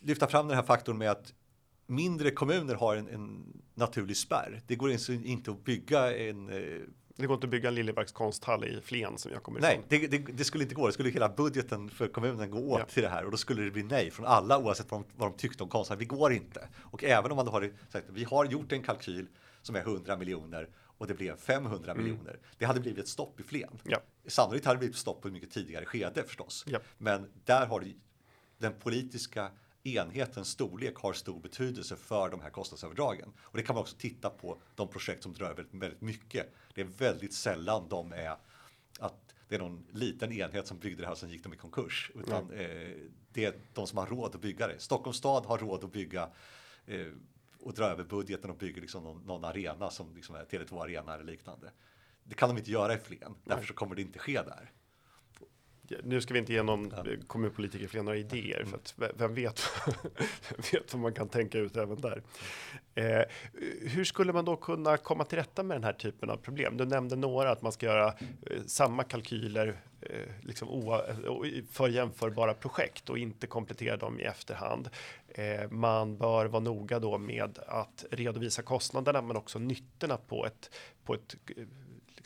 lyfta 0.00 0.26
fram 0.26 0.48
den 0.48 0.56
här 0.56 0.64
faktorn 0.64 0.98
med 0.98 1.10
att 1.10 1.32
mindre 1.88 2.30
kommuner 2.30 2.74
har 2.74 2.96
en, 2.96 3.08
en 3.08 3.44
naturlig 3.74 4.16
spärr. 4.16 4.60
Det 4.66 4.76
går 4.76 4.90
alltså 4.92 5.12
inte 5.12 5.50
att 5.50 5.64
bygga 5.64 6.16
en 6.16 6.48
eh, 6.48 6.80
Det 7.16 7.26
går 7.26 7.34
inte 7.34 7.46
att 7.46 7.50
bygga 7.50 7.68
en 7.68 7.74
Liljebergs 7.74 8.12
konsthall 8.12 8.64
i 8.64 8.80
Flen 8.82 9.18
som 9.18 9.32
jag 9.32 9.42
kommer 9.42 9.60
Nej, 9.60 9.72
ifrån. 9.74 9.84
det, 9.88 10.06
det, 10.06 10.32
det 10.32 10.44
skulle 10.44 10.64
inte 10.64 10.74
gå. 10.74 10.86
Det 10.86 10.92
skulle 10.92 11.10
hela 11.10 11.28
budgeten 11.28 11.90
för 11.90 12.08
kommunen 12.08 12.50
gå 12.50 12.58
åt 12.58 12.78
Ja. 12.78 12.84
till 12.86 13.02
det 13.02 13.08
här 13.08 13.24
och 13.24 13.30
då 13.30 13.36
skulle 13.36 13.62
det 13.62 13.70
bli 13.70 13.82
nej 13.82 14.10
från 14.10 14.26
alla 14.26 14.58
oavsett 14.58 14.90
vad 14.90 15.00
de, 15.00 15.06
vad 15.16 15.32
de 15.32 15.36
tyckte 15.38 15.62
om 15.62 15.68
konstnärer. 15.68 15.98
Vi 16.00 16.04
går 16.06 16.32
inte. 16.32 16.68
Och 16.78 17.04
även 17.04 17.30
om 17.30 17.36
man 17.36 17.46
då 17.46 17.52
har 17.52 17.72
sagt 17.88 18.06
vi 18.10 18.24
har 18.24 18.44
gjort 18.44 18.72
en 18.72 18.82
kalkyl 18.82 19.26
som 19.62 19.76
är 19.76 19.80
100 19.80 20.16
miljoner 20.16 20.68
och 20.98 21.06
det 21.06 21.14
blev 21.14 21.36
500 21.36 21.94
miljoner. 21.94 22.38
Det 22.58 22.64
hade 22.64 22.80
blivit 22.80 22.98
ett 22.98 23.08
stopp 23.08 23.40
i 23.40 23.42
Flen. 23.42 23.68
Mm. 23.68 23.80
Ja. 23.84 23.98
Sannolikt 24.26 24.64
hade 24.66 24.74
det 24.76 24.78
blivit 24.78 24.96
stopp 24.96 25.22
på 25.22 25.28
ett 25.28 25.34
mycket 25.34 25.50
tidigare 25.50 25.84
skede 25.84 26.22
förstås. 26.26 26.64
Ja. 26.68 26.78
Men 26.98 27.26
där 27.44 27.66
har 27.66 27.80
det, 27.80 27.92
den 28.58 28.72
politiska 28.78 29.50
enhetens 29.82 30.48
storlek 30.48 30.96
har 30.96 31.12
stor 31.12 31.40
betydelse 31.40 31.96
för 31.96 32.30
de 32.30 32.40
här 32.40 32.50
kostnadsöverdragen. 32.50 33.32
Och 33.38 33.56
det 33.56 33.62
kan 33.62 33.74
man 33.74 33.82
också 33.82 33.96
titta 33.96 34.30
på 34.30 34.60
de 34.74 34.88
projekt 34.88 35.22
som 35.22 35.32
drar 35.32 35.54
väldigt, 35.54 35.74
väldigt 35.74 36.00
mycket. 36.00 36.54
Det 36.74 36.80
är 36.80 36.84
väldigt 36.84 37.34
sällan 37.34 37.88
de 37.88 38.12
är 38.12 38.36
att 38.98 39.34
det 39.48 39.54
är 39.54 39.58
någon 39.58 39.86
liten 39.90 40.32
enhet 40.32 40.66
som 40.66 40.78
byggde 40.78 41.02
det 41.02 41.06
här 41.06 41.12
och 41.12 41.18
sen 41.18 41.30
gick 41.30 41.42
de 41.42 41.54
i 41.54 41.56
konkurs. 41.56 42.10
Utan 42.14 42.50
eh, 42.50 42.96
det 43.32 43.44
är 43.44 43.54
de 43.74 43.86
som 43.86 43.98
har 43.98 44.06
råd 44.06 44.34
att 44.34 44.40
bygga 44.40 44.66
det. 44.66 44.78
Stockholms 44.78 45.16
stad 45.16 45.46
har 45.46 45.58
råd 45.58 45.84
att 45.84 45.92
bygga 45.92 46.30
eh, 46.86 47.06
och 47.60 47.74
dra 47.74 47.84
över 47.84 48.04
budgeten 48.04 48.50
och 48.50 48.56
bygger 48.56 48.80
liksom 48.80 49.04
någon, 49.04 49.22
någon 49.22 49.44
arena 49.44 49.90
som 49.90 50.14
liksom 50.14 50.34
är 50.34 50.44
Tele2 50.44 50.82
Arena 50.82 51.14
eller 51.14 51.24
liknande. 51.24 51.72
Det 52.24 52.34
kan 52.34 52.48
de 52.48 52.58
inte 52.58 52.70
göra 52.70 52.94
i 52.94 52.98
Flen, 52.98 53.34
därför 53.44 53.66
så 53.66 53.74
kommer 53.74 53.94
det 53.94 54.02
inte 54.02 54.18
ske 54.18 54.42
där. 54.42 54.72
Nu 56.02 56.20
ska 56.20 56.34
vi 56.34 56.40
inte 56.40 56.52
ge 56.52 56.62
någon 56.62 56.92
kommunpolitiker 57.26 57.88
fler 57.88 58.02
några 58.02 58.18
idéer, 58.18 58.64
för 58.64 58.76
att 58.76 58.94
vem 59.16 59.34
vet, 59.34 59.62
vem 60.50 60.60
vet 60.72 60.94
vad 60.94 61.02
man 61.02 61.12
kan 61.12 61.28
tänka 61.28 61.58
ut 61.58 61.76
även 61.76 62.00
där. 62.00 62.22
Eh, 62.94 63.22
hur 63.80 64.04
skulle 64.04 64.32
man 64.32 64.44
då 64.44 64.56
kunna 64.56 64.96
komma 64.96 65.24
till 65.24 65.38
rätta 65.38 65.62
med 65.62 65.76
den 65.76 65.84
här 65.84 65.92
typen 65.92 66.30
av 66.30 66.36
problem? 66.36 66.76
Du 66.76 66.84
nämnde 66.84 67.16
några, 67.16 67.50
att 67.50 67.62
man 67.62 67.72
ska 67.72 67.86
göra 67.86 68.06
eh, 68.06 68.62
samma 68.66 69.04
kalkyler 69.04 69.80
eh, 70.00 70.28
liksom 70.40 70.68
för 71.70 71.88
jämförbara 71.88 72.54
projekt 72.54 73.10
och 73.10 73.18
inte 73.18 73.46
komplettera 73.46 73.96
dem 73.96 74.20
i 74.20 74.22
efterhand. 74.22 74.88
Eh, 75.28 75.70
man 75.70 76.16
bör 76.16 76.46
vara 76.46 76.62
noga 76.62 76.98
då 76.98 77.18
med 77.18 77.58
att 77.66 78.04
redovisa 78.10 78.62
kostnaderna, 78.62 79.22
men 79.22 79.36
också 79.36 79.58
nyttorna 79.58 80.16
på 80.16 80.46
ett, 80.46 80.70
på 81.04 81.14
ett 81.14 81.36
eh, 81.56 81.64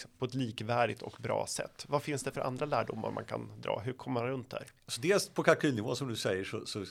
liksom, 0.02 0.18
på 0.18 0.24
ett 0.24 0.34
likvärdigt 0.34 1.02
och 1.02 1.16
bra 1.18 1.46
sätt. 1.46 1.84
Vad 1.88 2.02
finns 2.02 2.22
det 2.22 2.30
för 2.30 2.40
andra 2.40 2.66
lärdomar 2.66 3.10
man 3.10 3.24
kan 3.24 3.60
dra? 3.60 3.80
Hur 3.84 3.92
kommer 3.92 4.20
man 4.20 4.30
runt 4.30 4.50
där? 4.50 4.66
Så 4.86 5.00
dels 5.00 5.28
på 5.28 5.42
kalkylnivå 5.42 5.94
som 5.94 6.08
du 6.08 6.16
säger 6.16 6.44
så, 6.44 6.66
så 6.66 6.84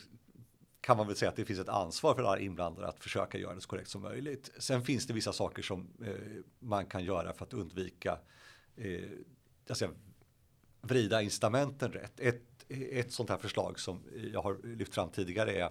kan 0.81 0.97
man 0.97 1.07
väl 1.07 1.15
säga 1.15 1.29
att 1.29 1.35
det 1.35 1.45
finns 1.45 1.59
ett 1.59 1.69
ansvar 1.69 2.15
för 2.15 2.23
alla 2.23 2.39
inblandade 2.39 2.87
att 2.87 2.99
försöka 2.99 3.37
göra 3.37 3.55
det 3.55 3.61
så 3.61 3.67
korrekt 3.67 3.89
som 3.89 4.01
möjligt. 4.01 4.51
Sen 4.57 4.83
finns 4.83 5.07
det 5.07 5.13
vissa 5.13 5.33
saker 5.33 5.61
som 5.61 5.87
eh, 6.05 6.13
man 6.59 6.85
kan 6.85 7.03
göra 7.03 7.33
för 7.33 7.45
att 7.45 7.53
undvika 7.53 8.19
eh, 8.75 9.09
alltså, 9.69 9.89
vrida 10.81 11.21
incitamenten 11.21 11.91
rätt. 11.91 12.19
Ett, 12.19 12.41
ett 12.69 13.11
sånt 13.11 13.29
här 13.29 13.37
förslag 13.37 13.79
som 13.79 14.03
jag 14.33 14.41
har 14.41 14.75
lyft 14.77 14.93
fram 14.93 15.09
tidigare 15.09 15.51
är 15.51 15.69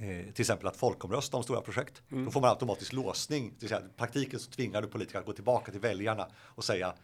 eh, 0.00 0.32
till 0.32 0.42
exempel 0.42 0.66
att 0.66 0.76
folkomrösta 0.76 1.36
om 1.36 1.42
stora 1.42 1.60
projekt. 1.60 2.02
Då 2.08 2.30
får 2.30 2.40
man 2.40 2.50
automatiskt 2.50 2.92
låsning. 2.92 3.54
I 3.60 3.68
praktiken 3.96 4.40
så 4.40 4.50
tvingar 4.50 4.82
du 4.82 4.88
politiker 4.88 5.18
att 5.18 5.26
gå 5.26 5.32
tillbaka 5.32 5.72
till 5.72 5.80
väljarna 5.80 6.28
och 6.36 6.64
säga 6.64 6.94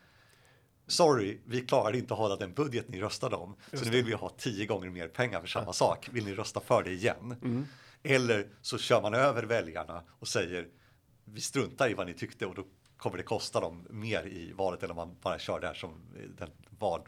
Sorry, 0.89 1.39
vi 1.45 1.61
klarade 1.61 1.99
inte 1.99 2.15
att 2.15 2.21
hålla 2.21 2.37
den 2.37 2.53
budget 2.55 2.89
ni 2.89 3.01
röstade 3.01 3.37
om. 3.37 3.57
så 3.73 3.85
nu 3.85 3.91
vill 3.91 4.05
vi 4.05 4.13
ha 4.13 4.29
tio 4.29 4.67
gånger 4.67 4.91
mer 4.91 5.09
pengar 5.09 5.41
för 5.41 5.49
samma 5.49 5.73
sak. 5.73 6.09
Vill 6.13 6.25
ni 6.25 6.35
rösta 6.35 6.61
för 6.61 6.83
det 6.83 6.91
igen? 6.91 7.67
Eller 8.03 8.49
så 8.63 8.79
kör 8.79 9.03
man 9.03 9.15
över 9.15 9.43
väljarna 9.43 10.03
och 10.09 10.29
säger 10.29 10.69
vi 11.25 11.41
struntar 11.41 11.91
i 11.91 11.95
vad 11.95 12.07
ni 12.07 12.15
tyckte 12.15 12.47
och 12.47 12.55
då 12.55 12.65
kommer 12.97 13.17
det 13.17 13.23
kosta 13.23 13.61
dem 13.61 13.87
mer 13.91 14.27
i 14.27 14.53
valet 14.53 14.83
än 14.83 14.91
om 14.91 14.97
man 14.97 15.17
bara 15.23 15.39
kör 15.39 15.61
det 15.61 15.67
här 15.67 15.75
som 15.75 16.01
den 16.39 16.51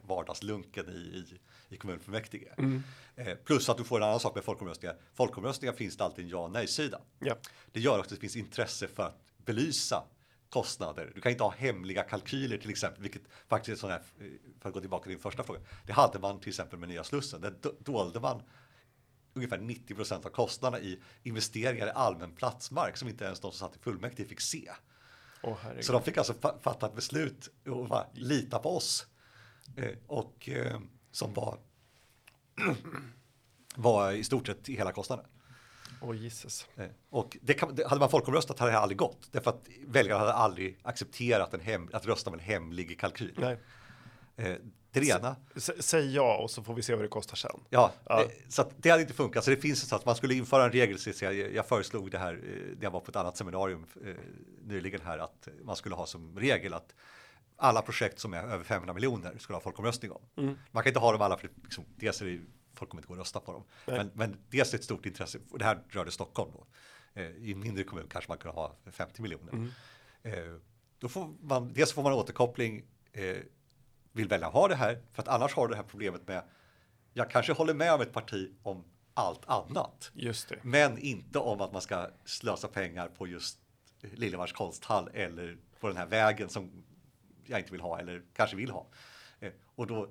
vardagslunken 0.03 0.89
i, 0.89 0.93
i, 0.93 1.39
i 1.69 1.77
kommunfullmäktige. 1.77 2.49
Mm. 2.59 2.83
Eh, 3.17 3.35
plus 3.35 3.69
att 3.69 3.77
du 3.77 3.85
får 3.85 3.97
en 3.97 4.03
annan 4.03 4.21
sak 4.21 4.35
med 4.35 4.45
folkomröstningar. 4.45 4.97
Folkomröstningar 5.15 5.73
finns 5.73 5.97
det 5.97 6.05
alltid 6.05 6.25
en 6.25 6.31
ja 6.31 6.39
och 6.39 6.51
nej-sida. 6.51 7.01
Ja. 7.19 7.37
Det 7.73 7.81
gör 7.81 7.99
också 7.99 8.05
att 8.05 8.11
det 8.11 8.21
finns 8.21 8.37
intresse 8.37 8.89
för 8.89 9.03
att 9.03 9.21
belysa 9.37 10.05
kostnader. 10.51 11.13
Du 11.15 11.21
kan 11.21 11.33
inte 11.33 11.45
ha 11.45 11.51
hemliga 11.51 12.03
kalkyler 12.03 12.59
till 12.59 12.71
exempel, 12.71 13.03
vilket 13.03 13.23
faktiskt 13.49 13.77
är 13.77 13.81
sån 13.81 13.91
här, 13.91 14.03
för 14.61 14.69
att 14.69 14.75
gå 14.75 14.81
tillbaka 14.81 15.03
till 15.03 15.13
din 15.13 15.23
första 15.23 15.43
fråga. 15.43 15.61
Det 15.87 15.93
hade 15.93 16.19
man 16.19 16.41
till 16.41 16.49
exempel 16.49 16.79
med 16.79 16.89
nya 16.89 17.05
Slussen. 17.05 17.41
Där 17.41 17.55
dolde 17.79 18.21
man 18.21 18.43
ungefär 19.35 19.59
90 19.59 19.95
procent 19.95 20.27
av 20.27 20.31
kostnaderna 20.31 20.85
i 20.85 21.01
investeringar 21.23 21.87
i 21.87 21.91
allmän 21.91 22.35
platsmark 22.35 22.97
som 22.97 23.09
inte 23.09 23.25
ens 23.25 23.41
de 23.41 23.53
som 23.53 23.69
satt 23.69 23.77
i 23.77 23.79
fullmäktige 23.79 24.29
fick 24.29 24.41
se. 24.41 24.71
Oh, 25.43 25.81
så 25.81 25.93
de 25.93 26.03
fick 26.03 26.17
alltså 26.17 26.35
fatta 26.63 26.87
ett 26.87 26.95
beslut 26.95 27.51
och 27.67 27.89
bara 27.89 28.07
lita 28.13 28.59
på 28.59 28.77
oss. 28.77 29.07
Eh, 29.77 29.91
och 30.07 30.49
eh, 30.49 30.81
som 31.11 31.35
var, 31.35 31.59
var 33.77 34.13
i 34.13 34.25
stort 34.25 34.47
sett 34.47 34.69
hela 34.69 34.93
kostnaden. 34.93 35.27
Oh, 36.01 36.17
Jesus. 36.17 36.67
Eh, 36.77 36.87
och 37.11 37.37
det 37.43 37.55
kan, 37.55 37.79
hade 37.87 38.01
man 38.01 38.11
folkomröstat 38.11 38.59
hade 38.59 38.73
det 38.73 38.79
aldrig 38.79 38.99
gått. 38.99 39.29
Därför 39.33 39.51
att 39.51 39.69
väljarna 39.87 40.21
hade 40.21 40.33
aldrig 40.33 40.79
accepterat 40.83 41.55
en 41.55 41.61
hem, 41.61 41.89
att 41.93 42.07
rösta 42.07 42.31
med 42.31 42.41
en 42.41 42.45
hemlig 42.47 43.01
kalkyl. 43.01 43.57
Eh, 44.93 45.01
det 45.01 45.09
ena. 45.09 45.37
Säg 45.79 46.15
ja 46.15 46.37
och 46.37 46.51
så 46.51 46.63
får 46.63 46.75
vi 46.75 46.83
se 46.83 46.95
vad 46.95 47.05
det 47.05 47.09
kostar 47.09 47.37
sen. 47.37 47.61
Ja, 47.71 47.93
ja. 48.05 48.23
Det, 48.23 48.53
så 48.53 48.71
det 48.77 48.91
hade 48.91 49.03
inte 49.03 49.15
funkat. 49.15 49.45
Så 49.45 49.51
det 49.51 49.57
finns 49.57 49.89
så 49.89 49.97
att 49.97 50.07
man 50.07 50.17
skulle 50.17 50.35
införa 50.35 50.65
en 50.65 50.73
regel. 50.73 50.99
Så 50.99 51.25
jag, 51.25 51.35
jag 51.35 51.67
föreslog 51.67 52.11
det 52.11 52.19
här 52.19 52.33
när 52.77 52.85
jag 52.85 52.91
var 52.91 53.01
på 53.01 53.11
ett 53.11 53.17
annat 53.17 53.37
seminarium 53.37 53.87
eh, 54.05 54.15
nyligen 54.65 55.01
här 55.05 55.19
att 55.19 55.49
man 55.63 55.77
skulle 55.77 55.95
ha 55.95 56.07
som 56.07 56.39
regel 56.39 56.75
att 56.75 56.95
alla 57.57 57.83
projekt 57.83 58.19
som 58.19 58.35
är 58.35 58.43
över 58.43 58.65
500 58.65 58.95
miljoner 58.95 59.39
skulle 59.39 59.57
ha 59.57 59.61
folkomröstning 59.61 60.13
om. 60.13 60.23
Mm. 60.37 60.59
Man 60.71 60.83
kan 60.83 60.91
inte 60.91 61.01
ha 61.01 61.13
dem 61.13 61.23
alla 61.23 61.39
för 61.39 61.51
liksom, 61.65 61.85
dels 61.97 62.23
är 62.23 62.27
det 62.27 62.41
folk 62.79 62.91
kommer 62.91 63.01
inte 63.01 63.09
gå 63.09 63.15
och 63.15 63.19
rösta 63.19 63.41
på 63.41 63.53
dem. 63.53 63.65
Men, 63.87 64.11
men 64.15 64.37
dels 64.51 64.69
är 64.69 64.73
det 64.73 64.81
ett 64.81 64.85
stort 64.85 65.07
intresse, 65.07 65.39
och 65.51 65.59
det 65.59 65.65
här 65.65 65.79
rörde 65.89 66.11
Stockholm 66.11 66.51
då. 66.55 66.67
Eh, 67.15 67.31
I 67.31 67.53
en 67.53 67.61
mindre 67.61 67.85
kommun 67.85 68.07
kanske 68.11 68.31
man 68.31 68.39
kunde 68.39 68.55
ha 68.55 68.77
50 68.91 69.23
miljoner. 69.23 69.53
Mm. 69.53 69.71
Eh, 70.23 70.61
då 70.99 71.09
får 71.09 71.35
man, 71.41 71.73
dels 71.73 71.93
får 71.93 72.03
man 72.03 72.13
återkoppling, 72.13 72.85
eh, 73.13 73.37
vill 74.13 74.29
välja 74.29 74.49
ha 74.49 74.69
det 74.69 74.75
här, 74.75 75.03
för 75.13 75.23
att 75.23 75.29
annars 75.29 75.55
har 75.55 75.69
du 75.69 75.71
det 75.71 75.77
här 75.77 75.89
problemet 75.89 76.29
med, 76.29 76.43
jag 77.13 77.31
kanske 77.31 77.53
håller 77.53 77.75
med 77.75 77.93
om 77.93 78.01
ett 78.01 78.13
parti 78.13 78.51
om 78.63 78.85
allt 79.15 79.49
annat. 79.49 80.11
Men 80.63 80.99
inte 80.99 81.39
om 81.39 81.61
att 81.61 81.73
man 81.73 81.83
ska 81.83 82.11
slösa 82.25 82.69
pengar 82.69 83.09
på 83.09 83.27
just 83.27 83.59
Liljevalchs 84.01 84.53
konsthall 84.53 85.11
eller 85.15 85.57
på 85.81 85.89
den 85.89 85.97
här 85.97 86.07
vägen 86.07 86.49
som 86.49 86.85
jag 87.47 87.61
inte 87.61 87.73
vill 87.73 87.81
ha 87.81 87.99
eller 87.99 88.23
kanske 88.33 88.57
vill 88.57 88.71
ha. 88.71 88.87
Eh, 89.41 89.53
och 89.75 89.87
då 89.87 90.11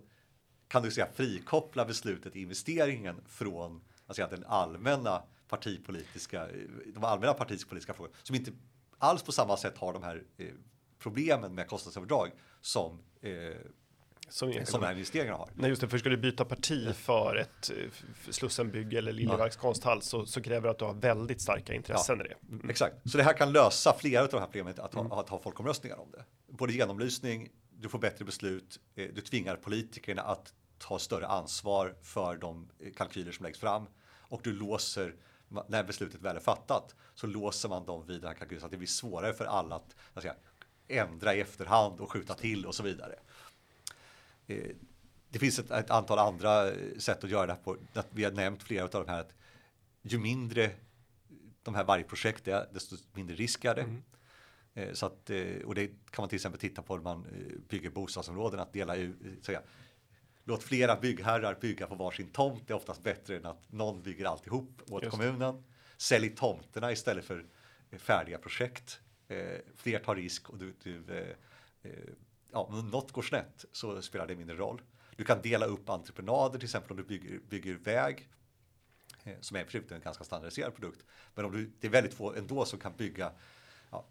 kan 0.68 0.84
du 0.84 0.92
säga 0.92 1.08
frikoppla 1.14 1.86
beslutet 1.86 2.36
i 2.36 2.42
investeringen 2.42 3.22
från 3.28 3.82
alltså, 4.08 4.28
den 4.30 4.46
allmänna 4.46 5.24
partipolitiska, 5.48 6.48
de 6.94 7.04
allmänna 7.04 7.34
partipolitiska 7.34 7.94
frågor 7.94 8.12
som 8.24 8.36
inte 8.36 8.52
alls 8.98 9.24
på 9.24 9.32
samma 9.32 9.58
sätt 9.58 9.78
har 9.78 9.94
de 9.94 10.04
här 10.04 10.24
eh, 10.38 10.54
problemen 11.00 11.56
med 11.56 11.68
kostnadsöverdrag 11.68 12.32
som 12.62 13.00
eh, 13.22 13.58
som, 14.30 14.66
som 14.66 14.84
investeringarna 14.84 15.38
har. 15.38 15.50
Nej, 15.56 15.70
just 15.70 15.82
det, 15.82 15.88
för 15.88 15.98
ska 15.98 16.10
du 16.10 16.18
byta 16.18 16.46
parti 16.46 16.96
för 16.96 17.36
ett 17.36 17.72
för 18.16 18.32
Slussenbygge 18.32 18.98
eller 18.98 19.12
Liljevalchs 19.12 19.56
ja. 19.56 19.62
konsthall 19.62 20.02
så, 20.02 20.26
så 20.26 20.42
kräver 20.42 20.62
det 20.62 20.72
att 20.72 20.80
du 20.80 20.86
har 20.86 20.94
väldigt 20.94 21.42
starka 21.42 21.74
intressen 21.74 22.20
ja, 22.20 22.26
i 22.26 22.28
det. 22.28 22.56
Mm. 22.56 22.70
Exakt, 22.70 23.12
så 23.12 23.18
det 23.18 23.24
här 23.24 23.34
kan 23.34 23.52
lösa 23.52 23.94
flera 24.00 24.24
av 24.24 24.30
de 24.30 24.40
här 24.40 24.46
problemen 24.46 24.74
att 24.78 24.94
ha, 24.94 25.02
mm. 25.02 25.12
att 25.12 25.30
ha 25.30 25.40
folkomröstningar 25.40 26.00
om 26.00 26.12
det. 26.12 26.24
Både 26.48 26.74
genomlysning, 26.74 27.50
du 27.70 27.90
får 27.90 28.00
bättre 28.00 28.26
beslut, 28.26 28.80
eh, 28.96 29.08
du 29.14 29.22
tvingar 29.22 29.56
politikerna 29.56 30.22
att 30.22 30.54
ta 30.78 31.00
större 31.00 31.28
ansvar 31.28 31.96
för 32.02 32.38
de 32.38 32.70
kalkyler 32.96 33.32
som 33.32 33.44
läggs 33.44 33.60
fram 33.60 33.88
och 34.30 34.42
du 34.44 34.54
låser 34.54 35.16
när 35.68 35.84
beslutet 35.84 36.22
väl 36.22 36.36
är 36.36 36.40
fattat 36.40 36.96
så 37.16 37.28
låser 37.28 37.70
man 37.70 37.86
dem 37.86 38.08
vid 38.08 38.22
den 38.22 38.28
här 38.28 38.36
kalkylen 38.36 38.60
så 38.60 38.66
att 38.66 38.72
det 38.72 38.78
blir 38.78 38.88
svårare 38.88 39.34
för 39.34 39.46
alla 39.46 39.76
att, 39.76 39.96
att 40.14 40.22
säga, 40.22 40.36
ändra 40.88 41.36
i 41.36 41.42
efterhand 41.42 42.00
och 42.00 42.12
skjuta 42.12 42.34
till 42.34 42.66
och 42.66 42.76
så 42.76 42.84
vidare. 42.84 43.16
Eh, 44.48 44.76
det 45.30 45.40
finns 45.40 45.60
ett, 45.60 45.72
ett, 45.72 45.90
antal 45.90 46.20
andra 46.20 46.72
sätt 46.98 47.24
att 47.24 47.30
göra 47.30 47.46
det 47.46 47.54
här 47.54 47.60
på. 47.60 47.78
Vi 48.10 48.24
har 48.24 48.32
nämnt 48.32 48.64
flera 48.64 48.84
av 48.84 48.90
de 48.90 49.08
här. 49.08 49.20
Att 49.20 49.34
ju 50.02 50.18
mindre 50.18 50.72
de 51.64 51.76
här 51.76 51.84
varje 51.84 52.04
projekt 52.04 52.48
är, 52.48 52.68
desto 52.74 52.96
mindre 53.14 53.36
risk 53.36 53.66
är 53.66 53.76
det. 53.76 53.82
Mm. 53.82 54.04
Eh, 54.74 54.94
så 54.94 55.06
att, 55.06 55.30
eh, 55.30 55.62
och 55.66 55.76
det 55.76 55.88
kan 55.88 56.22
man 56.24 56.30
till 56.30 56.36
exempel 56.36 56.62
titta 56.62 56.82
på 56.82 56.96
när 56.96 57.04
man 57.04 57.26
bygger 57.70 57.90
bostadsområden, 57.90 58.60
att 58.60 58.74
dela 58.74 58.96
ut, 58.96 59.16
säga, 59.42 59.62
låt 60.44 60.64
flera 60.64 60.96
byggherrar 60.96 61.58
bygga 61.62 61.88
på 61.88 61.96
varsin 61.96 62.30
tomt. 62.30 62.64
Det 62.68 62.74
är 62.74 62.76
oftast 62.76 63.04
bättre 63.04 63.38
än 63.38 63.46
att 63.46 63.72
någon 63.72 64.02
bygger 64.02 64.26
alltihop 64.26 64.82
åt 64.90 65.04
Just. 65.04 65.18
kommunen. 65.18 65.64
Sälj 65.98 66.30
tomterna 66.30 66.92
istället 66.92 67.26
för 67.26 67.46
färdiga 67.92 68.38
projekt. 68.38 69.00
fler 69.76 70.00
tar 70.00 70.16
risk 70.16 70.50
och 70.50 70.58
du, 70.58 70.74
du 70.84 71.04
ja, 72.58 72.62
om 72.62 72.88
något 72.88 73.12
går 73.12 73.22
snett 73.22 73.66
så 73.72 74.02
spelar 74.02 74.28
det 74.28 74.36
mindre 74.36 74.56
roll. 74.56 74.82
Du 75.16 75.24
kan 75.24 75.42
dela 75.42 75.66
upp 75.66 75.90
entreprenader, 75.90 76.60
till 76.60 76.66
exempel 76.66 76.92
om 76.92 76.98
du 76.98 77.04
bygger, 77.04 77.40
bygger 77.50 77.74
väg, 77.74 78.30
eh, 79.24 79.36
som 79.42 79.58
är 79.58 79.66
för 79.66 79.94
en 79.94 80.02
ganska 80.02 80.24
standardiserad 80.24 80.76
produkt. 80.76 81.06
Men 81.36 81.46
om 81.46 81.52
du, 81.52 81.72
det 81.80 81.88
är 81.88 81.92
väldigt 81.92 82.14
få 82.14 82.34
ändå 82.34 82.66
som 82.66 82.80
kan 82.80 82.94
bygga 82.98 83.32
ja, 83.92 84.06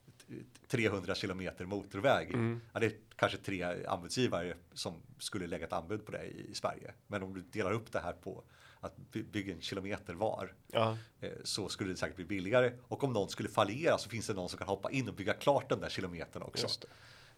300 0.68 1.14
kilometer 1.14 1.64
motorväg. 1.64 2.34
Mm. 2.34 2.60
Ja, 2.72 2.80
det 2.80 2.86
är 2.86 2.92
kanske 3.16 3.38
tre 3.38 3.86
anbudsgivare 3.86 4.56
som 4.72 5.02
skulle 5.18 5.46
lägga 5.46 5.66
ett 5.66 5.72
anbud 5.72 6.06
på 6.06 6.12
det 6.12 6.24
i, 6.24 6.50
i 6.50 6.54
Sverige. 6.54 6.94
Men 7.06 7.22
om 7.22 7.34
du 7.34 7.42
delar 7.42 7.72
upp 7.72 7.92
det 7.92 8.00
här 8.00 8.12
på 8.12 8.44
att 8.80 8.96
bygga 9.12 9.54
en 9.54 9.60
kilometer 9.60 10.14
var 10.14 10.54
ja. 10.66 10.98
Eh, 11.20 11.30
så 11.44 11.68
skulle 11.68 11.90
det 11.90 11.96
säkert 11.96 12.16
bli 12.16 12.24
billigare. 12.24 12.72
Och 12.82 13.04
om 13.04 13.12
någon 13.12 13.28
skulle 13.28 13.48
fallera 13.48 13.98
så 13.98 14.08
finns 14.08 14.26
det 14.26 14.34
någon 14.34 14.48
som 14.48 14.58
kan 14.58 14.68
hoppa 14.68 14.90
in 14.90 15.08
och 15.08 15.14
bygga 15.14 15.34
klart 15.34 15.68
den 15.68 15.80
där 15.80 15.88
kilometern 15.88 16.42
också. 16.42 16.66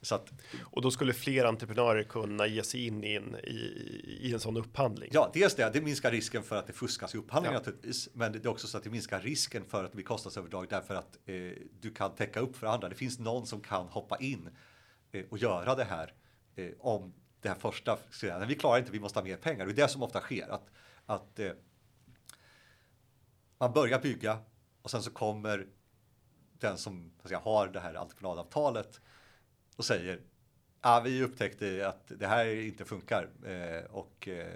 Så 0.02 0.14
att, 0.14 0.32
och 0.60 0.82
då 0.82 0.90
skulle 0.90 1.12
fler 1.12 1.44
entreprenörer 1.44 2.02
kunna 2.02 2.46
ge 2.46 2.62
sig 2.62 2.86
in 2.86 3.04
i 3.04 3.14
en, 3.14 3.36
i, 3.36 4.18
i 4.20 4.32
en 4.32 4.40
sån 4.40 4.56
upphandling. 4.56 5.10
Ja, 5.12 5.30
dels 5.34 5.54
det. 5.54 5.70
Det 5.72 5.80
minskar 5.80 6.10
risken 6.10 6.42
för 6.42 6.56
att 6.56 6.66
det 6.66 6.72
fuskas 6.72 7.14
i 7.14 7.18
upphandling 7.18 7.52
ja. 7.52 7.58
naturligtvis. 7.58 8.08
Men 8.12 8.32
det 8.32 8.44
är 8.44 8.48
också 8.48 8.66
så 8.66 8.78
att 8.78 8.84
det 8.84 8.90
minskar 8.90 9.20
risken 9.20 9.64
för 9.64 9.84
att 9.84 9.90
det 9.90 9.96
blir 9.96 10.04
kostnadsöverdrag 10.04 10.66
därför 10.70 10.94
att 10.94 11.18
eh, 11.26 11.34
du 11.80 11.90
kan 11.94 12.14
täcka 12.14 12.40
upp 12.40 12.56
för 12.56 12.66
andra. 12.66 12.88
Det 12.88 12.94
finns 12.94 13.18
någon 13.18 13.46
som 13.46 13.60
kan 13.60 13.86
hoppa 13.86 14.16
in 14.16 14.48
eh, 15.12 15.24
och 15.30 15.38
göra 15.38 15.74
det 15.74 15.84
här 15.84 16.12
eh, 16.56 16.70
om 16.78 17.14
det 17.40 17.48
här 17.48 17.56
första. 17.56 17.98
Nej, 18.22 18.46
vi 18.48 18.54
klarar 18.54 18.78
inte, 18.78 18.92
vi 18.92 19.00
måste 19.00 19.18
ha 19.18 19.24
mer 19.24 19.36
pengar. 19.36 19.66
Det 19.66 19.72
är 19.72 19.76
det 19.76 19.88
som 19.88 20.02
ofta 20.02 20.20
sker. 20.20 20.48
Att, 20.48 20.70
att 21.06 21.38
eh, 21.38 21.50
man 23.58 23.72
börjar 23.72 24.00
bygga 24.00 24.38
och 24.82 24.90
sen 24.90 25.02
så 25.02 25.10
kommer 25.10 25.66
den 26.58 26.78
som 26.78 27.12
säga, 27.24 27.38
har 27.38 27.68
det 27.68 27.80
här 27.80 27.94
entreprenadavtalet 27.94 29.00
och 29.78 29.84
säger 29.84 30.20
Ja, 30.82 31.02
vi 31.04 31.22
upptäckte 31.22 31.88
att 31.88 32.12
det 32.18 32.26
här 32.26 32.46
inte 32.46 32.84
funkar 32.84 33.28
eh, 33.46 33.84
och 33.90 34.28
eh, 34.28 34.46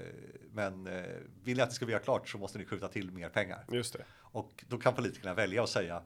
men 0.52 0.86
eh, 0.86 1.02
vill 1.44 1.56
ni 1.56 1.62
att 1.62 1.68
det 1.68 1.74
ska 1.74 1.86
bli 1.86 1.98
klart 2.04 2.28
så 2.28 2.38
måste 2.38 2.58
ni 2.58 2.64
skjuta 2.64 2.88
till 2.88 3.10
mer 3.10 3.28
pengar. 3.28 3.64
Just 3.72 3.92
det. 3.92 4.04
Och 4.18 4.64
då 4.68 4.78
kan 4.78 4.94
politikerna 4.94 5.34
välja 5.34 5.62
att 5.62 5.68
säga 5.68 6.02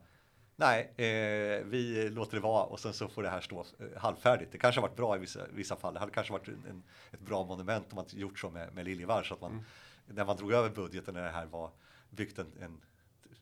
nej, 0.55 0.93
eh, 0.97 1.65
vi 1.65 2.09
låter 2.09 2.35
det 2.35 2.41
vara 2.41 2.63
och 2.63 2.79
sen 2.79 2.93
så 2.93 3.07
får 3.07 3.23
det 3.23 3.29
här 3.29 3.41
stå 3.41 3.59
eh, 3.59 3.85
halvfärdigt. 3.97 4.51
Det 4.51 4.57
kanske 4.57 4.81
har 4.81 4.87
varit 4.87 4.97
bra 4.97 5.15
i 5.15 5.19
vissa, 5.19 5.47
vissa 5.53 5.75
fall. 5.75 5.93
Det 5.93 5.99
hade 5.99 6.11
kanske 6.11 6.33
varit 6.33 6.47
en, 6.47 6.83
ett 7.11 7.19
bra 7.19 7.45
monument 7.45 7.85
om 7.89 7.95
man 7.95 8.05
gjort 8.09 8.39
så 8.39 8.49
med, 8.49 8.73
med 8.73 8.85
Liljevalchs 8.85 9.31
att 9.31 9.41
man 9.41 9.51
mm. 9.51 9.63
när 10.05 10.25
man 10.25 10.37
drog 10.37 10.51
över 10.51 10.69
budgeten 10.69 11.13
när 11.13 11.23
det 11.23 11.29
här 11.29 11.45
var 11.45 11.71
byggt 12.09 12.39
en, 12.39 12.53
en 12.61 12.81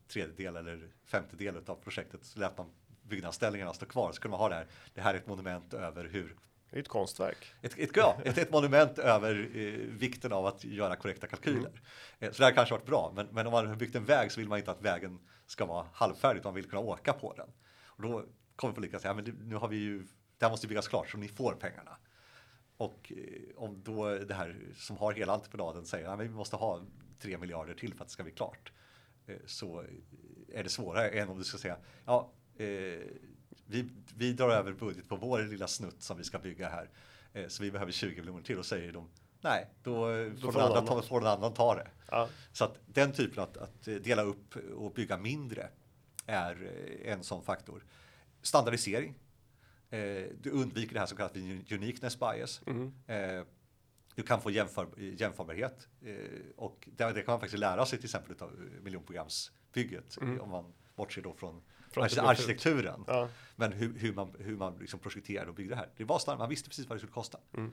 tredjedel 0.07 0.55
eller 0.55 0.89
femtedel 1.05 1.57
av 1.65 1.75
projektet 1.75 2.25
så 2.25 2.39
lät 2.39 2.57
man 2.57 2.69
byggnadsställningarna 3.07 3.73
står 3.73 3.85
kvar 3.85 4.11
så 4.11 4.21
kunde 4.21 4.31
man 4.31 4.39
ha 4.39 4.49
det 4.49 4.55
här. 4.55 4.67
Det 4.93 5.01
här 5.01 5.13
är 5.13 5.17
ett 5.17 5.27
monument 5.27 5.73
över 5.73 6.05
hur 6.05 6.35
det 6.69 6.77
är 6.77 6.81
ett 6.81 6.87
konstverk. 6.87 7.53
Ett, 7.61 7.77
ett, 7.77 7.89
ja, 7.95 8.17
ett, 8.23 8.37
ett 8.37 8.51
monument 8.51 8.99
över 8.99 9.49
eh, 9.53 9.97
vikten 9.97 10.33
av 10.33 10.45
att 10.45 10.63
göra 10.63 10.95
korrekta 10.95 11.27
kalkyler. 11.27 11.59
Mm. 11.59 11.73
Eh, 12.19 12.31
så 12.31 12.37
det 12.37 12.45
här 12.45 12.51
kanske 12.51 12.75
varit 12.75 12.85
bra, 12.85 13.11
men, 13.15 13.27
men 13.31 13.47
om 13.47 13.51
man 13.51 13.67
har 13.67 13.75
byggt 13.75 13.95
en 13.95 14.05
väg 14.05 14.31
så 14.31 14.39
vill 14.39 14.49
man 14.49 14.57
inte 14.57 14.71
att 14.71 14.81
vägen 14.81 15.19
ska 15.45 15.65
vara 15.65 15.85
halvfärdig, 15.93 16.41
man 16.43 16.53
vill 16.53 16.69
kunna 16.69 16.81
åka 16.81 17.13
på 17.13 17.33
den. 17.33 17.49
Och 17.85 18.01
då 18.01 18.25
kommer 18.55 18.73
politikerna 18.73 18.99
säga, 18.99 19.13
men 19.13 19.23
nu 19.23 19.55
har 19.55 19.67
vi 19.67 19.77
ju, 19.77 19.99
det 20.37 20.45
här 20.45 20.49
måste 20.49 20.67
byggas 20.67 20.87
klart 20.87 21.09
så 21.09 21.17
ni 21.17 21.27
får 21.27 21.53
pengarna. 21.53 21.97
Och 22.77 23.13
eh, 23.15 23.63
om 23.63 23.83
då 23.83 24.17
det 24.17 24.33
här 24.33 24.55
som 24.75 24.97
har 24.97 25.13
hela 25.13 25.33
entreprenaden 25.33 25.85
säger, 25.85 26.07
att 26.07 26.19
vi 26.19 26.29
måste 26.29 26.55
ha 26.55 26.81
tre 27.19 27.37
miljarder 27.37 27.73
till 27.73 27.93
för 27.93 28.01
att 28.01 28.07
det 28.07 28.13
ska 28.13 28.23
bli 28.23 28.31
klart. 28.31 28.71
Eh, 29.27 29.37
så 29.45 29.83
är 30.53 30.63
det 30.63 30.69
svårare 30.69 31.09
än 31.09 31.29
om 31.29 31.37
du 31.37 31.43
ska 31.43 31.57
säga, 31.57 31.77
ja, 32.05 32.31
eh, 32.57 32.67
vi, 33.65 33.89
vi 34.17 34.33
drar 34.33 34.49
över 34.49 34.73
budget 34.73 35.09
på 35.09 35.15
vår 35.15 35.41
lilla 35.41 35.67
snutt 35.67 36.01
som 36.01 36.17
vi 36.17 36.23
ska 36.23 36.39
bygga 36.39 36.69
här. 36.69 36.89
Eh, 37.33 37.47
så 37.47 37.63
vi 37.63 37.71
behöver 37.71 37.91
20 37.91 38.19
miljoner 38.21 38.43
till 38.43 38.59
och 38.59 38.65
säger 38.65 38.91
de 38.91 39.09
nej, 39.41 39.69
då, 39.83 40.07
då 40.41 40.51
får, 40.51 40.59
någon 40.59 40.77
annan, 40.77 41.03
får 41.03 41.21
någon 41.21 41.29
annan 41.29 41.53
ta 41.53 41.75
det. 41.75 41.87
Ja. 42.11 42.29
Så 42.51 42.65
att 42.65 42.79
den 42.85 43.11
typen 43.11 43.43
att, 43.43 43.57
att 43.57 43.83
dela 43.83 44.21
upp 44.21 44.55
och 44.75 44.91
bygga 44.93 45.17
mindre 45.17 45.69
är 46.25 46.71
eh, 47.05 47.11
en 47.13 47.23
sån 47.23 47.43
faktor. 47.43 47.83
Standardisering. 48.41 49.15
Eh, 49.89 50.23
du 50.41 50.49
undviker 50.49 50.93
det 50.93 50.99
här 50.99 51.07
som 51.07 51.17
kallas 51.17 51.31
för 51.31 51.73
uniqueness 51.75 52.19
bias. 52.19 52.61
Mm. 52.67 52.93
Eh, 53.07 53.45
du 54.15 54.23
kan 54.23 54.41
få 54.41 54.51
jämför, 54.51 54.87
jämförbarhet 54.97 55.87
eh, 56.01 56.15
och 56.55 56.89
det, 56.91 57.11
det, 57.11 57.21
kan 57.21 57.31
man 57.31 57.39
faktiskt 57.39 57.59
lära 57.59 57.85
sig 57.85 57.99
till 57.99 58.05
exempel 58.05 58.35
av 58.39 58.51
miljonprogramsbygget 58.81 60.17
Mm. 60.21 60.41
om 60.41 60.49
man 60.49 60.73
bortser 60.95 61.21
då 61.21 61.33
från, 61.33 61.61
Fult. 62.03 62.17
arkitekturen. 62.17 63.03
Ja. 63.07 63.29
Men 63.55 63.71
hur, 63.71 63.93
hur 63.99 64.13
man, 64.13 64.35
hur 64.39 64.57
man 64.57 64.77
liksom 64.79 64.99
projekterade 64.99 65.49
och 65.49 65.55
byggde 65.55 65.71
det 65.73 65.79
här. 65.79 65.89
Det 65.97 66.03
var 66.03 66.19
standard, 66.19 66.39
man 66.39 66.49
visste 66.49 66.69
precis 66.69 66.89
vad 66.89 66.95
det 66.95 66.99
skulle 66.99 67.13
kosta. 67.13 67.37
Mm. 67.53 67.71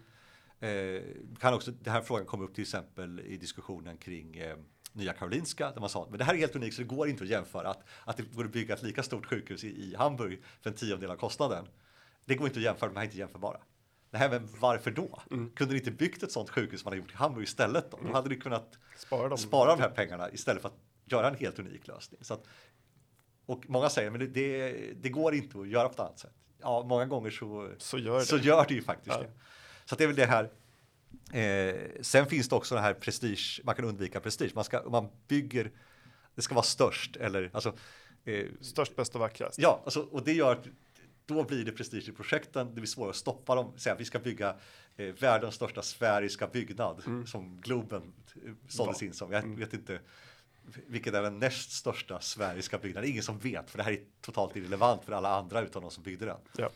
Eh, 0.60 1.02
kan 1.40 1.54
också, 1.54 1.70
den 1.70 1.92
här 1.92 2.02
frågan 2.02 2.26
kom 2.26 2.40
upp 2.42 2.54
till 2.54 2.62
exempel 2.62 3.20
i 3.20 3.36
diskussionen 3.36 3.96
kring 3.96 4.36
eh, 4.36 4.56
Nya 4.92 5.12
Karolinska 5.12 5.70
där 5.70 5.80
man 5.80 5.88
sa 5.88 6.06
men 6.10 6.18
det 6.18 6.24
här 6.24 6.34
är 6.34 6.38
helt 6.38 6.56
unikt 6.56 6.76
så 6.76 6.82
det 6.82 6.88
går 6.88 7.08
inte 7.08 7.24
att 7.24 7.30
jämföra 7.30 7.70
att, 7.70 7.82
att 8.04 8.16
det 8.16 8.22
går 8.22 8.44
att 8.44 8.52
bygga 8.52 8.74
ett 8.74 8.82
lika 8.82 9.02
stort 9.02 9.26
sjukhus 9.26 9.64
i, 9.64 9.68
i 9.68 9.94
Hamburg 9.98 10.42
för 10.60 10.70
en 10.70 10.76
tiondel 10.76 11.10
av 11.10 11.16
kostnaden. 11.16 11.68
Det 12.24 12.34
går 12.34 12.46
inte 12.46 12.58
att 12.58 12.64
jämföra, 12.64 12.88
de 12.88 12.96
här 12.96 13.02
är 13.02 13.06
inte 13.06 13.18
jämförbara. 13.18 13.60
Nej, 14.10 14.30
men 14.30 14.48
varför 14.60 14.90
då? 14.90 15.22
Mm. 15.30 15.50
Kunde 15.50 15.74
ni 15.74 15.78
inte 15.78 15.90
byggt 15.90 16.22
ett 16.22 16.32
sånt 16.32 16.50
sjukhus 16.50 16.80
som 16.80 16.86
man 16.86 16.92
har 16.92 17.02
gjort 17.02 17.12
i 17.12 17.16
Hamburg 17.16 17.44
istället 17.44 17.90
då? 17.90 17.98
Då 18.06 18.12
hade 18.12 18.28
ni 18.28 18.36
kunnat 18.36 18.78
Spara 18.96 19.28
dem. 19.28 19.38
spara 19.38 19.76
de 19.76 19.82
här 19.82 19.90
pengarna 19.90 20.30
istället 20.30 20.62
för 20.62 20.68
att 20.68 20.78
göra 21.04 21.28
en 21.28 21.34
helt 21.34 21.58
unik 21.58 21.86
lösning. 21.86 22.24
Så 22.24 22.34
att, 22.34 22.44
och 23.46 23.64
många 23.68 23.88
säger 23.90 24.10
men 24.10 24.32
det, 24.32 24.72
det, 25.02 25.08
går 25.08 25.34
inte 25.34 25.58
att 25.60 25.68
göra 25.68 25.88
på 25.88 25.94
ett 25.94 26.00
annat 26.00 26.18
sätt. 26.18 26.32
Ja, 26.60 26.84
många 26.88 27.06
gånger 27.06 27.30
så, 27.30 27.70
Så 27.78 27.98
gör 27.98 28.18
det. 28.18 28.24
så 28.24 28.36
gör 28.36 28.64
det 28.68 28.74
ju 28.74 28.82
faktiskt 28.82 29.16
Ja. 29.16 29.22
det. 29.22 29.30
Så 29.84 29.96
det 29.96 30.04
är 30.04 30.08
väl 30.08 30.16
det 30.16 30.26
här. 30.26 30.50
Eh, 31.32 31.74
sen 32.00 32.26
finns 32.26 32.48
det 32.48 32.54
också 32.56 32.74
det 32.74 32.80
här 32.80 32.94
prestige, 32.94 33.60
man 33.64 33.74
kan 33.74 33.84
undvika 33.84 34.20
prestige. 34.20 34.50
Man, 34.54 34.64
ska, 34.64 34.82
man 34.90 35.08
bygger, 35.28 35.70
det 36.34 36.42
ska 36.42 36.54
vara 36.54 36.64
störst 36.64 37.16
eller 37.16 37.50
alltså. 37.52 37.74
Eh, 38.24 38.46
Störst, 38.60 38.96
bäst 38.96 39.14
och 39.14 39.20
vackrast. 39.20 39.58
ja, 39.58 39.80
alltså, 39.84 40.00
och 40.00 40.24
det 40.24 40.32
gör 40.32 40.52
att 40.52 40.66
då 41.26 41.44
blir 41.44 41.64
det 41.64 41.72
prestige 41.72 42.08
i 42.08 42.12
projekten. 42.12 42.66
Det 42.66 42.72
blir 42.74 42.86
svårare 42.86 43.10
att 43.10 43.16
stoppa 43.16 43.54
dem. 43.54 43.72
Säga, 43.78 43.94
vi 43.94 44.04
ska 44.04 44.18
bygga 44.18 44.56
eh, 44.96 45.06
världens 45.06 45.54
största 45.54 45.82
sfäriska 45.82 46.46
byggnad 46.46 47.02
som 47.26 47.60
Globen 47.60 48.02
eh, 48.46 48.52
såldes 48.68 49.02
Ja. 49.02 49.06
in 49.06 49.12
som. 49.12 49.32
Jag 49.32 49.42
vet 49.58 49.72
inte 49.74 50.00
vilket 50.86 51.14
är 51.14 51.22
den 51.22 51.38
näst 51.38 51.72
största 51.72 52.20
sfäriska 52.20 52.78
byggnaden. 52.78 53.10
Ingen 53.10 53.22
som 53.22 53.38
vet, 53.38 53.70
för 53.70 53.78
det 53.78 53.84
här 53.84 53.92
är 53.92 54.00
totalt 54.20 54.56
irrelevant 54.56 55.04
för 55.04 55.12
alla 55.12 55.36
andra 55.36 55.60
utan 55.60 55.82
de 55.82 55.90
som 55.90 56.02
byggde 56.02 56.24
den. 56.26 56.38
Ja. 56.56 56.70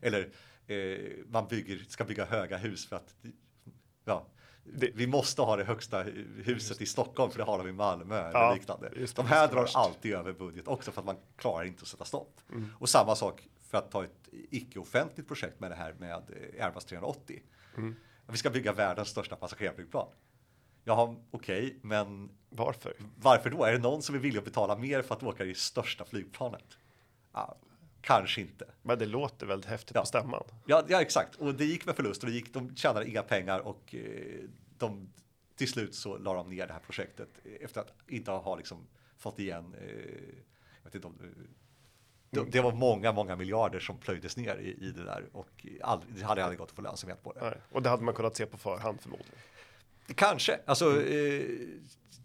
Eller 0.00 0.28
eh, 0.66 0.98
man 1.28 1.48
bygger, 1.48 1.84
ska 1.88 2.04
bygga 2.04 2.24
höga 2.24 2.56
hus 2.56 2.86
för 2.88 2.96
att 2.96 3.14
ja, 4.04 4.26
Det- 4.64 4.90
vi 4.94 5.06
måste 5.06 5.42
ha 5.42 5.56
det 5.56 5.64
högsta 5.64 6.02
huset 6.44 6.80
i 6.80 6.86
Stockholm 6.86 7.30
för 7.30 7.38
det 7.38 7.44
har 7.44 7.58
de 7.58 7.68
i 7.68 7.72
Malmö 7.72 8.18
eller 8.28 8.40
Ja, 8.40 8.54
liknande. 8.54 8.92
just 8.96 9.16
De 9.16 9.26
här 9.26 9.48
drar 9.48 9.68
alltid 9.74 10.14
över 10.14 10.32
budget 10.32 10.68
också 10.68 10.92
för 10.92 11.00
att 11.00 11.06
man 11.06 11.16
klarar 11.36 11.64
inte 11.64 11.82
att 11.82 11.88
sätta 11.88 12.04
stopp. 12.04 12.40
Mm. 12.50 12.70
Och 12.78 12.88
samma 12.88 13.16
sak 13.16 13.48
för 13.68 13.78
att 13.78 13.90
ta 13.90 14.04
ett 14.04 14.28
icke-offentligt 14.32 15.28
projekt 15.28 15.60
med 15.60 15.70
det 15.70 15.74
här 15.74 15.94
med 15.98 16.12
eh, 16.58 16.64
Airbus 16.66 16.84
380. 16.84 17.42
Mm. 17.76 17.96
Vi 18.26 18.36
ska 18.36 18.50
bygga 18.50 18.72
världens 18.72 19.08
största 19.08 19.36
passagerarflygplan. 19.36 20.08
Jaha, 20.88 21.16
okej, 21.30 21.76
men 21.82 22.30
Varför? 22.50 22.92
varför 23.16 23.50
då? 23.50 23.64
Är 23.64 23.72
det 23.72 23.78
någon 23.78 24.02
som 24.02 24.14
är 24.14 24.18
villig 24.18 24.38
att 24.38 24.44
betala 24.44 24.76
mer 24.76 25.02
för 25.02 25.14
att 25.14 25.22
åka 25.22 25.44
i 25.44 25.54
största 25.54 26.04
flygplanet? 26.04 26.78
Ja, 27.32 27.56
kanske 28.00 28.40
inte. 28.40 28.64
Men 28.82 28.98
det 28.98 29.06
låter 29.06 29.46
väldigt 29.46 29.70
häftigt 29.70 29.94
Ja. 29.94 30.00
på 30.00 30.06
stämman. 30.06 30.42
Ja, 30.66 30.84
ja, 30.88 31.00
exakt. 31.00 31.34
Och 31.36 31.54
det 31.54 31.64
gick 31.64 31.86
med 31.86 31.96
förlust 31.96 32.22
och 32.22 32.28
det 32.28 32.34
gick, 32.34 32.54
de 32.54 32.76
tjänade 32.76 33.08
inga 33.08 33.22
pengar 33.22 33.60
och 33.60 33.94
eh, 33.94 34.44
de, 34.78 35.12
till 35.56 35.68
slut 35.68 35.94
så 35.94 36.18
la 36.18 36.34
de 36.34 36.50
ner 36.50 36.66
det 36.66 36.72
här 36.72 36.80
projektet 36.80 37.28
efter 37.60 37.80
att 37.80 37.92
inte 38.06 38.30
ha 38.30 38.56
liksom 38.56 38.86
fått 39.18 39.38
igen, 39.38 39.74
eh, 39.80 39.88
jag 40.76 40.84
vet 40.84 40.94
inte 40.94 41.06
om, 41.06 41.18
eh, 41.20 41.28
det, 42.30 42.44
det 42.50 42.60
var 42.60 42.72
många, 42.72 43.12
många 43.12 43.36
miljarder 43.36 43.80
som 43.80 43.98
plöjdes 43.98 44.36
ner 44.36 44.56
i, 44.56 44.84
i 44.86 44.90
det 44.90 45.04
där 45.04 45.24
och 45.32 45.66
aldrig, 45.82 46.14
det 46.14 46.24
hade 46.24 46.44
aldrig 46.44 46.58
gått 46.58 46.68
att 46.70 46.76
få 46.76 46.82
lönsamhet 46.82 47.22
på 47.22 47.32
det. 47.32 47.40
Nej. 47.40 47.54
Och 47.72 47.82
det 47.82 47.88
hade 47.88 48.02
man 48.02 48.14
kunnat 48.14 48.36
se 48.36 48.46
på 48.46 48.58
förhand 48.58 49.00
förmodligen. 49.00 49.34
Kanske, 50.14 50.60
alltså 50.66 51.02
eh, 51.06 51.46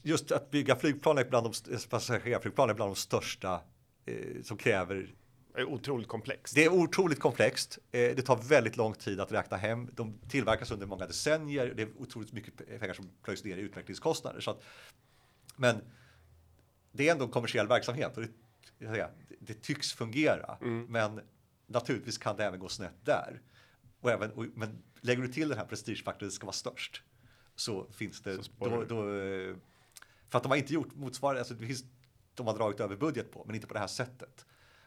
just 0.03 0.31
att 0.31 0.51
bygga 0.51 0.75
flygplan 0.75 1.17
är 1.17 1.25
bland 1.25 1.45
de, 1.45 1.51
st- 1.51 1.89
passagerarflygplan 1.89 2.69
är 2.69 2.73
bland 2.73 2.91
de 2.91 2.95
största 2.95 3.61
eh, 4.05 4.41
som 4.43 4.57
kräver 4.57 5.15
Det 5.53 5.59
är 5.61 5.65
otroligt 5.65 6.07
komplext. 6.07 6.55
Det 6.55 6.63
är 6.65 6.69
otroligt 6.73 7.19
komplext. 7.19 7.79
Eh, 7.91 8.15
Det 8.15 8.21
tar 8.21 8.37
väldigt 8.37 8.77
lång 8.77 8.93
tid 8.93 9.19
att 9.19 9.31
räkna 9.31 9.57
hem. 9.57 9.89
De 9.93 10.19
tillverkas 10.29 10.71
under 10.71 10.85
många 10.85 11.07
decennier. 11.07 11.73
Det 11.75 11.83
är 11.83 11.89
otroligt 11.97 12.31
mycket 12.33 12.79
pengar 12.79 12.93
som 12.93 13.09
plöjs 13.23 13.43
ner 13.43 13.57
i 13.57 13.61
utvecklingskostnader. 13.61 14.39
Så 14.41 14.51
att, 14.51 14.63
men 15.55 15.75
det 16.91 17.07
är 17.07 17.11
ändå 17.11 17.25
en 17.25 17.31
kommersiell 17.31 17.67
verksamhet 17.67 18.17
och 18.17 18.23
det, 18.79 19.09
det, 19.39 19.61
tycks 19.61 19.93
fungera. 19.93 20.57
Men 20.89 21.21
naturligtvis 21.67 22.17
kan 22.17 22.35
det 22.37 22.45
även 22.45 22.59
gå 22.59 22.69
snett 22.69 23.05
där. 23.05 23.41
Och 24.01 24.11
även, 24.11 24.31
och, 24.31 24.45
men 24.55 24.83
lägger 25.01 25.21
du 25.21 25.27
till 25.27 25.49
den 25.49 25.57
här 25.57 25.65
prestigefaktorn, 25.65 26.27
det 26.27 26.31
ska 26.33 26.45
vara 26.45 26.53
störst. 26.53 27.03
Så 27.55 27.85
finns 27.91 28.21
det, 28.21 28.37
då, 28.59 28.83
då, 28.83 29.15
eh, 29.15 29.55
för 30.29 30.37
att 30.37 30.43
de 30.43 30.49
har 30.49 30.57
inte 30.57 30.73
gjort 30.73 30.95
motsvarande, 30.95 31.41
alltså 31.41 31.53
det 31.53 31.67
finns, 31.67 31.83
de 32.33 32.47
har 32.47 32.57
dragit 32.57 32.79
över 32.79 32.95
budget 32.95 33.31
på, 33.31 33.43
men 33.45 33.55
inte 33.55 33.67
på 33.67 33.73
det 33.73 33.79
här 33.79 33.87
sättet. 33.87 34.45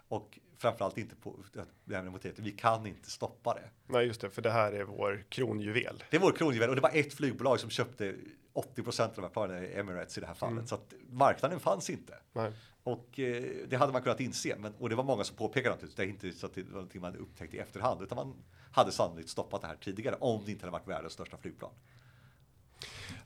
Och 0.08 0.38
framförallt 0.58 0.98
inte 0.98 1.16
på 1.16 1.36
det 1.84 1.96
här 1.96 2.02
med 2.02 2.12
motivet, 2.12 2.38
vi 2.38 2.52
kan 2.52 2.86
inte 2.86 3.10
stoppa 3.10 3.54
det. 3.54 3.70
Nej, 3.86 4.06
just 4.06 4.20
det, 4.20 4.30
för 4.30 4.42
det 4.42 4.50
här 4.50 4.72
är 4.72 4.84
vår 4.84 5.24
kronjuvel. 5.28 6.04
Det 6.10 6.16
är 6.16 6.20
vår 6.20 6.32
kronjuvel 6.32 6.68
och 6.68 6.74
det 6.76 6.82
var 6.82 6.90
ett 6.94 7.14
flygbolag 7.14 7.60
som 7.60 7.70
köpte 7.70 8.14
80 8.52 8.82
procent 8.82 9.10
av 9.10 9.16
de 9.16 9.22
här 9.22 9.28
planen, 9.28 9.64
Emirates 9.64 10.18
i 10.18 10.20
det 10.20 10.26
här 10.26 10.34
fallet. 10.34 10.68
Så 10.68 10.74
att 10.74 10.94
marknaden 11.10 11.60
fanns 11.60 11.90
inte. 11.90 12.18
Nej. 12.32 12.52
Och 12.82 13.18
eh, 13.18 13.44
det 13.68 13.76
hade 13.76 13.92
man 13.92 14.02
kunnat 14.02 14.20
inse, 14.20 14.56
men, 14.58 14.74
och 14.74 14.88
det 14.88 14.94
var 14.94 15.04
många 15.04 15.24
som 15.24 15.36
påpekade 15.36 15.74
naturligtvis, 15.74 15.96
det 15.96 16.02
är 16.02 16.28
inte 16.28 16.38
så 16.38 16.46
att 16.46 16.54
det 16.54 16.62
var 16.62 16.70
någonting 16.70 17.00
man 17.00 17.16
upptäckt 17.16 17.54
i 17.54 17.58
efterhand, 17.58 18.02
utan 18.02 18.16
man 18.16 18.34
hade 18.72 18.92
sannolikt 18.92 19.28
stoppat 19.28 19.60
det 19.60 19.66
här 19.66 19.76
tidigare 19.76 20.16
om 20.20 20.42
det 20.44 20.50
inte 20.52 20.66
hade 20.66 20.72
varit 20.72 20.88
världens 20.88 21.12
största 21.12 21.36
flygplan. 21.36 21.70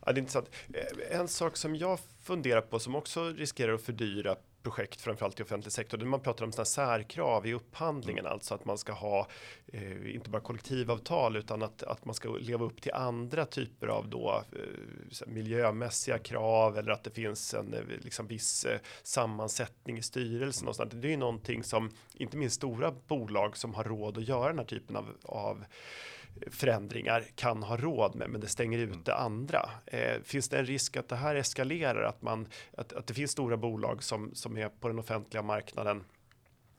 Ja, 0.07 0.13
det 0.13 0.19
är 0.19 0.23
intressant. 0.23 0.51
Eh, 0.75 1.19
En 1.21 1.29
sak 1.29 1.57
som 1.57 1.77
jag 1.77 1.99
funderar 2.23 2.61
på 2.61 2.79
som 2.79 2.95
också 2.95 3.25
riskerar 3.25 3.73
att 3.73 3.83
fördyra 3.83 4.37
projekt, 4.63 5.01
framförallt 5.01 5.41
i 5.41 5.43
offentlig 5.43 5.73
sektor, 5.73 5.99
det 5.99 6.03
är 6.03 6.05
när 6.05 6.11
man 6.11 6.21
pratar 6.21 6.45
om 6.45 6.53
sådana 6.53 6.65
särkrav 6.65 7.47
i 7.47 7.53
upphandlingen, 7.55 8.27
alltså 8.27 8.55
att 8.55 8.65
man 8.65 8.79
ska 8.79 8.93
ha 8.93 9.29
eh, 9.67 10.15
inte 10.15 10.31
bara 10.31 10.43
kollektivavtal 10.43 11.37
utan 11.37 11.63
att, 11.63 11.83
att 11.83 12.05
man 12.05 12.15
ska 12.15 12.29
leva 12.29 12.65
upp 12.65 12.83
till 12.83 12.93
andra 12.93 13.47
typer 13.47 13.87
av 13.87 14.09
då 14.09 14.43
eh, 14.53 15.27
miljömässiga 15.27 16.19
krav 16.19 16.79
eller 16.79 16.93
att 16.93 17.05
det 17.05 17.11
finns 17.11 17.55
en 17.55 17.75
eh, 17.75 17.81
liksom 18.01 18.27
viss 18.27 18.65
eh, 18.65 18.79
sammansättning 19.03 19.99
i 19.99 20.03
styrelsen 20.03 20.69
och 20.69 20.77
sånt. 20.77 20.93
Det 20.95 21.09
är 21.09 21.11
ju 21.11 21.17
någonting 21.17 21.65
som 21.65 21.91
inte 22.15 22.37
minst 22.37 22.57
stora 22.57 22.93
bolag 23.09 23.57
som 23.57 23.75
har 23.75 23.85
råd 23.85 24.19
att 24.19 24.29
göra 24.29 24.49
den 24.49 24.59
här 24.59 24.67
typen 24.67 24.97
av, 24.97 25.07
av 25.23 25.65
förändringar 26.51 27.25
kan 27.35 27.63
ha 27.63 27.77
råd 27.77 28.15
med, 28.15 28.31
men 28.31 28.41
det 28.41 28.49
stänger 28.49 28.79
ute 28.79 29.15
andra. 29.15 29.71
Eh, 29.87 30.21
finns 30.23 30.49
det 30.49 30.59
en 30.59 30.67
risk 30.67 30.97
att 30.97 31.09
det 31.09 31.17
här 31.17 31.35
eskalerar, 31.35 32.03
att, 32.03 32.23
man, 32.23 32.49
att, 32.77 32.93
att 32.93 33.07
det 33.07 33.15
finns 33.15 33.31
stora 33.31 33.57
bolag 33.57 34.03
som, 34.03 34.35
som 34.35 34.59
är 34.59 34.69
på 34.69 34.89
den 34.89 34.99
offentliga 34.99 35.43
marknaden 35.43 36.05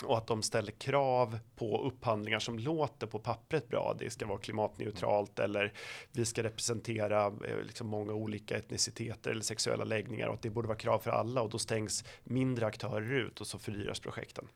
och 0.03 0.17
att 0.17 0.27
de 0.27 0.43
ställer 0.43 0.71
krav 0.71 1.39
på 1.55 1.83
upphandlingar 1.83 2.39
som 2.39 2.59
låter 2.59 3.07
på 3.07 3.19
pappret 3.19 3.67
bra. 3.67 3.95
Det 3.99 4.09
ska 4.09 4.25
vara 4.25 4.39
klimatneutralt 4.39 5.39
eller 5.39 5.73
vi 6.11 6.25
ska 6.25 6.43
representera 6.43 7.25
eh, 7.25 7.61
liksom 7.63 7.87
många 7.87 8.13
olika 8.13 8.57
etniciteter 8.57 9.31
eller 9.31 9.41
sexuella 9.41 9.83
läggningar 9.83 10.27
och 10.27 10.33
att 10.33 10.41
det 10.41 10.49
borde 10.49 10.67
vara 10.67 10.77
krav 10.77 10.99
för 10.99 11.11
alla 11.11 11.41
och 11.41 11.49
då 11.49 11.59
stängs 11.59 12.03
mindre 12.23 12.65
aktörer 12.65 13.13
ut 13.13 13.41
och 13.41 13.47
så 13.47 13.59
fördyras 13.59 13.99
projekten. 13.99 14.47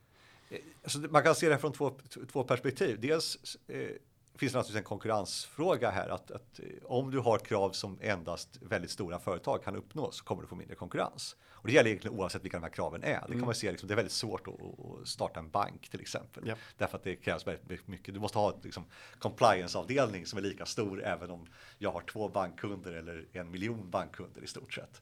Alltså, 0.83 0.99
man 0.99 1.23
kan 1.23 1.35
se 1.35 1.49
det 1.49 1.57
från 1.57 1.73
två, 1.73 1.99
två 2.31 2.43
perspektiv. 2.43 2.99
Dels 3.01 3.57
eh, 3.67 3.89
finns 4.37 4.53
det 4.53 4.57
naturligtvis 4.59 4.79
en 4.79 4.83
konkurrensfråga 4.83 5.89
här. 5.89 6.09
Att, 6.09 6.31
att 6.31 6.59
eh, 6.59 6.65
om 6.83 7.11
du 7.11 7.19
har 7.19 7.39
krav 7.39 7.71
som 7.71 7.99
endast 8.01 8.59
väldigt 8.61 8.91
stora 8.91 9.19
företag 9.19 9.63
kan 9.63 9.75
uppnå 9.75 10.11
så 10.11 10.23
kommer 10.23 10.41
du 10.41 10.47
få 10.47 10.55
mindre 10.55 10.75
konkurrens. 10.75 11.35
Och 11.65 11.67
det 11.67 11.73
gäller 11.73 11.89
egentligen 11.89 12.17
oavsett 12.17 12.43
vilka 12.43 12.57
de 12.57 12.63
här 12.63 12.71
kraven 12.71 13.03
är. 13.03 13.25
Det 13.27 13.33
kan 13.33 13.45
man 13.45 13.55
se, 13.55 13.71
liksom, 13.71 13.87
det 13.87 13.93
är 13.93 13.95
väldigt 13.95 14.11
svårt 14.11 14.47
att, 14.47 14.53
att 14.53 15.07
starta 15.07 15.39
en 15.39 15.49
bank 15.49 15.89
till 15.89 16.01
exempel. 16.01 16.47
Ja. 16.47 16.55
Därför 16.77 16.97
att 16.97 17.03
det 17.03 17.15
krävs 17.15 17.47
väldigt 17.47 17.87
mycket. 17.87 18.13
Du 18.13 18.19
måste 18.19 18.37
ha 18.37 18.53
en 18.53 18.59
liksom, 18.63 18.85
compliance-avdelning 19.19 20.25
som 20.25 20.39
är 20.39 20.43
lika 20.43 20.65
stor 20.65 21.03
även 21.03 21.31
om 21.31 21.47
jag 21.77 21.91
har 21.91 22.01
två 22.01 22.29
bankkunder 22.29 22.91
eller 22.91 23.27
en 23.33 23.51
miljon 23.51 23.89
bankkunder 23.89 24.43
i 24.43 24.47
stort 24.47 24.73
sett. 24.73 25.01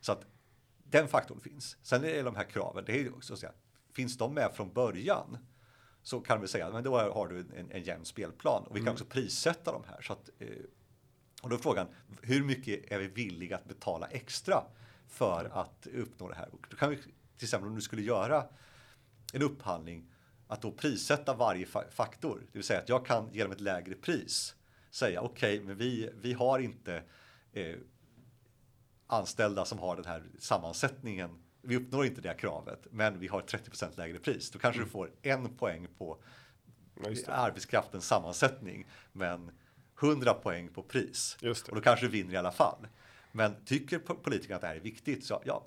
Så 0.00 0.12
att 0.12 0.26
den 0.84 1.08
faktorn 1.08 1.40
finns. 1.40 1.76
Sen 1.82 2.04
är 2.04 2.14
det 2.14 2.22
de 2.22 2.36
här 2.36 2.44
kraven, 2.44 2.84
det 2.86 3.00
är 3.00 3.14
också 3.14 3.26
så 3.26 3.32
att 3.34 3.40
säga, 3.40 3.52
finns 3.92 4.18
de 4.18 4.34
med 4.34 4.50
från 4.54 4.72
början 4.72 5.38
så 6.08 6.20
kan 6.20 6.40
vi 6.40 6.48
säga 6.48 6.70
men 6.70 6.84
då 6.84 6.98
har 6.98 7.28
du 7.28 7.40
en, 7.40 7.70
en 7.70 7.82
jämn 7.82 8.04
spelplan 8.04 8.64
och 8.66 8.76
vi 8.76 8.80
kan 8.80 8.92
också 8.92 9.04
prissätta 9.04 9.72
de 9.72 9.84
här. 9.88 10.02
Så 10.02 10.12
att, 10.12 10.30
eh, 10.38 10.48
och 11.42 11.48
då 11.50 11.56
är 11.56 11.60
frågan, 11.60 11.86
hur 12.22 12.44
mycket 12.44 12.92
är 12.92 12.98
vi 12.98 13.08
villiga 13.08 13.56
att 13.56 13.64
betala 13.64 14.06
extra 14.06 14.64
för 15.08 15.50
att 15.52 15.86
uppnå 15.94 16.28
det 16.28 16.34
här? 16.34 16.48
Och 16.54 16.66
då 16.70 16.76
kan 16.76 16.90
vi 16.90 16.96
till 16.96 17.12
exempel 17.44 17.68
om 17.68 17.74
du 17.74 17.80
skulle 17.80 18.02
göra 18.02 18.44
en 19.32 19.42
upphandling 19.42 20.10
att 20.46 20.62
då 20.62 20.72
prissätta 20.72 21.34
varje 21.34 21.66
fa- 21.66 21.90
faktor, 21.90 22.42
det 22.52 22.58
vill 22.58 22.66
säga 22.66 22.80
att 22.80 22.88
jag 22.88 23.06
kan 23.06 23.28
genom 23.32 23.52
ett 23.52 23.60
lägre 23.60 23.94
pris 23.94 24.54
säga 24.90 25.20
okej, 25.20 25.60
men 25.60 25.76
vi, 25.76 26.10
vi 26.14 26.32
har 26.32 26.58
inte 26.58 27.02
eh, 27.52 27.76
anställda 29.06 29.64
som 29.64 29.78
har 29.78 29.96
den 29.96 30.04
här 30.04 30.22
sammansättningen. 30.38 31.42
Vi 31.62 31.76
uppnår 31.76 32.06
inte 32.06 32.20
det 32.20 32.34
kravet, 32.34 32.86
men 32.90 33.18
vi 33.18 33.28
har 33.28 33.40
30% 33.40 33.96
lägre 33.96 34.18
pris. 34.18 34.50
Då 34.50 34.58
kanske 34.58 34.82
du 34.82 34.86
får 34.86 35.10
en 35.22 35.56
poäng 35.56 35.88
på 35.98 36.18
arbetskraftens 37.26 38.06
sammansättning. 38.06 38.86
Men 39.12 39.50
100 40.02 40.34
poäng 40.34 40.68
på 40.68 40.82
pris. 40.82 41.36
Just 41.40 41.66
det. 41.66 41.72
Och 41.72 41.76
då 41.76 41.82
kanske 41.82 42.06
du 42.06 42.10
vinner 42.10 42.34
i 42.34 42.36
alla 42.36 42.52
fall. 42.52 42.86
Men 43.32 43.64
tycker 43.64 43.98
politikerna 43.98 44.56
att 44.56 44.60
det 44.60 44.68
här 44.68 44.76
är 44.76 44.80
viktigt 44.80 45.24
så 45.24 45.42
ja, 45.44 45.64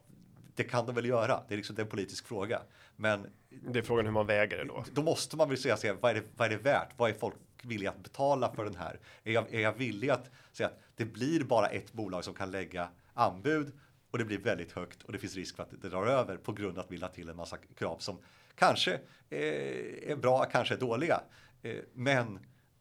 det 0.55 0.63
kan 0.63 0.85
de 0.85 0.95
väl 0.95 1.05
göra. 1.05 1.43
Det 1.47 1.55
är 1.55 1.57
liksom 1.57 1.75
en 1.79 1.87
politisk 1.87 2.27
fråga. 2.27 2.61
Men 2.95 3.27
det 3.49 3.79
är 3.79 3.83
frågan 3.83 4.05
hur 4.05 4.13
man 4.13 4.25
väger 4.25 4.57
det 4.57 4.63
då. 4.63 4.83
Då 4.93 5.03
måste 5.03 5.37
man 5.37 5.49
väl 5.49 5.57
säga 5.57 5.77
sig, 5.77 5.93
vad 6.01 6.11
är 6.11 6.15
det, 6.15 6.23
vad 6.35 6.45
är 6.45 6.57
det 6.57 6.63
värt? 6.63 6.89
Vad 6.97 7.09
är 7.09 7.13
folk 7.13 7.35
villiga 7.61 7.89
att 7.89 8.03
betala 8.03 8.53
för 8.55 8.65
den 8.65 8.75
här? 8.75 8.99
Är 9.23 9.31
jag, 9.31 9.53
är 9.53 9.59
jag 9.59 9.73
villig 9.73 10.09
att 10.09 10.29
säga 10.51 10.67
att 10.67 10.79
det 10.95 11.05
blir 11.05 11.43
bara 11.43 11.67
ett 11.67 11.93
bolag 11.93 12.23
som 12.23 12.33
kan 12.33 12.51
lägga 12.51 12.89
anbud 13.13 13.71
och 14.11 14.17
det 14.17 14.25
blir 14.25 14.37
väldigt 14.37 14.71
högt 14.71 15.03
och 15.03 15.11
det 15.11 15.19
finns 15.19 15.35
risk 15.35 15.55
för 15.55 15.63
att 15.63 15.81
det 15.81 15.89
drar 15.89 16.07
över 16.07 16.37
på 16.37 16.51
grund 16.51 16.77
av 16.77 16.85
att 16.85 16.91
vi 16.91 16.97
la 16.97 17.07
till 17.07 17.29
en 17.29 17.35
massa 17.35 17.57
krav 17.57 17.97
som 17.97 18.17
kanske 18.55 18.99
är 19.29 20.15
bra, 20.15 20.45
kanske 20.45 20.73
är 20.73 20.79
dåliga. 20.79 21.21
Eh, 21.61 21.77
men 21.93 22.39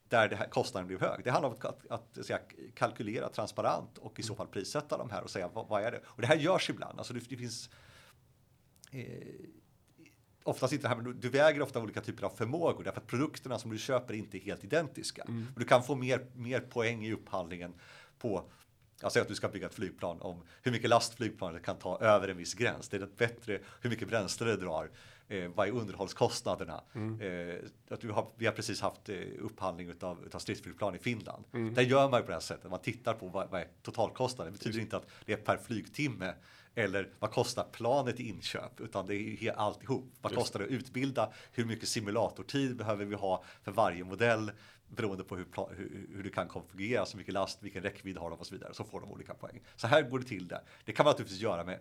där 0.08 0.28
det 0.28 0.36
här 0.36 0.48
kostnaden 0.48 0.86
blir 0.86 0.98
hög. 0.98 1.24
Det 1.24 1.30
handlar 1.30 1.48
om 1.48 1.56
att, 1.60 1.86
att, 1.86 2.18
att 2.18 2.26
säga, 2.26 2.38
kalkylera 2.74 3.28
transparent 3.28 3.98
och 3.98 4.20
i 4.20 4.22
så 4.22 4.34
fall 4.34 4.46
prissätta 4.46 4.98
de 4.98 5.10
här 5.10 5.22
och 5.22 5.30
säga 5.30 5.48
vad, 5.48 5.68
vad 5.68 5.82
är 5.82 5.90
det? 5.90 6.00
Och 6.04 6.20
det 6.20 6.26
här 6.26 6.36
görs 6.36 6.70
ibland. 6.70 6.98
Alltså 6.98 7.14
det, 7.14 7.28
det 7.28 7.36
finns 7.36 7.70
eh, 8.92 9.04
oftast 10.42 10.72
inte 10.72 10.88
här, 10.88 10.96
men 10.96 11.20
du 11.20 11.28
väger 11.28 11.62
ofta 11.62 11.82
olika 11.82 12.00
typer 12.00 12.26
av 12.26 12.30
förmågor 12.30 12.84
därför 12.84 13.00
att 13.00 13.06
produkterna 13.06 13.58
som 13.58 13.70
du 13.70 13.78
köper 13.78 14.14
inte 14.14 14.38
är 14.38 14.40
helt 14.40 14.64
identiska. 14.64 15.22
Mm. 15.22 15.46
Du 15.56 15.64
kan 15.64 15.82
få 15.82 15.94
mer, 15.94 16.26
mer 16.34 16.60
poäng 16.60 17.06
i 17.06 17.12
upphandlingen 17.12 17.74
på 18.18 18.50
jag 19.00 19.12
säger 19.12 19.22
att 19.22 19.28
du 19.28 19.34
ska 19.34 19.48
bygga 19.48 19.66
ett 19.66 19.74
flygplan 19.74 20.20
om 20.20 20.42
hur 20.62 20.72
mycket 20.72 20.90
last 20.90 21.14
flygplanet 21.14 21.62
kan 21.62 21.76
ta 21.76 21.98
över 22.00 22.28
en 22.28 22.36
viss 22.36 22.54
gräns. 22.54 22.88
Det 22.88 22.96
är 22.96 23.08
bättre 23.16 23.58
hur 23.80 23.90
mycket 23.90 24.08
bränsle 24.08 24.46
det 24.46 24.56
drar. 24.56 24.90
Eh, 25.28 25.50
vad 25.54 25.68
är 25.68 25.72
underhållskostnaderna? 25.72 26.84
Mm. 26.94 27.20
Eh, 27.20 27.56
att 27.90 28.00
du 28.00 28.10
har, 28.10 28.30
vi 28.36 28.46
har 28.46 28.52
precis 28.52 28.80
haft 28.80 29.08
eh, 29.08 29.16
upphandling 29.40 29.88
utav, 29.88 30.24
utav 30.26 30.38
stridsflygplan 30.38 30.94
i 30.94 30.98
Finland. 30.98 31.44
Mm. 31.52 31.74
Där 31.74 31.82
gör 31.82 32.10
man 32.10 32.20
på 32.22 32.26
det 32.26 32.32
här 32.32 32.40
sättet. 32.40 32.70
Man 32.70 32.80
tittar 32.80 33.14
på 33.14 33.28
vad, 33.28 33.50
vad 33.50 33.60
är 33.60 33.68
totalkostnaden. 33.82 34.52
Det 34.52 34.58
betyder 34.58 34.74
mm. 34.74 34.84
inte 34.84 34.96
att 34.96 35.06
det 35.24 35.32
är 35.32 35.36
per 35.36 35.56
flygtimme 35.56 36.34
eller 36.74 37.08
vad 37.18 37.30
kostar 37.30 37.64
planet 37.72 38.20
i 38.20 38.28
inköp? 38.28 38.80
Utan 38.80 39.06
det 39.06 39.16
är 39.16 39.52
alltihop. 39.52 40.12
Vad 40.20 40.34
kostar 40.34 40.58
det 40.58 40.64
att 40.64 40.70
utbilda? 40.70 41.32
Hur 41.52 41.64
mycket 41.64 41.88
simulatortid 41.88 42.76
behöver 42.76 43.04
vi 43.04 43.14
ha 43.14 43.44
för 43.62 43.72
varje 43.72 44.04
modell? 44.04 44.52
Beroende 44.96 45.24
på 45.24 45.36
hur, 45.36 45.46
hur, 45.76 46.06
hur 46.14 46.22
du 46.22 46.30
kan 46.30 46.48
konfigurera, 46.48 47.06
så 47.06 47.16
mycket 47.16 47.34
last, 47.34 47.62
vilken 47.62 47.82
räckvidd 47.82 48.18
har 48.18 48.30
de 48.30 48.38
och 48.38 48.46
så 48.46 48.54
vidare. 48.54 48.74
Så 48.74 48.84
får 48.84 49.00
de 49.00 49.12
olika 49.12 49.34
poäng. 49.34 49.60
Så 49.76 49.86
här 49.86 50.02
går 50.02 50.18
det 50.18 50.24
till 50.24 50.48
det. 50.48 50.62
Det 50.84 50.92
kan 50.92 51.04
man 51.04 51.10
naturligtvis 51.10 51.40
göra 51.40 51.64
med 51.64 51.80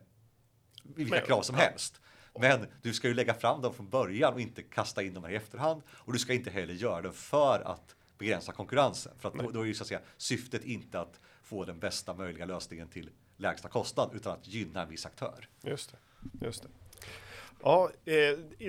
vilka 0.84 1.16
Men, 1.16 1.26
krav 1.26 1.41
som 1.41 1.55
ja. 1.55 1.62
helst. 1.62 2.01
Men 2.39 2.68
du 2.82 2.93
ska 2.93 3.07
ju 3.07 3.14
lägga 3.14 3.34
fram 3.34 3.62
dem 3.62 3.74
från 3.74 3.89
början 3.89 4.34
och 4.34 4.41
inte 4.41 4.64
kasta 4.64 5.03
in 5.03 5.14
dem 5.14 5.24
här 5.24 5.32
i 5.32 5.36
efterhand. 5.36 5.82
Och 5.89 6.14
du 6.14 6.20
ska 6.20 6.34
inte 6.34 6.49
heller 6.49 6.74
göra 6.74 7.01
det 7.01 7.12
för 7.12 7.60
att 7.60 7.95
begränsa 8.18 8.51
konkurrensen. 8.51 9.14
För 9.20 9.30
att 9.30 9.36
då, 9.36 9.51
då 9.51 9.62
är 9.62 9.66
ju 9.66 9.74
så 9.74 9.84
att 9.84 9.88
säga 9.88 10.01
syftet 10.18 10.64
inte 10.64 10.99
att 10.99 11.20
få 11.43 11.66
den 11.66 11.80
bästa 11.80 12.14
möjliga 12.14 12.45
lösningen 12.45 12.88
till 12.88 13.10
lägsta 13.38 13.70
kostnad 13.70 14.12
utan 14.14 14.34
att 14.34 14.47
gynna 14.47 14.82
en 14.82 14.89
viss 14.89 15.05
aktör. 15.05 15.47
Just 15.62 15.91
det, 15.91 15.97
just 16.45 16.64
det. 16.64 16.70
Ja, 17.64 17.89
eh, 18.05 18.14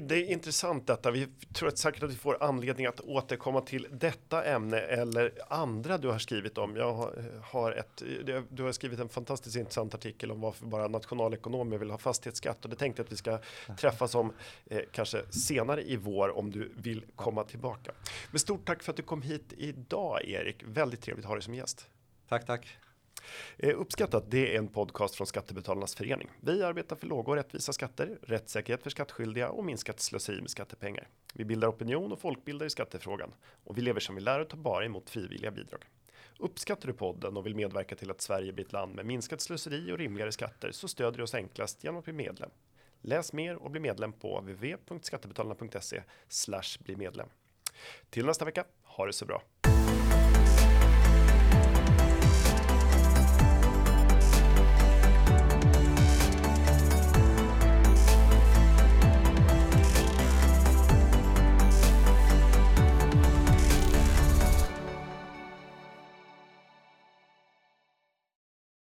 det 0.02 0.14
är 0.14 0.30
intressant 0.30 0.86
detta. 0.86 1.10
Vi 1.10 1.28
tror 1.52 1.68
att 1.68 1.78
säkert 1.78 2.02
att 2.02 2.10
vi 2.10 2.16
får 2.16 2.42
anledning 2.42 2.86
att 2.86 3.00
återkomma 3.00 3.60
till 3.60 3.86
detta 3.90 4.44
ämne 4.44 4.78
eller 4.78 5.32
andra 5.48 5.98
du 5.98 6.08
har 6.08 6.18
skrivit 6.18 6.58
om. 6.58 6.76
Jag 6.76 7.12
har 7.42 7.72
eh, 7.72 7.78
ett, 7.78 8.02
du 8.48 8.62
har 8.62 8.72
skrivit 8.72 9.00
en 9.00 9.08
fantastiskt 9.08 9.56
intressant 9.56 9.94
artikel 9.94 10.30
om 10.30 10.40
varför 10.40 10.66
bara 10.66 10.88
nationalekonomer 10.88 11.78
vill 11.78 11.90
ha 11.90 11.98
fastighetsskatt 11.98 12.64
och 12.64 12.70
det 12.70 12.76
tänkte 12.76 13.00
jag 13.00 13.04
att 13.04 13.12
vi 13.12 13.16
ska 13.16 13.38
träffas 13.78 14.14
om 14.14 14.32
eh, 14.66 14.80
kanske 14.92 15.22
senare 15.30 15.82
i 15.82 15.96
vår 15.96 16.38
om 16.38 16.50
du 16.50 16.72
vill 16.76 17.04
komma 17.16 17.44
tillbaka. 17.44 17.92
Men 18.30 18.38
stort 18.38 18.66
tack 18.66 18.82
för 18.82 18.92
att 18.92 18.96
du 18.96 19.02
kom 19.02 19.22
hit 19.22 19.52
idag 19.56 20.24
Erik. 20.24 20.62
Väldigt 20.66 21.00
trevligt 21.00 21.24
att 21.24 21.28
ha 21.28 21.34
dig 21.34 21.42
som 21.42 21.54
gäst. 21.54 21.88
Tack, 22.28 22.46
tack. 22.46 22.78
Eh, 23.58 23.80
uppskattat, 23.80 24.30
det 24.30 24.54
är 24.54 24.58
en 24.58 24.68
podcast 24.68 25.14
från 25.14 25.26
Skattebetalarnas 25.26 25.94
förening. 25.94 26.30
Vi 26.40 26.62
arbetar 26.62 26.96
för 26.96 27.06
låga 27.06 27.30
och 27.30 27.36
rättvisa 27.36 27.72
skatter, 27.72 28.18
rättssäkerhet 28.22 28.82
för 28.82 28.90
skattskyldiga 28.90 29.50
och 29.50 29.64
minskat 29.64 30.00
slöseri 30.00 30.40
med 30.40 30.50
skattepengar. 30.50 31.08
Vi 31.34 31.44
bildar 31.44 31.68
opinion 31.68 32.12
och 32.12 32.20
folkbildar 32.20 32.66
i 32.66 32.70
skattefrågan 32.70 33.32
och 33.64 33.78
vi 33.78 33.82
lever 33.82 34.00
som 34.00 34.14
vi 34.14 34.20
lär 34.20 34.40
och 34.40 34.48
tar 34.48 34.58
bara 34.58 34.84
emot 34.84 35.10
frivilliga 35.10 35.50
bidrag. 35.50 35.84
Uppskattar 36.38 36.86
du 36.86 36.92
podden 36.94 37.36
och 37.36 37.46
vill 37.46 37.54
medverka 37.54 37.96
till 37.96 38.10
att 38.10 38.20
Sverige 38.20 38.52
blir 38.52 38.64
ett 38.64 38.72
land 38.72 38.94
med 38.94 39.06
minskat 39.06 39.40
slöseri 39.40 39.92
och 39.92 39.98
rimligare 39.98 40.32
skatter 40.32 40.72
så 40.72 40.88
stödjer 40.88 41.18
du 41.18 41.22
oss 41.22 41.34
enklast 41.34 41.84
genom 41.84 41.98
att 41.98 42.04
bli 42.04 42.12
medlem. 42.12 42.50
Läs 43.00 43.32
mer 43.32 43.56
och 43.56 43.70
bli 43.70 43.80
medlem 43.80 44.12
på 44.12 44.40
www.skattebetalarna.se 44.40 46.02
bli 46.80 46.96
medlem. 46.96 47.28
Till 48.10 48.26
nästa 48.26 48.44
vecka, 48.44 48.64
ha 48.82 49.06
det 49.06 49.12
så 49.12 49.26
bra! 49.26 49.42